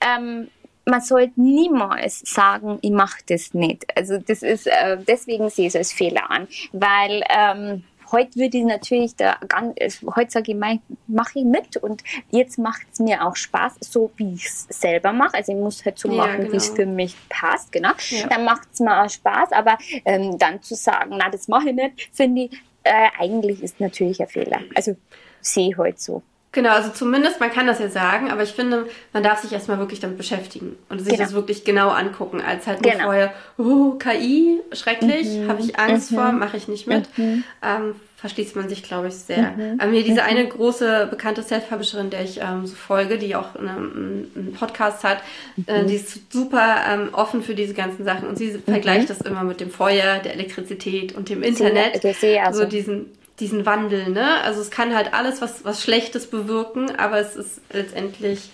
ähm, 0.00 0.48
man 0.86 1.00
sollte 1.00 1.40
niemals 1.40 2.20
sagen, 2.20 2.78
ich 2.80 2.92
mache 2.92 3.20
das 3.28 3.54
nicht. 3.54 3.84
Also 3.96 4.18
das 4.18 4.42
ist, 4.42 4.66
äh, 4.66 4.96
deswegen 5.06 5.50
sehe 5.50 5.66
ich 5.66 5.74
es 5.74 5.76
als 5.76 5.92
Fehler 5.92 6.30
an, 6.30 6.46
weil 6.72 7.22
ähm, 7.28 7.82
heute 8.12 8.36
würde 8.36 8.58
ich 8.58 8.64
natürlich 8.64 9.16
da 9.16 9.36
ganz, 9.48 9.74
äh, 9.76 9.90
heute 10.14 10.30
sage 10.30 10.52
ich, 10.52 10.80
mache 11.08 11.38
ich 11.40 11.44
mit 11.44 11.76
und 11.78 12.04
jetzt 12.30 12.58
macht 12.58 12.86
es 12.92 13.00
mir 13.00 13.26
auch 13.26 13.34
Spaß, 13.34 13.74
so 13.80 14.12
wie 14.16 14.34
ich 14.34 14.46
es 14.46 14.66
selber 14.68 15.12
mache. 15.12 15.34
Also 15.34 15.52
ich 15.52 15.58
muss 15.58 15.84
halt 15.84 15.98
so 15.98 16.08
machen, 16.08 16.30
ja, 16.30 16.36
genau. 16.36 16.52
wie 16.52 16.56
es 16.56 16.68
für 16.68 16.86
mich 16.86 17.16
passt, 17.28 17.72
genau. 17.72 17.90
Ja. 18.10 18.28
Dann 18.28 18.44
macht 18.44 18.68
es 18.72 18.78
mir 18.78 19.02
auch 19.02 19.10
Spaß, 19.10 19.50
aber 19.52 19.78
ähm, 20.04 20.38
dann 20.38 20.62
zu 20.62 20.76
sagen, 20.76 21.16
na, 21.18 21.28
das 21.30 21.48
mache 21.48 21.70
ich 21.70 21.74
nicht, 21.74 22.10
finde 22.12 22.42
ich, 22.42 22.52
äh, 22.84 23.08
eigentlich 23.18 23.60
ist 23.60 23.80
natürlich 23.80 24.20
ein 24.20 24.28
Fehler. 24.28 24.60
Also 24.76 24.96
sehe 25.40 25.70
ich 25.70 25.76
heute 25.76 25.98
so. 26.00 26.22
Genau, 26.56 26.70
also 26.70 26.88
zumindest, 26.88 27.38
man 27.38 27.50
kann 27.50 27.66
das 27.66 27.80
ja 27.80 27.90
sagen, 27.90 28.30
aber 28.30 28.42
ich 28.42 28.52
finde, 28.52 28.86
man 29.12 29.22
darf 29.22 29.42
sich 29.42 29.52
erstmal 29.52 29.78
wirklich 29.78 30.00
damit 30.00 30.16
beschäftigen 30.16 30.74
und 30.88 31.00
sich 31.00 31.10
genau. 31.10 31.22
das 31.22 31.34
wirklich 31.34 31.64
genau 31.64 31.90
angucken, 31.90 32.40
als 32.40 32.66
halt 32.66 32.80
nur 32.80 32.92
genau. 32.92 33.04
vorher, 33.04 33.34
oh, 33.58 33.90
KI, 33.98 34.60
schrecklich, 34.72 35.26
mhm. 35.26 35.48
habe 35.50 35.60
ich 35.60 35.78
Angst 35.78 36.12
mhm. 36.12 36.16
vor, 36.16 36.32
mache 36.32 36.56
ich 36.56 36.66
nicht 36.66 36.86
mit. 36.86 37.06
Mhm. 37.18 37.44
Ähm, 37.62 37.94
verschließt 38.16 38.56
man 38.56 38.70
sich, 38.70 38.82
glaube 38.82 39.08
ich, 39.08 39.16
sehr. 39.16 39.50
Mhm. 39.50 39.80
Ähm, 39.82 39.90
mir 39.90 40.02
diese 40.02 40.22
mhm. 40.22 40.28
eine 40.28 40.48
große 40.48 41.08
bekannte 41.10 41.42
Self-Publisherin, 41.42 42.08
der 42.08 42.24
ich 42.24 42.40
ähm, 42.40 42.66
so 42.66 42.74
folge, 42.74 43.18
die 43.18 43.36
auch 43.36 43.54
eine, 43.54 43.72
einen 43.72 44.56
Podcast 44.58 45.04
hat, 45.04 45.18
äh, 45.66 45.82
mhm. 45.82 45.88
die 45.88 45.96
ist 45.96 46.32
super 46.32 46.76
ähm, 46.90 47.10
offen 47.12 47.42
für 47.42 47.54
diese 47.54 47.74
ganzen 47.74 48.06
Sachen 48.06 48.26
und 48.28 48.38
sie 48.38 48.52
vergleicht 48.64 49.10
das 49.10 49.20
immer 49.20 49.44
mit 49.44 49.60
dem 49.60 49.70
Feuer, 49.70 50.20
der 50.20 50.32
Elektrizität 50.32 51.14
und 51.14 51.28
dem 51.28 51.42
Internet. 51.42 52.02
Ich 52.02 52.40
also. 52.40 52.62
So 52.62 52.66
diesen 52.66 53.10
diesen 53.40 53.66
Wandel, 53.66 54.10
ne? 54.10 54.40
Also 54.42 54.60
es 54.60 54.70
kann 54.70 54.94
halt 54.94 55.12
alles 55.12 55.40
was, 55.40 55.64
was 55.64 55.82
Schlechtes 55.82 56.28
bewirken, 56.28 56.94
aber 56.96 57.18
es 57.18 57.36
ist 57.36 57.60
letztendlich, 57.72 58.50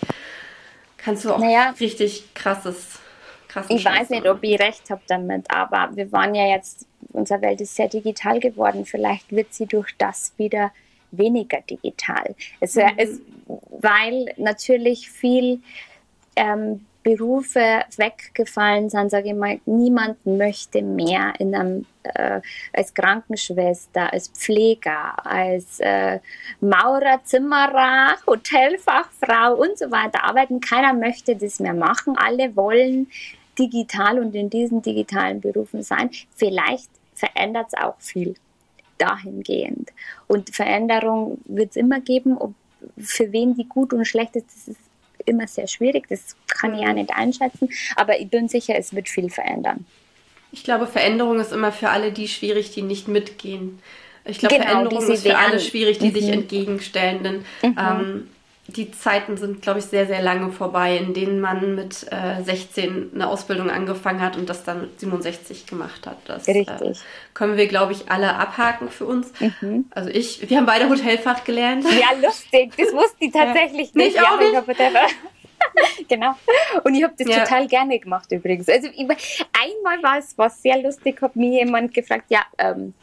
kannst 0.97 1.25
du 1.25 1.33
auch 1.33 1.39
naja, 1.39 1.73
richtig 1.79 2.33
krasses, 2.33 2.99
krasses 3.47 3.71
Ich 3.71 3.85
weiß 3.85 4.09
nicht, 4.09 4.27
ob 4.27 4.43
ich 4.43 4.59
recht 4.59 4.89
habe 4.89 5.01
damit, 5.07 5.49
aber 5.49 5.95
wir 5.95 6.11
waren 6.11 6.35
ja 6.35 6.47
jetzt, 6.47 6.85
unsere 7.13 7.41
Welt 7.41 7.61
ist 7.61 7.75
sehr 7.75 7.87
digital 7.87 8.39
geworden, 8.39 8.85
vielleicht 8.85 9.31
wird 9.31 9.53
sie 9.53 9.65
durch 9.65 9.95
das 9.97 10.33
wieder 10.37 10.71
weniger 11.11 11.61
digital. 11.61 12.35
Es, 12.59 12.75
mhm. 12.75 12.91
es, 12.97 13.21
weil 13.79 14.33
natürlich 14.37 15.09
viel 15.09 15.61
ähm, 16.35 16.85
Berufe 17.03 17.83
weggefallen 17.97 18.89
sind, 18.89 19.09
sage 19.09 19.29
ich 19.29 19.35
mal, 19.35 19.59
niemand 19.65 20.25
möchte 20.25 20.81
mehr 20.81 21.33
in 21.37 21.53
einem, 21.53 21.85
äh, 22.03 22.39
als 22.71 22.93
Krankenschwester, 22.93 24.11
als 24.11 24.29
Pfleger, 24.29 25.13
als 25.25 25.79
äh, 25.79 26.19
Maurer, 26.61 27.21
Zimmerer, 27.23 28.15
Hotelfachfrau 28.25 29.55
und 29.55 29.77
so 29.77 29.91
weiter 29.91 30.23
arbeiten. 30.23 30.61
Keiner 30.61 30.93
möchte 30.93 31.35
das 31.35 31.59
mehr 31.59 31.73
machen. 31.73 32.17
Alle 32.17 32.55
wollen 32.55 33.07
digital 33.59 34.19
und 34.19 34.33
in 34.33 34.49
diesen 34.49 34.81
digitalen 34.81 35.41
Berufen 35.41 35.83
sein. 35.83 36.09
Vielleicht 36.35 36.89
verändert 37.13 37.67
es 37.67 37.79
auch 37.79 37.95
viel 37.99 38.35
dahingehend. 38.97 39.91
Und 40.27 40.55
Veränderung 40.55 41.39
wird 41.45 41.71
es 41.71 41.75
immer 41.75 41.99
geben, 41.99 42.37
ob 42.37 42.53
für 42.97 43.31
wen 43.31 43.55
die 43.55 43.67
gut 43.67 43.93
und 43.93 44.05
schlecht 44.05 44.35
ist, 44.35 44.47
das 44.47 44.67
ist 44.69 44.92
immer 45.27 45.47
sehr 45.47 45.67
schwierig. 45.67 46.07
Das 46.09 46.35
kann 46.47 46.75
ich 46.75 46.81
ja 46.81 46.93
nicht 46.93 47.11
einschätzen. 47.11 47.69
Aber 47.95 48.19
ich 48.19 48.29
bin 48.29 48.47
sicher, 48.47 48.75
es 48.77 48.93
wird 48.93 49.09
viel 49.09 49.29
verändern. 49.29 49.85
Ich 50.51 50.63
glaube, 50.63 50.87
Veränderung 50.87 51.39
ist 51.39 51.51
immer 51.51 51.71
für 51.71 51.89
alle 51.89 52.11
die 52.11 52.27
schwierig, 52.27 52.71
die 52.71 52.83
nicht 52.83 53.07
mitgehen. 53.07 53.79
Ich 54.25 54.39
glaube, 54.39 54.55
genau, 54.55 54.67
Veränderung 54.67 55.11
ist 55.11 55.23
für 55.23 55.37
alle 55.37 55.59
schwierig, 55.59 55.99
die 55.99 56.09
mhm. 56.09 56.13
sich 56.13 56.29
entgegenstellen. 56.29 57.23
Denn 57.23 57.35
mhm. 57.63 57.77
ähm, 57.77 58.29
die 58.67 58.91
Zeiten 58.91 59.35
sind, 59.35 59.61
glaube 59.61 59.79
ich, 59.79 59.85
sehr, 59.85 60.07
sehr 60.07 60.21
lange 60.21 60.51
vorbei, 60.51 60.95
in 60.95 61.13
denen 61.13 61.41
man 61.41 61.75
mit 61.75 62.07
äh, 62.11 62.41
16 62.43 63.11
eine 63.13 63.27
Ausbildung 63.27 63.69
angefangen 63.69 64.21
hat 64.21 64.37
und 64.37 64.47
das 64.49 64.63
dann 64.63 64.81
mit 64.81 64.99
67 64.99 65.65
gemacht 65.65 66.07
hat. 66.07 66.17
Das 66.25 66.47
äh, 66.47 66.59
Richtig. 66.59 67.01
Können 67.33 67.57
wir, 67.57 67.67
glaube 67.67 67.91
ich, 67.91 68.09
alle 68.09 68.35
abhaken 68.35 68.89
für 68.89 69.05
uns. 69.05 69.33
Mhm. 69.41 69.85
Also 69.91 70.09
ich, 70.09 70.49
wir 70.49 70.57
haben 70.57 70.65
beide 70.65 70.89
Hotelfach 70.89 71.43
gelernt. 71.43 71.83
Ja, 71.83 72.17
lustig. 72.25 72.71
Das 72.77 72.87
wusste 72.93 73.17
ich 73.19 73.33
tatsächlich 73.33 73.91
ja. 73.93 74.01
nicht. 74.01 74.15
Ich 74.15 74.21
auch 74.21 74.39
ja, 74.39 74.61
nicht. 74.61 75.15
genau. 76.07 76.35
Und 76.85 76.95
ich 76.95 77.03
habe 77.03 77.13
das 77.17 77.27
ja. 77.27 77.43
total 77.43 77.67
gerne 77.67 77.99
gemacht 77.99 78.31
übrigens. 78.31 78.69
Also 78.69 78.87
ich, 78.87 78.97
einmal 78.97 80.01
war 80.03 80.19
es 80.19 80.37
was 80.37 80.61
sehr 80.61 80.81
lustig, 80.81 81.21
hat 81.21 81.35
mir 81.35 81.65
jemand 81.65 81.93
gefragt, 81.93 82.25
ja, 82.29 82.43
ähm, 82.57 82.93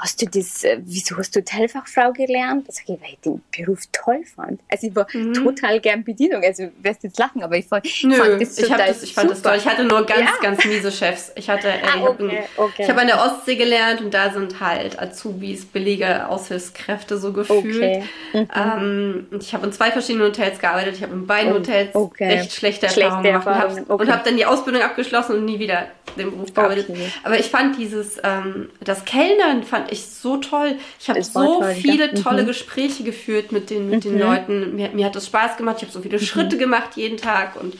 hast 0.00 0.22
du 0.22 0.26
das, 0.26 0.64
äh, 0.64 0.78
wieso 0.84 1.16
hast 1.16 1.34
du 1.34 1.40
Hotelfachfrau 1.40 2.12
gelernt? 2.12 2.66
Sag 2.68 2.84
ich, 2.88 3.00
weil 3.00 3.10
ich 3.12 3.20
den 3.20 3.42
Beruf 3.56 3.80
toll 3.92 4.22
fand. 4.24 4.60
Also 4.70 4.86
ich 4.86 4.96
war 4.96 5.06
mhm. 5.12 5.34
total 5.34 5.80
gern 5.80 6.04
Bedienung. 6.04 6.42
Also 6.42 6.68
wirst 6.82 7.02
jetzt 7.02 7.18
lachen, 7.18 7.42
aber 7.42 7.56
ich 7.56 7.66
fand, 7.66 7.84
Nö, 8.04 8.14
fand 8.14 8.40
das 8.40 8.56
total 8.56 8.80
ich, 8.80 8.86
das, 8.86 9.02
ich 9.02 9.14
fand 9.14 9.30
das 9.30 9.42
toll. 9.42 9.56
Ich 9.56 9.66
hatte 9.66 9.84
nur 9.84 10.06
ganz, 10.06 10.20
ja? 10.20 10.32
ganz 10.42 10.64
miese 10.64 10.90
Chefs. 10.90 11.32
Ich 11.34 11.50
hatte, 11.50 11.68
äh, 11.68 11.80
ah, 11.82 11.96
ich 11.96 12.02
okay, 12.02 12.42
habe 12.56 12.68
okay. 12.68 12.88
hab 12.88 12.98
an 12.98 13.06
der 13.06 13.22
Ostsee 13.22 13.56
gelernt 13.56 14.00
und 14.00 14.14
da 14.14 14.32
sind 14.32 14.60
halt 14.60 15.00
Azubis, 15.00 15.66
billige 15.66 16.28
Aushilfskräfte 16.28 17.18
so 17.18 17.32
gefühlt. 17.32 17.76
Okay. 17.76 18.04
Mhm. 18.32 18.48
Ähm, 18.54 19.26
ich 19.40 19.54
habe 19.54 19.66
in 19.66 19.72
zwei 19.72 19.90
verschiedenen 19.90 20.28
Hotels 20.28 20.58
gearbeitet. 20.58 20.96
Ich 20.96 21.02
habe 21.02 21.12
in 21.12 21.26
beiden 21.26 21.52
oh, 21.52 21.56
Hotels 21.56 21.90
echt 22.18 22.52
schlechte, 22.52 22.88
schlechte 22.88 23.00
Erfahrungen 23.00 23.22
gemacht 23.24 23.46
Erfahrung. 23.46 23.84
und 23.84 24.08
habe 24.08 24.20
hab 24.20 24.24
dann 24.24 24.36
die 24.36 24.46
Ausbildung 24.46 24.82
abgeschlossen 24.82 25.36
und 25.36 25.44
nie 25.44 25.58
wieder 25.58 25.86
den 26.16 26.30
Beruf 26.30 26.52
gearbeitet. 26.52 26.88
Aber 27.22 27.38
ich 27.38 27.46
fand 27.46 27.78
dieses, 27.78 28.18
ähm, 28.22 28.70
das 28.80 29.04
Kellnern 29.04 29.62
fand 29.62 29.89
ich 29.90 30.06
so 30.06 30.36
toll. 30.36 30.76
Ich 30.98 31.08
habe 31.08 31.22
so 31.22 31.60
toll, 31.60 31.74
viele 31.74 32.14
ja. 32.14 32.22
tolle 32.22 32.42
mhm. 32.42 32.48
Gespräche 32.48 33.02
geführt 33.02 33.52
mit 33.52 33.70
den, 33.70 33.88
mit 33.88 34.04
mhm. 34.04 34.10
den 34.10 34.18
Leuten. 34.18 34.76
Mir, 34.76 34.90
mir, 34.90 35.06
hat 35.06 35.16
das 35.16 35.26
Spaß 35.26 35.56
gemacht. 35.56 35.76
Ich 35.78 35.82
habe 35.82 35.92
so 35.92 36.00
viele 36.00 36.18
mhm. 36.18 36.22
Schritte 36.22 36.56
gemacht 36.56 36.96
jeden 36.96 37.16
Tag 37.16 37.60
und 37.60 37.74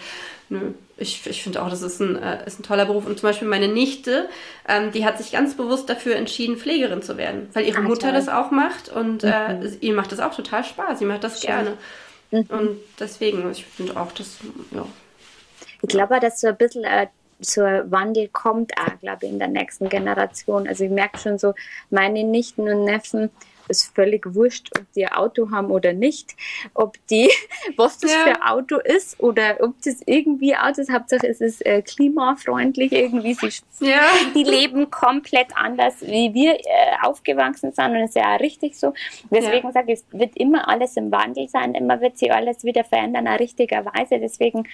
nö, 0.48 0.72
ich, 1.00 1.26
ich 1.26 1.42
finde 1.42 1.62
auch, 1.62 1.70
das 1.70 1.82
ist 1.82 2.00
ein, 2.00 2.16
äh, 2.16 2.46
ist 2.46 2.60
ein 2.60 2.62
toller 2.62 2.84
Beruf. 2.84 3.06
Und 3.06 3.18
zum 3.18 3.28
Beispiel 3.28 3.48
meine 3.48 3.68
Nichte, 3.68 4.28
ähm, 4.68 4.92
die 4.92 5.04
hat 5.04 5.18
sich 5.18 5.32
ganz 5.32 5.54
bewusst 5.54 5.88
dafür 5.88 6.16
entschieden, 6.16 6.56
Pflegerin 6.56 7.02
zu 7.02 7.16
werden, 7.16 7.48
weil 7.54 7.64
ihre 7.64 7.78
ah, 7.78 7.82
Mutter 7.82 8.08
toll. 8.08 8.12
das 8.12 8.28
auch 8.28 8.50
macht 8.50 8.90
und 8.90 9.24
äh, 9.24 9.54
mhm. 9.54 9.76
ihr 9.80 9.94
macht 9.94 10.12
das 10.12 10.20
auch 10.20 10.34
total 10.34 10.62
Spaß. 10.64 10.98
Sie 10.98 11.06
macht 11.06 11.24
das 11.24 11.40
Schön. 11.40 11.48
gerne. 11.48 11.72
Mhm. 12.30 12.46
Und 12.48 12.80
deswegen, 12.98 13.50
ich 13.50 13.64
finde 13.64 13.98
auch, 13.98 14.12
das, 14.12 14.36
ja. 14.72 14.86
Ich 15.82 15.88
glaube, 15.88 16.20
dass 16.20 16.40
so 16.40 16.48
ein 16.48 16.56
bisschen 16.56 16.84
äh, 16.84 17.06
so 17.40 17.62
ein 17.62 17.90
Wandel 17.90 18.28
kommt 18.28 18.72
auch, 18.78 18.98
glaube 19.00 19.26
ich, 19.26 19.32
in 19.32 19.38
der 19.38 19.48
nächsten 19.48 19.88
Generation. 19.88 20.68
Also 20.68 20.84
ich 20.84 20.90
merke 20.90 21.18
schon 21.18 21.38
so, 21.38 21.54
meine 21.90 22.24
Nichten 22.24 22.68
und 22.68 22.84
Neffen, 22.84 23.30
ist 23.70 23.94
völlig 23.94 24.34
wurscht, 24.34 24.68
ob 24.76 24.92
die 24.92 25.06
ein 25.06 25.12
Auto 25.12 25.50
haben 25.50 25.70
oder 25.70 25.92
nicht, 25.92 26.34
ob 26.74 26.96
die, 27.08 27.30
was 27.76 27.98
das 27.98 28.12
ja. 28.12 28.18
für 28.18 28.30
ein 28.30 28.42
Auto 28.42 28.76
ist 28.76 29.18
oder 29.20 29.56
ob 29.60 29.80
das 29.82 30.02
irgendwie 30.04 30.54
Auto 30.56 30.82
ist. 30.82 30.92
Hauptsache 30.92 31.26
es 31.26 31.40
ist 31.40 31.64
äh, 31.64 31.80
klimafreundlich 31.80 32.92
irgendwie. 32.92 33.34
Sie, 33.34 33.86
ja. 33.86 34.02
Die 34.34 34.42
leben 34.42 34.90
komplett 34.90 35.48
anders, 35.54 36.02
wie 36.02 36.34
wir 36.34 36.54
äh, 36.54 36.60
aufgewachsen 37.02 37.72
sind 37.72 37.90
und 37.90 37.96
es 37.96 38.10
ist 38.10 38.16
ja 38.16 38.34
auch 38.34 38.40
richtig 38.40 38.78
so. 38.78 38.92
Deswegen 39.30 39.68
ja. 39.68 39.72
sage 39.72 39.92
ich, 39.92 40.00
es 40.00 40.04
wird 40.10 40.36
immer 40.36 40.68
alles 40.68 40.96
im 40.96 41.10
Wandel 41.12 41.48
sein, 41.48 41.74
immer 41.74 42.00
wird 42.00 42.18
sich 42.18 42.32
alles 42.32 42.64
wieder 42.64 42.84
verändern, 42.84 43.28
auch 43.28 43.38
richtigerweise. 43.38 44.18
Deswegen, 44.18 44.64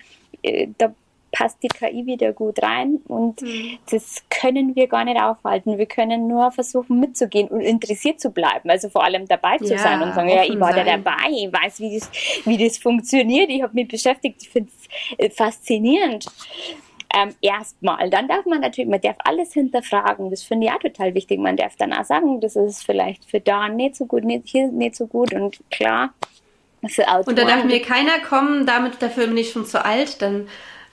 äh, 0.43 0.69
da 0.79 0.95
passt 1.37 1.63
die 1.63 1.69
KI 1.69 2.07
wieder 2.07 2.33
gut 2.33 2.63
rein 2.63 2.99
und 3.09 3.43
mhm. 3.43 3.79
das 3.91 4.23
können 4.31 4.75
wir 4.75 4.87
gar 4.87 5.05
nicht 5.05 5.21
aufhalten. 5.21 5.77
Wir 5.77 5.85
können 5.85 6.29
nur 6.29 6.51
versuchen 6.51 6.99
mitzugehen 6.99 7.49
und 7.49 7.61
interessiert 7.61 8.21
zu 8.21 8.31
bleiben, 8.31 8.71
also 8.71 8.89
vor 8.89 9.05
allem 9.05 9.29
dabei 9.29 9.59
zu 9.59 9.75
ja, 9.75 9.79
sein 9.79 10.01
und 10.01 10.15
sagen, 10.15 10.31
ja, 10.31 10.45
ich 10.45 10.59
war 10.59 10.73
sein. 10.73 10.87
da 10.87 10.97
dabei, 10.97 11.31
ich 11.31 11.53
weiß, 11.53 11.81
wie 11.81 11.99
das, 11.99 12.11
wie 12.47 12.57
das 12.57 12.79
funktioniert, 12.79 13.51
ich 13.51 13.63
habe 13.63 13.75
mich 13.75 13.87
beschäftigt, 13.87 14.41
ich 14.41 14.49
finde 14.49 14.71
es 14.71 15.19
äh, 15.19 15.29
faszinierend. 15.29 16.25
Ähm, 17.15 17.35
erstmal. 17.43 18.09
Dann 18.09 18.29
darf 18.29 18.47
man 18.47 18.61
natürlich, 18.61 18.91
man 18.91 19.01
darf 19.01 19.17
alles 19.25 19.53
hinterfragen. 19.53 20.31
Das 20.31 20.43
finde 20.43 20.67
ich 20.67 20.73
auch 20.73 20.81
total 20.81 21.15
wichtig. 21.15 21.39
Man 21.39 21.57
darf 21.57 21.77
dann 21.77 21.93
auch 21.93 22.05
sagen, 22.05 22.41
das 22.41 22.57
ist 22.57 22.85
vielleicht 22.85 23.25
für 23.25 23.41
da 23.41 23.69
nicht 23.69 23.95
so 23.97 24.07
gut, 24.07 24.25
nicht, 24.25 24.49
hier 24.49 24.69
nicht 24.69 24.97
so 24.97 25.07
gut 25.07 25.33
und 25.33 25.59
klar. 25.71 26.15
Für. 26.89 27.05
Und 27.25 27.39
da 27.39 27.45
darf 27.45 27.65
mir 27.65 27.81
keiner 27.81 28.21
kommen, 28.21 28.67
damit 28.67 29.01
dafür 29.01 29.29
bin 29.29 29.37
ich 29.37 29.51
schon 29.51 29.67
zu 29.67 29.85
alt, 29.85 30.21
dann 30.21 30.49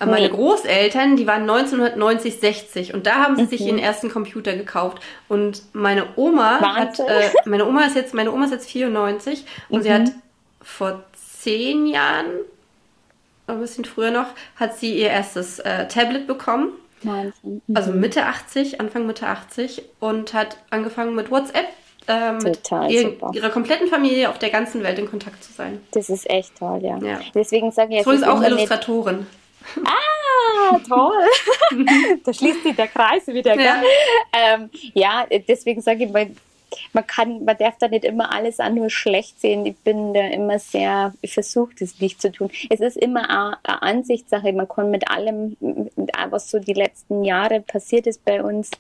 meine 0.06 0.30
Großeltern, 0.30 1.16
die 1.16 1.28
waren 1.28 1.42
1990, 1.42 2.40
60 2.40 2.94
und 2.94 3.06
da 3.06 3.16
haben 3.16 3.36
sie 3.36 3.44
mhm. 3.44 3.48
sich 3.48 3.62
ihren 3.62 3.80
ersten 3.80 4.10
Computer 4.10 4.56
gekauft. 4.56 5.00
Und 5.28 5.64
meine 5.74 6.08
Oma 6.16 6.60
Wahnsinn. 6.62 7.08
hat, 7.08 7.10
äh, 7.10 7.30
meine 7.46 7.68
Oma 7.68 7.86
ist 7.86 7.96
jetzt, 7.96 8.14
meine 8.14 8.32
Oma 8.32 8.46
ist 8.46 8.52
jetzt 8.52 8.70
94 8.70 9.46
und 9.70 9.80
mhm. 9.80 9.84
sie 9.84 9.94
hat 9.94 10.12
vor 10.62 11.04
zehn 11.14 11.88
Jahren, 11.88 12.26
ein 13.48 13.60
bisschen 13.60 13.86
früher 13.86 14.12
noch, 14.12 14.28
hat 14.56 14.78
sie 14.78 14.98
ihr 14.98 15.10
erstes 15.10 15.60
äh, 15.60 15.88
Tablet 15.88 16.28
bekommen. 16.28 16.70
Mhm. 17.04 17.62
Also 17.74 17.92
Mitte 17.92 18.26
80, 18.26 18.80
Anfang 18.80 19.06
Mitte 19.06 19.28
80 19.28 19.84
und 20.00 20.34
hat 20.34 20.58
angefangen 20.70 21.16
mit 21.16 21.30
WhatsApp 21.30 21.68
äh, 22.08 22.34
mit 22.34 22.72
ihr, 22.90 23.18
ihrer 23.34 23.50
kompletten 23.50 23.88
Familie 23.88 24.30
auf 24.30 24.38
der 24.38 24.50
ganzen 24.50 24.84
Welt 24.84 25.00
in 25.00 25.10
Kontakt 25.10 25.44
zu 25.44 25.54
sein. 25.54 25.82
Das 25.92 26.10
ist 26.10 26.30
echt 26.30 26.58
toll, 26.58 26.80
ja. 26.84 26.98
ja. 26.98 27.20
Deswegen 27.34 27.72
sage 27.72 27.92
ich 27.92 28.06
jetzt. 28.06 28.08
Ist 28.08 28.28
auch 28.28 28.42
Illustratorin. 28.42 29.26
Ah, 29.86 30.80
toll. 30.88 31.26
da 32.24 32.34
schließt 32.34 32.64
sich 32.64 32.76
der 32.76 32.88
Kreis 32.88 33.28
wieder. 33.28 33.60
Ja, 33.60 33.82
ähm, 34.34 34.70
ja 34.94 35.26
deswegen 35.48 35.82
sage 35.82 36.06
ich 36.06 36.12
mal, 36.12 36.30
man 36.92 37.06
kann, 37.06 37.44
man 37.46 37.58
darf 37.58 37.78
da 37.78 37.88
nicht 37.88 38.06
immer 38.06 38.34
alles 38.34 38.60
an 38.60 38.76
nur 38.76 38.90
schlecht 38.90 39.40
sehen. 39.40 39.66
Ich 39.66 39.78
bin 39.78 40.14
da 40.14 40.28
immer 40.28 40.60
sehr, 40.60 41.14
ich 41.22 41.34
versuche 41.34 41.74
das 41.80 42.00
nicht 42.00 42.22
zu 42.22 42.32
tun. 42.32 42.50
Es 42.70 42.80
ist 42.80 42.98
immer 42.98 43.30
eine, 43.30 43.58
eine 43.64 43.82
Ansichtssache. 43.82 44.54
Man 44.54 44.68
kann 44.68 44.92
mit 44.92 45.10
allem, 45.10 45.58
was 46.30 46.50
so 46.50 46.60
die 46.60 46.74
letzten 46.74 47.24
Jahre 47.24 47.62
passiert 47.62 48.08
ist 48.08 48.24
bei 48.26 48.44
uns, 48.44 48.72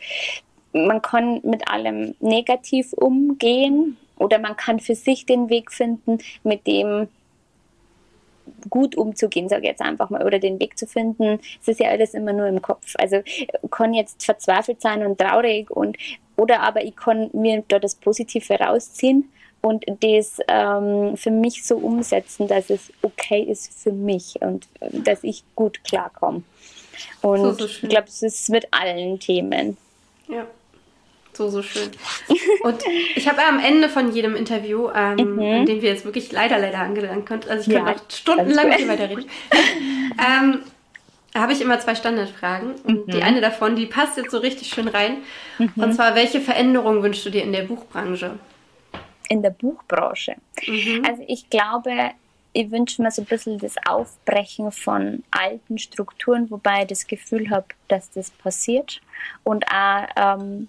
man 0.74 1.02
kann 1.02 1.40
mit 1.44 1.68
allem 1.68 2.16
negativ 2.20 2.94
umgehen 2.94 3.98
oder 4.18 4.40
man 4.40 4.58
kann 4.58 4.80
für 4.80 4.96
sich 4.96 5.26
den 5.26 5.50
Weg 5.50 5.72
finden, 5.72 6.18
mit 6.44 6.66
dem 6.66 7.08
gut 8.70 8.96
umzugehen, 8.96 9.50
sage 9.50 9.64
ich 9.64 9.70
jetzt 9.70 9.82
einfach 9.82 10.10
mal, 10.10 10.26
oder 10.26 10.40
den 10.40 10.60
Weg 10.60 10.78
zu 10.78 10.88
finden. 10.88 11.40
Es 11.62 11.68
ist 11.68 11.80
ja 11.80 11.90
alles 11.90 12.14
immer 12.14 12.34
nur 12.34 12.48
im 12.48 12.62
Kopf. 12.62 12.94
Also 12.98 13.22
kann 13.72 13.94
jetzt 13.94 14.24
verzweifelt 14.24 14.82
sein 14.82 15.06
und 15.06 15.20
traurig 15.20 15.70
und 15.72 15.98
oder 16.36 16.62
aber 16.62 16.84
ich 16.84 16.96
kann 16.96 17.30
mir 17.34 17.64
da 17.68 17.80
das 17.80 17.96
Positive 17.96 18.54
rausziehen 18.56 19.30
und 19.62 19.86
das 20.02 20.40
ähm, 20.48 21.16
für 21.16 21.32
mich 21.32 21.66
so 21.66 21.78
umsetzen, 21.78 22.48
dass 22.48 22.70
es 22.70 22.92
okay 23.02 23.44
ist 23.44 23.74
für 23.82 23.94
mich 23.94 24.42
und 24.42 24.68
äh, 24.82 24.90
dass 25.00 25.24
ich 25.24 25.44
gut 25.56 25.84
klarkomme. 25.84 26.44
Und 27.22 27.40
so, 27.40 27.54
so 27.54 27.66
ich 27.66 27.90
glaube, 27.90 28.08
es 28.08 28.22
ist 28.22 28.50
mit 28.50 28.68
allen 28.72 29.20
Themen. 29.20 29.78
Ja. 30.28 30.46
So, 31.34 31.50
so 31.50 31.64
schön. 31.64 31.90
Und 32.64 32.84
ich 33.16 33.28
habe 33.28 33.44
am 33.44 33.60
Ende 33.60 33.90
von 33.90 34.14
jedem 34.14 34.36
Interview, 34.36 34.90
ähm, 34.96 35.36
mhm. 35.36 35.42
in 35.42 35.66
dem 35.66 35.82
wir 35.82 35.90
jetzt 35.90 36.06
wirklich 36.06 36.32
leider, 36.32 36.60
leider 36.60 36.80
angelangt 36.80 37.28
sind, 37.28 37.50
also 37.50 37.70
ich 37.70 37.76
ja, 37.76 37.84
könnte 37.84 38.04
noch 38.04 38.12
stundenlang 38.12 38.70
mit 38.70 38.80
dir 38.80 38.88
weiterreden, 38.88 39.26
ähm, 40.20 40.60
habe 41.36 41.54
ich 41.54 41.62
immer 41.62 41.80
zwei 41.80 41.96
Standardfragen. 41.96 42.76
Und 42.84 43.08
mhm. 43.08 43.12
die 43.12 43.24
eine 43.24 43.42
davon, 43.42 43.76
die 43.76 43.88
passt 43.88 44.18
jetzt 44.18 44.32
so 44.32 44.38
richtig 44.38 44.68
schön 44.68 44.88
rein. 44.88 45.18
Mhm. 45.58 45.72
Und 45.76 45.94
zwar, 45.94 46.14
welche 46.14 46.40
Veränderungen 46.40 47.02
wünschst 47.02 47.26
du 47.26 47.32
dir 47.32 47.44
in 47.44 47.52
der 47.52 47.64
Buchbranche? 47.64 48.38
In 49.30 49.42
der 49.42 49.50
Buchbranche? 49.50 50.36
Mhm. 50.68 51.04
Also 51.08 51.24
ich 51.28 51.50
glaube, 51.50 52.12
ich 52.52 52.70
wünsche 52.70 53.02
mir 53.02 53.10
so 53.10 53.24
ein 53.24 53.26
bisschen 53.26 53.58
das 53.58 53.74
Aufbrechen 53.88 54.72
von 54.72 55.24
alten 55.32 55.80
Strukturen, 55.80 56.52
wobei 56.52 56.84
ich 56.84 56.88
das 56.90 57.08
Gefühl 57.08 57.50
habe, 57.50 57.66
dass 57.88 58.12
das 58.12 58.30
passiert. 58.30 59.02
Und 59.44 59.66
auch... 59.68 60.06
Ähm, 60.16 60.68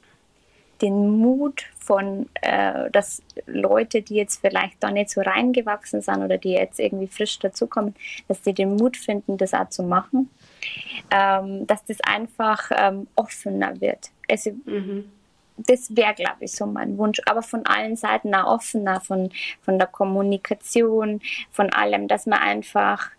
den 0.85 1.19
Mut 1.19 1.65
von, 1.79 2.29
äh, 2.43 2.91
dass 2.91 3.23
Leute, 3.47 4.03
die 4.03 4.17
jetzt 4.17 4.41
vielleicht 4.41 4.83
da 4.83 4.91
nicht 4.91 5.11
so 5.11 5.23
reingewachsen 5.23 6.03
sind 6.03 6.19
oder 6.23 6.37
die 6.37 6.53
jetzt 6.53 6.79
irgendwie 6.79 7.07
frisch 7.07 7.39
dazukommen, 7.39 7.95
dass 8.29 8.43
die 8.43 8.53
den 8.53 8.77
Mut 8.77 8.97
finden, 8.97 9.39
das 9.39 9.55
auch 9.55 9.71
zu 9.71 9.83
machen, 9.83 10.31
ähm, 11.11 11.67
dass 11.67 11.85
das 11.87 12.01
einfach 12.03 12.71
ähm, 12.77 13.07
offener 13.17 13.81
wird. 13.81 14.11
Also, 14.29 14.51
mhm. 14.65 15.11
Das 15.57 15.97
wäre, 15.97 16.15
glaube 16.15 16.47
ich, 16.47 16.51
so 16.51 16.67
mein 16.67 16.99
Wunsch. 16.99 17.21
Aber 17.27 17.41
von 17.41 17.65
allen 17.65 17.95
Seiten 17.95 18.35
auch 18.35 18.57
offener, 18.57 19.01
von, 19.01 19.31
von 19.63 19.79
der 19.79 19.87
Kommunikation, 19.87 21.21
von 21.53 21.73
allem, 21.73 22.09
dass 22.09 22.27
man 22.27 22.41
einfach 22.41 23.13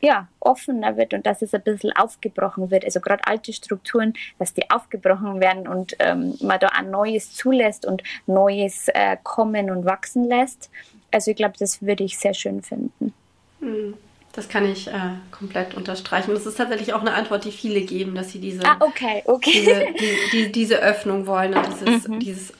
ja, 0.00 0.28
offener 0.40 0.96
wird 0.96 1.14
und 1.14 1.26
dass 1.26 1.42
es 1.42 1.54
ein 1.54 1.62
bisschen 1.62 1.92
aufgebrochen 1.92 2.70
wird. 2.70 2.84
Also 2.84 3.00
gerade 3.00 3.26
alte 3.26 3.52
Strukturen, 3.52 4.14
dass 4.38 4.54
die 4.54 4.70
aufgebrochen 4.70 5.40
werden 5.40 5.66
und 5.66 5.96
ähm, 5.98 6.34
man 6.40 6.60
da 6.60 6.68
ein 6.68 6.90
Neues 6.90 7.34
zulässt 7.34 7.84
und 7.84 8.02
Neues 8.26 8.88
äh, 8.88 9.16
kommen 9.22 9.70
und 9.70 9.84
wachsen 9.84 10.28
lässt. 10.28 10.70
Also 11.10 11.30
ich 11.30 11.36
glaube, 11.36 11.54
das 11.58 11.82
würde 11.82 12.04
ich 12.04 12.18
sehr 12.18 12.34
schön 12.34 12.62
finden. 12.62 13.12
Hm, 13.60 13.94
das 14.32 14.48
kann 14.48 14.70
ich 14.70 14.88
äh, 14.88 14.92
komplett 15.30 15.74
unterstreichen. 15.74 16.32
Das 16.32 16.46
ist 16.46 16.56
tatsächlich 16.56 16.92
auch 16.92 17.00
eine 17.00 17.14
Antwort, 17.14 17.44
die 17.44 17.52
viele 17.52 17.80
geben, 17.80 18.14
dass 18.14 18.30
sie 18.30 18.40
diese, 18.40 18.64
ah, 18.64 18.76
okay, 18.80 19.22
okay. 19.24 19.50
diese, 19.52 19.86
die, 19.98 20.30
die, 20.32 20.52
diese 20.52 20.78
Öffnung 20.78 21.26
wollen 21.26 21.54
und 21.54 21.66
dieses, 21.66 22.08
mhm. 22.08 22.20
dieses 22.20 22.52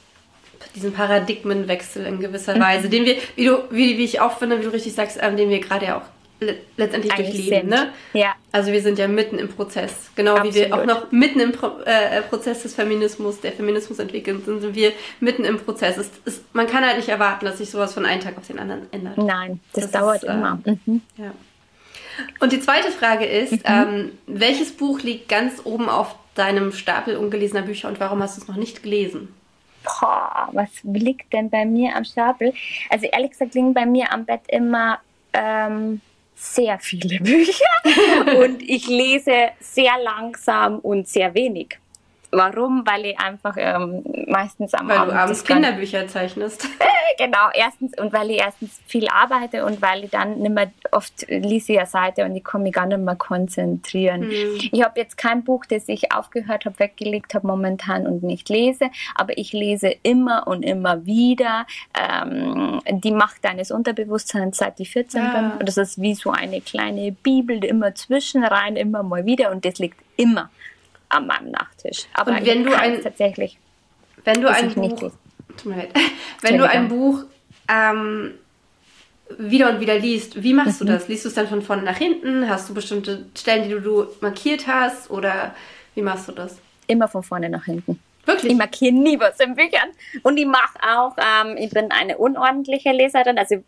diesen 0.75 0.93
Paradigmenwechsel 0.93 2.05
in 2.05 2.19
gewisser 2.19 2.55
mhm. 2.55 2.59
Weise, 2.59 2.89
den 2.89 3.05
wir, 3.05 3.15
wie 3.35 3.45
du, 3.45 3.63
wie, 3.71 3.97
wie 3.97 4.03
ich 4.03 4.19
auch 4.19 4.37
finde, 4.37 4.59
wie 4.59 4.63
du 4.63 4.73
richtig 4.73 4.93
sagst, 4.93 5.17
ähm, 5.21 5.37
den 5.37 5.49
wir 5.49 5.59
gerade 5.59 5.85
ja 5.85 5.97
auch 5.97 6.03
letztendlich 6.77 7.13
durchleben. 7.13 7.69
Ne? 7.69 7.89
Ja. 8.13 8.35
Also 8.51 8.71
wir 8.71 8.81
sind 8.81 8.97
ja 8.97 9.07
mitten 9.07 9.37
im 9.37 9.49
Prozess. 9.49 10.09
Genau 10.15 10.35
Absolut. 10.35 10.55
wie 10.55 10.59
wir 10.59 10.75
auch 10.75 10.85
noch 10.85 11.11
mitten 11.11 11.39
im 11.39 11.51
Pro 11.51 11.79
äh, 11.85 12.21
Prozess 12.21 12.63
des 12.63 12.75
Feminismus, 12.75 13.41
der 13.41 13.51
Feminismus 13.51 13.99
entwickelt 13.99 14.45
sind, 14.45 14.61
sind 14.61 14.75
wir 14.75 14.93
mitten 15.19 15.43
im 15.43 15.59
Prozess. 15.59 15.97
Es, 15.97 16.11
es, 16.25 16.43
man 16.53 16.67
kann 16.67 16.85
halt 16.85 16.97
nicht 16.97 17.09
erwarten, 17.09 17.45
dass 17.45 17.57
sich 17.57 17.69
sowas 17.69 17.93
von 17.93 18.05
einem 18.05 18.21
Tag 18.21 18.37
auf 18.37 18.47
den 18.47 18.59
anderen 18.59 18.91
ändert. 18.91 19.17
Nein, 19.17 19.59
das, 19.73 19.91
das 19.91 20.01
dauert 20.01 20.23
ist, 20.23 20.29
äh, 20.29 20.33
immer. 20.33 20.61
Mhm. 20.65 21.01
Ja. 21.17 21.33
Und 22.39 22.51
die 22.51 22.59
zweite 22.59 22.91
Frage 22.91 23.25
ist, 23.25 23.51
mhm. 23.51 23.59
ähm, 23.65 24.11
welches 24.27 24.71
Buch 24.71 25.01
liegt 25.01 25.29
ganz 25.29 25.61
oben 25.63 25.89
auf 25.89 26.15
deinem 26.35 26.71
Stapel 26.71 27.17
ungelesener 27.17 27.63
Bücher 27.63 27.89
und 27.89 27.99
warum 27.99 28.21
hast 28.21 28.37
du 28.37 28.41
es 28.41 28.47
noch 28.47 28.55
nicht 28.55 28.83
gelesen? 28.83 29.33
Boah, 29.83 30.49
was 30.51 30.69
liegt 30.83 31.31
denn 31.33 31.49
bei 31.49 31.65
mir 31.65 31.95
am 31.95 32.03
Stapel? 32.03 32.53
Also 32.89 33.05
ehrlich 33.07 33.31
gesagt 33.31 33.53
liegen 33.53 33.73
bei 33.73 33.85
mir 33.85 34.11
am 34.11 34.25
Bett 34.25 34.41
immer 34.47 34.99
ähm, 35.33 36.01
sehr 36.39 36.79
viele 36.79 37.19
Bücher 37.19 37.65
und 38.43 38.61
ich 38.61 38.87
lese 38.87 39.49
sehr 39.59 39.97
langsam 40.01 40.79
und 40.79 41.07
sehr 41.07 41.33
wenig. 41.35 41.77
Warum? 42.31 42.85
Weil 42.85 43.07
ich 43.07 43.19
einfach 43.19 43.55
ähm, 43.57 44.03
meistens 44.27 44.73
am 44.73 44.87
weil 44.87 44.97
Abend... 44.97 45.11
Weil 45.11 45.17
du 45.17 45.23
abends 45.23 45.43
Kinderbücher 45.43 46.07
zeichnest. 46.07 46.67
genau, 47.17 47.49
erstens 47.53 47.97
und 47.99 48.13
weil 48.13 48.31
ich 48.31 48.37
erstens 48.37 48.79
viel 48.85 49.07
arbeite 49.09 49.65
und 49.65 49.81
weil 49.81 50.03
ich 50.03 50.11
dann 50.11 50.39
nicht 50.39 50.53
mehr, 50.53 50.71
oft 50.91 51.25
lese 51.27 51.73
ich 51.73 51.79
eine 51.79 51.87
Seite 51.87 52.25
und 52.25 52.35
ich 52.35 52.43
kann 52.43 52.63
mich 52.63 52.73
gar 52.73 52.85
nicht 52.85 52.99
mehr 52.99 53.15
konzentrieren. 53.15 54.27
Mhm. 54.27 54.59
Ich 54.71 54.83
habe 54.83 54.99
jetzt 54.99 55.17
kein 55.17 55.43
Buch, 55.43 55.65
das 55.65 55.89
ich 55.89 56.11
aufgehört 56.11 56.65
habe, 56.65 56.77
weggelegt 56.79 57.33
habe 57.33 57.47
momentan 57.47 58.05
und 58.05 58.23
nicht 58.23 58.49
lese, 58.49 58.89
aber 59.15 59.37
ich 59.37 59.51
lese 59.51 59.93
immer 60.03 60.47
und 60.47 60.63
immer 60.63 61.05
wieder 61.05 61.65
ähm, 61.99 62.81
die 62.89 63.11
Macht 63.11 63.43
deines 63.43 63.71
Unterbewusstseins, 63.71 64.57
seit 64.57 64.79
ich 64.79 64.91
14 64.91 65.21
ja. 65.21 65.31
bin. 65.31 65.51
Und 65.59 65.67
das 65.67 65.77
ist 65.77 66.01
wie 66.01 66.13
so 66.13 66.31
eine 66.31 66.61
kleine 66.61 67.11
Bibel, 67.11 67.63
immer 67.63 67.95
zwischenrein, 67.95 68.75
immer 68.75 69.03
mal 69.03 69.25
wieder 69.25 69.51
und 69.51 69.65
das 69.65 69.79
liegt 69.79 69.99
immer 70.15 70.49
an 71.09 71.27
meinem 71.27 71.51
Nachttisch. 71.51 72.05
Aber 72.13 72.31
und 72.31 72.45
wenn 72.45 72.63
du 72.63 72.73
ein 72.77 73.01
tatsächlich, 73.01 73.57
wenn 74.23 74.41
du 74.41 74.49
ein 74.49 74.73
Buch, 74.73 75.11
wenn 76.41 76.57
du 76.57 76.69
ein 76.69 76.87
Buch 76.87 77.23
ähm, 77.67 78.35
wieder 79.37 79.69
und 79.69 79.79
wieder 79.79 79.97
liest, 79.97 80.41
wie 80.41 80.53
machst 80.53 80.81
mhm. 80.81 80.87
du 80.87 80.93
das? 80.93 81.07
Liest 81.07 81.25
du 81.25 81.29
es 81.29 81.35
dann 81.35 81.47
von 81.47 81.61
vorne 81.61 81.83
nach 81.83 81.97
hinten? 81.97 82.49
Hast 82.49 82.69
du 82.69 82.73
bestimmte 82.73 83.25
Stellen, 83.37 83.63
die 83.63 83.69
du, 83.69 83.79
du 83.79 84.07
markiert 84.21 84.67
hast? 84.67 85.09
Oder 85.11 85.53
wie 85.95 86.01
machst 86.01 86.27
du 86.27 86.31
das? 86.31 86.57
Immer 86.87 87.07
von 87.07 87.23
vorne 87.23 87.49
nach 87.49 87.65
hinten. 87.65 87.99
Wirklich? 88.25 88.51
Ich 88.51 88.57
markiere 88.57 88.93
nie 88.93 89.19
was 89.19 89.39
in 89.39 89.55
Büchern. 89.55 89.89
Und 90.23 90.37
ich 90.37 90.45
mache 90.45 90.77
auch, 90.81 91.15
ähm, 91.17 91.57
ich 91.57 91.71
bin 91.71 91.91
eine 91.91 92.17
unordentliche 92.17 92.91
Leserin. 92.91 93.37
Also 93.37 93.63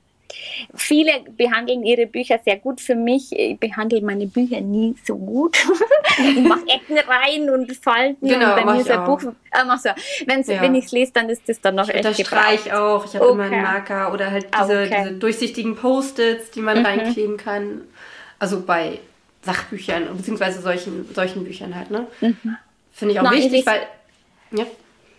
Viele 0.76 1.12
behandeln 1.38 1.84
ihre 1.84 2.08
Bücher 2.08 2.40
sehr 2.44 2.58
gut. 2.58 2.82
Für 2.82 2.96
mich, 2.96 3.32
ich 3.32 3.60
behandle 3.60 4.02
meine 4.02 4.28
Bücher 4.28 4.62
nie 4.62 4.96
so 5.06 5.18
gut. 5.18 5.58
ich 6.18 6.40
mache 6.40 6.66
Ecken 6.68 6.98
rein 6.98 7.50
und 7.50 7.72
Falten. 7.76 8.28
Genau, 8.28 8.56
und 8.56 8.66
bei 8.66 8.74
mir 8.74 8.82
ist 8.82 8.92
ein 8.92 9.06
Buch. 9.06 9.22
Äh, 9.24 9.78
so. 9.78 9.90
Wenn's, 10.26 10.48
ja. 10.48 10.62
Wenn 10.62 10.76
ich 10.76 10.86
es 10.86 10.92
lese, 10.92 11.12
dann 11.14 11.30
ist 11.30 11.48
das 11.48 11.62
dann 11.62 11.76
noch 11.76 11.90
ich 11.90 11.96
echt 11.96 12.28
Streich 12.28 12.74
auch. 12.74 13.06
Ich 13.06 13.16
habe 13.16 13.26
okay. 13.26 13.34
immer 13.34 13.44
einen 13.44 13.62
Marker 13.62 14.14
oder 14.14 14.32
halt 14.32 14.48
diese, 14.54 14.84
okay. 14.84 14.98
diese 15.04 15.12
durchsichtigen 15.14 15.76
Post-its, 15.76 16.52
die 16.52 16.62
man 16.62 16.80
mhm. 16.80 16.86
reinkleben 16.86 17.38
kann. 17.38 17.82
Also 18.40 18.62
bei 18.62 19.00
Sachbüchern 19.44 20.16
beziehungsweise 20.16 20.62
solchen, 20.62 21.14
solchen 21.14 21.44
Büchern 21.44 21.76
halt. 21.76 21.92
Ne? 21.92 22.08
Mhm. 22.22 22.58
Finde 22.92 23.14
ich 23.14 23.20
auch 23.20 23.24
Nein, 23.24 23.38
wichtig, 23.38 23.66
weil. 23.66 23.82
Ja 24.52 24.66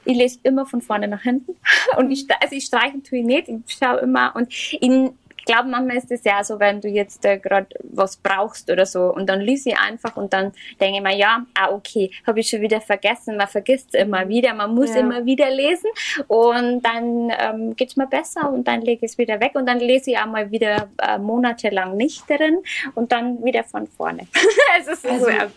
ich 0.05 0.17
lese 0.17 0.39
immer 0.43 0.67
von 0.67 0.83
vorne 0.83 1.09
nach 1.09 1.23
hinten 1.23 1.57
und 1.97 2.11
ich, 2.11 2.27
also 2.41 2.55
ich 2.55 2.65
streichen 2.65 3.03
tue 3.03 3.19
ich 3.19 3.25
nicht, 3.25 3.49
ich 3.49 3.79
schaue 3.79 4.01
immer 4.01 4.35
und 4.35 4.53
in, 4.75 5.17
ich 5.37 5.47
glaube, 5.47 5.69
manchmal 5.69 5.97
ist 5.97 6.11
es 6.13 6.23
ja 6.23 6.45
so, 6.45 6.61
wenn 6.61 6.81
du 6.81 6.87
jetzt 6.87 7.25
äh, 7.25 7.37
gerade 7.37 7.67
was 7.83 8.17
brauchst 8.17 8.71
oder 8.71 8.87
so 8.87 9.13
und 9.13 9.27
dann 9.29 9.41
lese 9.41 9.71
ich 9.71 9.77
einfach 9.77 10.17
und 10.17 10.33
dann 10.33 10.53
denke 10.81 10.99
ich 10.99 11.03
mir, 11.03 11.17
ja, 11.17 11.45
ah, 11.55 11.73
okay, 11.73 12.13
habe 12.25 12.39
ich 12.39 12.49
schon 12.49 12.61
wieder 12.61 12.81
vergessen, 12.81 13.37
man 13.37 13.49
vergisst 13.49 13.89
es 13.93 14.01
immer 14.01 14.29
wieder, 14.29 14.55
man 14.55 14.73
muss 14.73 14.91
ja. 14.91 15.01
immer 15.01 15.27
wieder 15.27 15.51
lesen 15.51 15.91
und 16.29 16.83
dann 16.83 17.33
ähm, 17.37 17.75
geht 17.75 17.89
es 17.89 17.97
mir 17.97 18.07
besser 18.07 18.53
und 18.53 18.69
dann 18.69 18.83
lege 18.83 19.05
ich 19.05 19.13
es 19.13 19.19
wieder 19.19 19.41
weg 19.41 19.53
und 19.55 19.67
dann 19.67 19.81
lese 19.81 20.13
ich 20.13 20.19
auch 20.19 20.27
mal 20.27 20.53
wieder 20.53 20.89
äh, 20.99 21.19
monatelang 21.19 21.97
nicht 21.97 22.31
drin 22.31 22.63
und 22.95 23.11
dann 23.11 23.43
wieder 23.45 23.65
von 23.65 23.89
vorne. 23.89 24.29
es 24.81 24.87
ist 24.87 25.05
also, 25.05 25.25
so 25.25 25.31
ein 25.31 25.51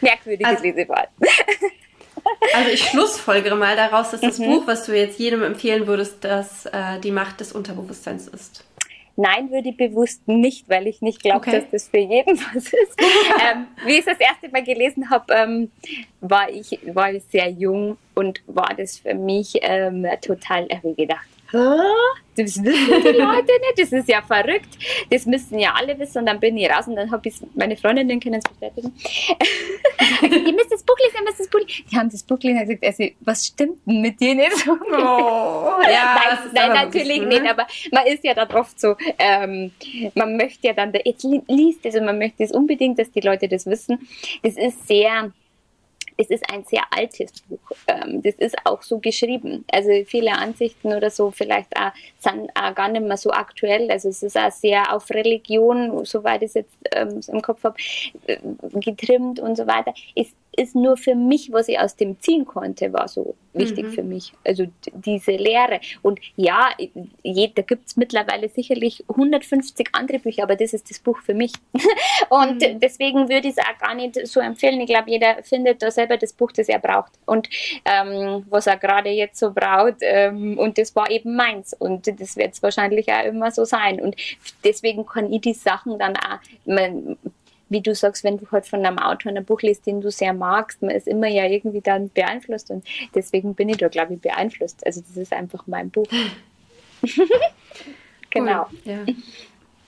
merkwürdiges 0.00 0.46
also, 0.46 0.62
Lesewahl. 0.62 1.08
Also 2.54 2.70
ich 2.70 2.82
schlussfolgere 2.82 3.56
mal 3.56 3.76
daraus, 3.76 4.10
dass 4.10 4.20
das 4.20 4.38
mhm. 4.38 4.46
Buch, 4.46 4.66
was 4.66 4.86
du 4.86 4.96
jetzt 4.96 5.18
jedem 5.18 5.42
empfehlen 5.42 5.86
würdest, 5.86 6.24
dass 6.24 6.66
äh, 6.66 6.98
die 7.02 7.10
Macht 7.10 7.40
des 7.40 7.52
Unterbewusstseins 7.52 8.28
ist. 8.28 8.64
Nein, 9.18 9.50
würde 9.50 9.70
ich 9.70 9.76
bewusst 9.78 10.28
nicht, 10.28 10.68
weil 10.68 10.86
ich 10.86 11.00
nicht 11.00 11.22
glaube, 11.22 11.38
okay. 11.38 11.60
dass 11.60 11.70
das 11.70 11.88
für 11.88 11.98
jeden 11.98 12.38
was 12.54 12.64
ist. 12.66 13.00
ähm, 13.42 13.66
wie 13.86 13.92
ich 13.92 14.00
es 14.00 14.04
das 14.04 14.20
erste 14.20 14.50
Mal 14.50 14.62
gelesen 14.62 15.08
habe, 15.08 15.32
ähm, 15.32 15.70
war, 16.20 16.50
ich, 16.50 16.78
war 16.92 17.12
ich 17.12 17.24
sehr 17.30 17.48
jung 17.48 17.96
und 18.14 18.42
war 18.46 18.74
das 18.76 18.98
für 18.98 19.14
mich 19.14 19.54
ähm, 19.62 20.06
total, 20.20 20.68
habe 20.68 20.90
ich 20.90 20.96
gedacht, 20.96 21.26
das 21.52 22.62
wissen 22.62 22.64
die 22.64 23.18
Leute 23.18 23.52
nicht, 23.60 23.78
das 23.78 23.92
ist 23.92 24.08
ja 24.08 24.20
verrückt, 24.22 24.78
das 25.10 25.26
müssen 25.26 25.58
ja 25.58 25.74
alle 25.74 25.98
wissen 25.98 26.18
und 26.18 26.26
dann 26.26 26.40
bin 26.40 26.56
ich 26.56 26.70
raus 26.70 26.86
und 26.86 26.96
dann 26.96 27.10
habe 27.10 27.28
ich 27.28 27.34
meine 27.54 27.76
Freundinnen 27.76 28.20
können 28.20 28.40
es 28.44 28.50
bestätigen. 28.50 28.92
ihr 30.22 30.52
müsst 30.52 30.72
das 30.72 30.82
Buch 30.82 30.96
lesen, 30.98 31.16
ihr 31.18 31.24
müsst 31.24 31.40
das 31.40 31.48
Buch 31.48 31.60
lesen. 31.60 31.84
Die 31.90 31.96
haben 31.96 32.10
das 32.10 32.22
Buch 32.22 32.38
gelesen 32.38 32.60
und 32.60 32.66
gesagt, 32.66 32.84
also, 32.84 33.14
was 33.20 33.46
stimmt 33.46 33.78
denn 33.86 34.00
mit 34.00 34.20
dir 34.20 34.34
nicht? 34.34 34.68
Oh, 34.68 34.72
ja, 35.90 36.20
nein, 36.20 36.50
nein 36.52 36.72
natürlich 36.72 37.20
ne? 37.20 37.26
nicht, 37.26 37.46
aber 37.46 37.66
man 37.92 38.06
ist 38.06 38.24
ja 38.24 38.34
dann 38.34 38.50
oft 38.50 38.78
so, 38.78 38.96
ähm, 39.18 39.72
man 40.14 40.36
möchte 40.36 40.66
ja 40.68 40.72
dann, 40.72 40.92
jetzt 41.04 41.24
liest 41.24 41.84
es 41.84 41.94
und 41.94 42.04
man 42.04 42.18
möchte 42.18 42.42
es 42.42 42.52
unbedingt, 42.52 42.98
dass 42.98 43.10
die 43.10 43.20
Leute 43.20 43.48
das 43.48 43.66
wissen. 43.66 44.06
Das 44.42 44.56
ist 44.56 44.86
sehr 44.86 45.32
es 46.16 46.30
ist 46.30 46.50
ein 46.50 46.64
sehr 46.64 46.82
altes 46.90 47.32
Buch. 47.42 47.58
Ähm, 47.86 48.22
das 48.22 48.34
ist 48.36 48.56
auch 48.64 48.82
so 48.82 48.98
geschrieben. 48.98 49.64
Also 49.70 49.90
viele 50.06 50.32
Ansichten 50.32 50.92
oder 50.92 51.10
so 51.10 51.30
vielleicht 51.30 51.76
auch, 51.76 51.92
sind 52.18 52.50
auch 52.54 52.74
gar 52.74 52.88
nicht 52.88 53.04
mehr 53.04 53.16
so 53.16 53.30
aktuell. 53.30 53.90
Also 53.90 54.08
es 54.08 54.22
ist 54.22 54.38
auch 54.38 54.50
sehr 54.50 54.94
auf 54.94 55.10
Religion, 55.10 56.04
soweit 56.04 56.42
ich 56.42 56.48
es 56.48 56.54
jetzt 56.54 56.74
ähm, 56.92 57.20
im 57.28 57.42
Kopf 57.42 57.64
habe, 57.64 57.76
äh, 58.26 58.38
getrimmt 58.74 59.40
und 59.40 59.56
so 59.56 59.66
weiter. 59.66 59.92
Es 60.14 60.28
ist 60.56 60.74
nur 60.74 60.96
für 60.96 61.14
mich, 61.14 61.52
was 61.52 61.68
ich 61.68 61.78
aus 61.78 61.96
dem 61.96 62.18
ziehen 62.20 62.44
konnte, 62.44 62.92
war 62.92 63.08
so 63.08 63.34
wichtig 63.52 63.86
mhm. 63.86 63.90
für 63.92 64.02
mich. 64.02 64.32
Also 64.44 64.66
diese 64.92 65.32
Lehre. 65.32 65.80
Und 66.02 66.20
ja, 66.36 66.70
je, 67.22 67.50
da 67.54 67.62
gibt 67.62 67.86
es 67.86 67.96
mittlerweile 67.96 68.48
sicherlich 68.48 69.04
150 69.08 69.88
andere 69.92 70.18
Bücher, 70.18 70.42
aber 70.42 70.56
das 70.56 70.72
ist 70.72 70.90
das 70.90 70.98
Buch 70.98 71.18
für 71.20 71.34
mich. 71.34 71.52
und 72.28 72.60
mhm. 72.60 72.80
deswegen 72.80 73.28
würde 73.28 73.48
ich 73.48 73.56
es 73.56 73.58
auch 73.58 73.78
gar 73.78 73.94
nicht 73.94 74.26
so 74.26 74.40
empfehlen. 74.40 74.80
Ich 74.80 74.88
glaube, 74.88 75.10
jeder 75.10 75.42
findet 75.42 75.82
da 75.82 75.90
selber 75.90 76.16
das 76.16 76.32
Buch, 76.32 76.52
das 76.52 76.68
er 76.68 76.78
braucht. 76.78 77.12
Und 77.24 77.48
ähm, 77.84 78.44
was 78.48 78.66
er 78.66 78.76
gerade 78.76 79.10
jetzt 79.10 79.38
so 79.38 79.50
braucht. 79.50 79.96
Ähm, 80.00 80.58
und 80.58 80.78
das 80.78 80.94
war 80.94 81.10
eben 81.10 81.36
meins. 81.36 81.74
Und 81.74 82.06
das 82.20 82.36
wird 82.36 82.54
es 82.54 82.62
wahrscheinlich 82.62 83.12
auch 83.12 83.24
immer 83.24 83.50
so 83.50 83.64
sein. 83.64 84.00
Und 84.00 84.16
deswegen 84.64 85.06
kann 85.06 85.32
ich 85.32 85.40
die 85.40 85.54
Sachen 85.54 85.98
dann 85.98 86.16
auch. 86.16 86.38
Man, 86.64 87.16
wie 87.68 87.80
du 87.80 87.94
sagst, 87.94 88.24
wenn 88.24 88.38
du 88.38 88.46
halt 88.50 88.66
von 88.66 88.84
einem 88.84 88.98
Autor 88.98 89.32
ein 89.32 89.44
Buch 89.44 89.62
liest, 89.62 89.86
den 89.86 90.00
du 90.00 90.10
sehr 90.10 90.32
magst, 90.32 90.82
man 90.82 90.92
ist 90.92 91.08
immer 91.08 91.28
ja 91.28 91.44
irgendwie 91.46 91.80
dann 91.80 92.10
beeinflusst 92.10 92.70
und 92.70 92.84
deswegen 93.14 93.54
bin 93.54 93.68
ich 93.68 93.78
da, 93.78 93.88
glaube 93.88 94.14
ich, 94.14 94.20
beeinflusst. 94.20 94.84
Also 94.86 95.00
das 95.00 95.16
ist 95.16 95.32
einfach 95.32 95.66
mein 95.66 95.90
Buch. 95.90 96.06
genau. 98.30 98.66
Cool. 98.70 98.92
Ja. 98.92 99.14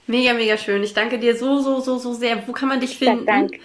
Mega, 0.07 0.33
mega 0.33 0.57
schön. 0.57 0.81
Ich 0.83 0.93
danke 0.93 1.19
dir 1.19 1.35
so, 1.35 1.59
so, 1.59 1.79
so, 1.81 1.97
so 1.99 2.13
sehr. 2.13 2.47
Wo 2.47 2.51
kann 2.51 2.67
man 2.67 2.79
dich 2.79 2.97
finden? 2.97 3.25
Dank. 3.25 3.59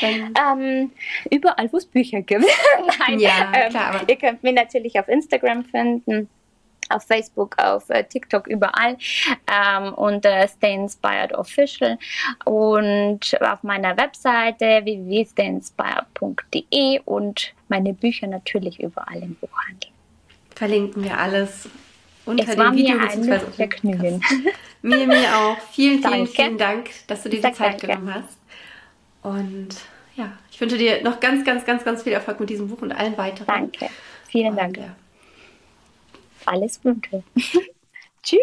Ähm, 0.00 0.92
überall, 1.30 1.72
wo 1.72 1.78
es 1.78 1.86
Bücher 1.86 2.20
gibt. 2.20 2.44
Nein, 3.00 3.18
ja, 3.18 3.52
ähm, 3.54 3.70
klar. 3.70 4.04
ihr 4.06 4.16
könnt 4.16 4.42
mich 4.42 4.54
natürlich 4.54 4.98
auf 4.98 5.08
Instagram 5.08 5.64
finden 5.64 6.28
auf 6.90 7.04
Facebook, 7.04 7.56
auf 7.58 7.88
äh, 7.90 8.04
TikTok, 8.04 8.46
überall 8.46 8.96
ähm, 9.50 9.92
unter 9.94 10.46
Stay 10.48 10.74
Inspired 10.74 11.32
Official 11.32 11.98
und 12.44 13.40
auf 13.40 13.62
meiner 13.62 13.96
Webseite 13.96 14.84
www.stayinspired.de 14.84 17.00
und 17.04 17.54
meine 17.68 17.92
Bücher 17.92 18.26
natürlich 18.26 18.80
überall 18.80 19.22
im 19.22 19.36
Buchhandel. 19.36 19.90
Verlinken 20.54 21.04
wir 21.04 21.18
alles 21.18 21.68
unter 22.24 22.48
es 22.48 22.58
war 22.58 22.70
dem 22.70 22.76
Video. 22.76 22.96
Mir 22.96 23.08
ein 23.08 23.40
Vergnügen. 23.52 24.20
Mir, 24.82 25.06
mir 25.06 25.36
auch. 25.36 25.56
Vielen, 25.72 26.02
vielen, 26.02 26.26
vielen 26.26 26.58
Dank, 26.58 26.90
dass 27.06 27.22
du 27.22 27.28
dir 27.28 27.36
die 27.36 27.42
Zeit 27.42 27.80
danke. 27.82 27.86
genommen 27.86 28.12
hast. 28.14 28.36
Und 29.22 29.76
ja, 30.16 30.32
ich 30.50 30.60
wünsche 30.60 30.78
dir 30.78 31.02
noch 31.02 31.20
ganz, 31.20 31.44
ganz, 31.44 31.64
ganz, 31.64 31.84
ganz 31.84 32.02
viel 32.02 32.12
Erfolg 32.12 32.40
mit 32.40 32.50
diesem 32.50 32.66
Buch 32.68 32.82
und 32.82 32.90
allen 32.92 33.16
weiteren. 33.16 33.46
Danke. 33.46 33.88
Vielen 34.28 34.50
und, 34.50 34.56
Dank. 34.56 34.78
Ja. 34.78 34.96
Alles 36.46 36.80
Gute. 36.80 37.22
Tschüss. 38.22 38.40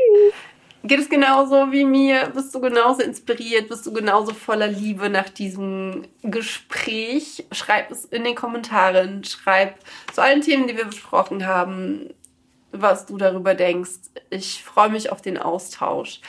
Geht 0.85 0.99
es 0.99 1.09
genauso 1.09 1.71
wie 1.71 1.85
mir? 1.85 2.29
Bist 2.35 2.53
du 2.53 2.59
genauso 2.59 3.03
inspiriert? 3.03 3.69
Bist 3.69 3.85
du 3.85 3.93
genauso 3.93 4.33
voller 4.33 4.67
Liebe 4.67 5.09
nach 5.09 5.29
diesem 5.29 6.03
Gespräch? 6.23 7.45
Schreib 7.53 7.89
es 7.89 8.03
in 8.03 8.25
den 8.25 8.35
Kommentaren. 8.35 9.23
Schreib 9.23 9.77
zu 10.11 10.21
allen 10.21 10.41
Themen, 10.41 10.67
die 10.67 10.75
wir 10.75 10.85
besprochen 10.85 11.47
haben, 11.47 12.13
was 12.73 13.05
du 13.05 13.17
darüber 13.17 13.55
denkst. 13.55 13.91
Ich 14.29 14.61
freue 14.61 14.89
mich 14.89 15.09
auf 15.09 15.21
den 15.21 15.37
Austausch. 15.37 16.19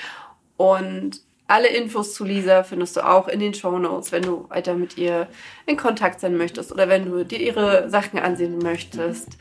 Und 0.56 1.20
alle 1.48 1.66
Infos 1.66 2.14
zu 2.14 2.24
Lisa 2.24 2.62
findest 2.62 2.96
du 2.96 3.04
auch 3.04 3.26
in 3.26 3.40
den 3.40 3.54
Show 3.54 3.76
Notes, 3.78 4.12
wenn 4.12 4.22
du 4.22 4.48
weiter 4.50 4.74
mit 4.74 4.96
ihr 4.96 5.26
in 5.66 5.76
Kontakt 5.76 6.20
sein 6.20 6.36
möchtest 6.36 6.70
oder 6.70 6.88
wenn 6.88 7.06
du 7.06 7.24
dir 7.24 7.40
ihre 7.40 7.90
Sachen 7.90 8.20
ansehen 8.20 8.58
möchtest. 8.58 9.36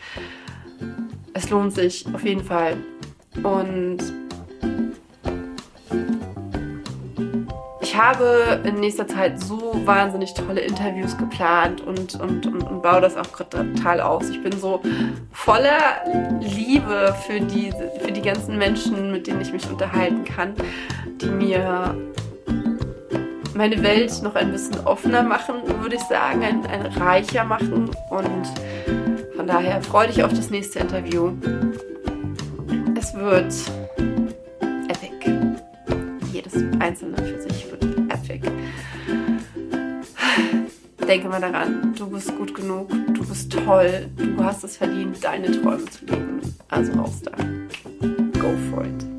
Es 1.34 1.50
lohnt 1.50 1.74
sich 1.74 2.06
auf 2.14 2.24
jeden 2.24 2.44
Fall. 2.44 2.78
Und 3.42 4.00
ich 7.82 7.96
habe 7.98 8.60
in 8.64 8.76
nächster 8.76 9.08
Zeit 9.08 9.40
so 9.40 9.74
wahnsinnig 9.86 10.34
tolle 10.34 10.62
Interviews 10.62 11.18
geplant 11.18 11.82
und, 11.82 12.16
und, 12.20 12.46
und, 12.46 12.64
und 12.64 12.82
baue 12.82 13.02
das 13.02 13.16
auch 13.16 13.28
total 13.28 14.02
aus. 14.02 14.30
Ich 14.30 14.42
bin 14.42 14.52
so 14.60 14.82
voller 15.32 16.40
Liebe 16.40 17.16
für 17.26 17.40
die, 17.40 17.72
für 18.00 18.12
die 18.12 18.22
ganzen 18.22 18.58
Menschen, 18.58 19.12
mit 19.12 19.28
denen 19.28 19.42
ich 19.42 19.54
mich 19.54 19.70
unterhalten 19.70 20.24
kann, 20.24 20.54
die 21.22 21.28
mir 21.28 21.96
meine 23.56 23.84
Welt 23.84 24.22
noch 24.24 24.36
ein 24.36 24.52
bisschen 24.52 24.80
offener 24.86 25.22
machen, 25.22 25.56
würde 25.82 25.96
ich 25.96 26.02
sagen, 26.02 26.44
ein, 26.44 26.66
ein 26.66 26.86
reicher 26.98 27.44
machen. 27.44 27.92
Und 28.10 29.03
von 29.44 29.48
daher 29.50 29.82
freue 29.82 30.08
dich 30.08 30.24
auf 30.24 30.32
das 30.32 30.50
nächste 30.50 30.80
Interview. 30.80 31.34
Es 32.98 33.14
wird 33.14 33.54
epic. 34.88 35.30
Jedes 36.32 36.54
einzelne 36.80 37.18
für 37.18 37.42
sich 37.42 37.70
wird 37.70 37.84
epic. 38.10 38.50
Denke 41.06 41.28
mal 41.28 41.42
daran, 41.42 41.94
du 41.98 42.08
bist 42.08 42.34
gut 42.38 42.56
genug, 42.56 42.90
du 42.90 43.28
bist 43.28 43.52
toll, 43.52 44.10
du 44.16 44.42
hast 44.42 44.64
es 44.64 44.78
verdient, 44.78 45.22
deine 45.22 45.52
Träume 45.52 45.84
zu 45.88 46.06
leben. 46.06 46.40
Also 46.70 46.94
raus 46.94 47.22
da. 47.22 47.34
Go 48.40 48.54
for 48.72 48.86
it. 48.86 49.13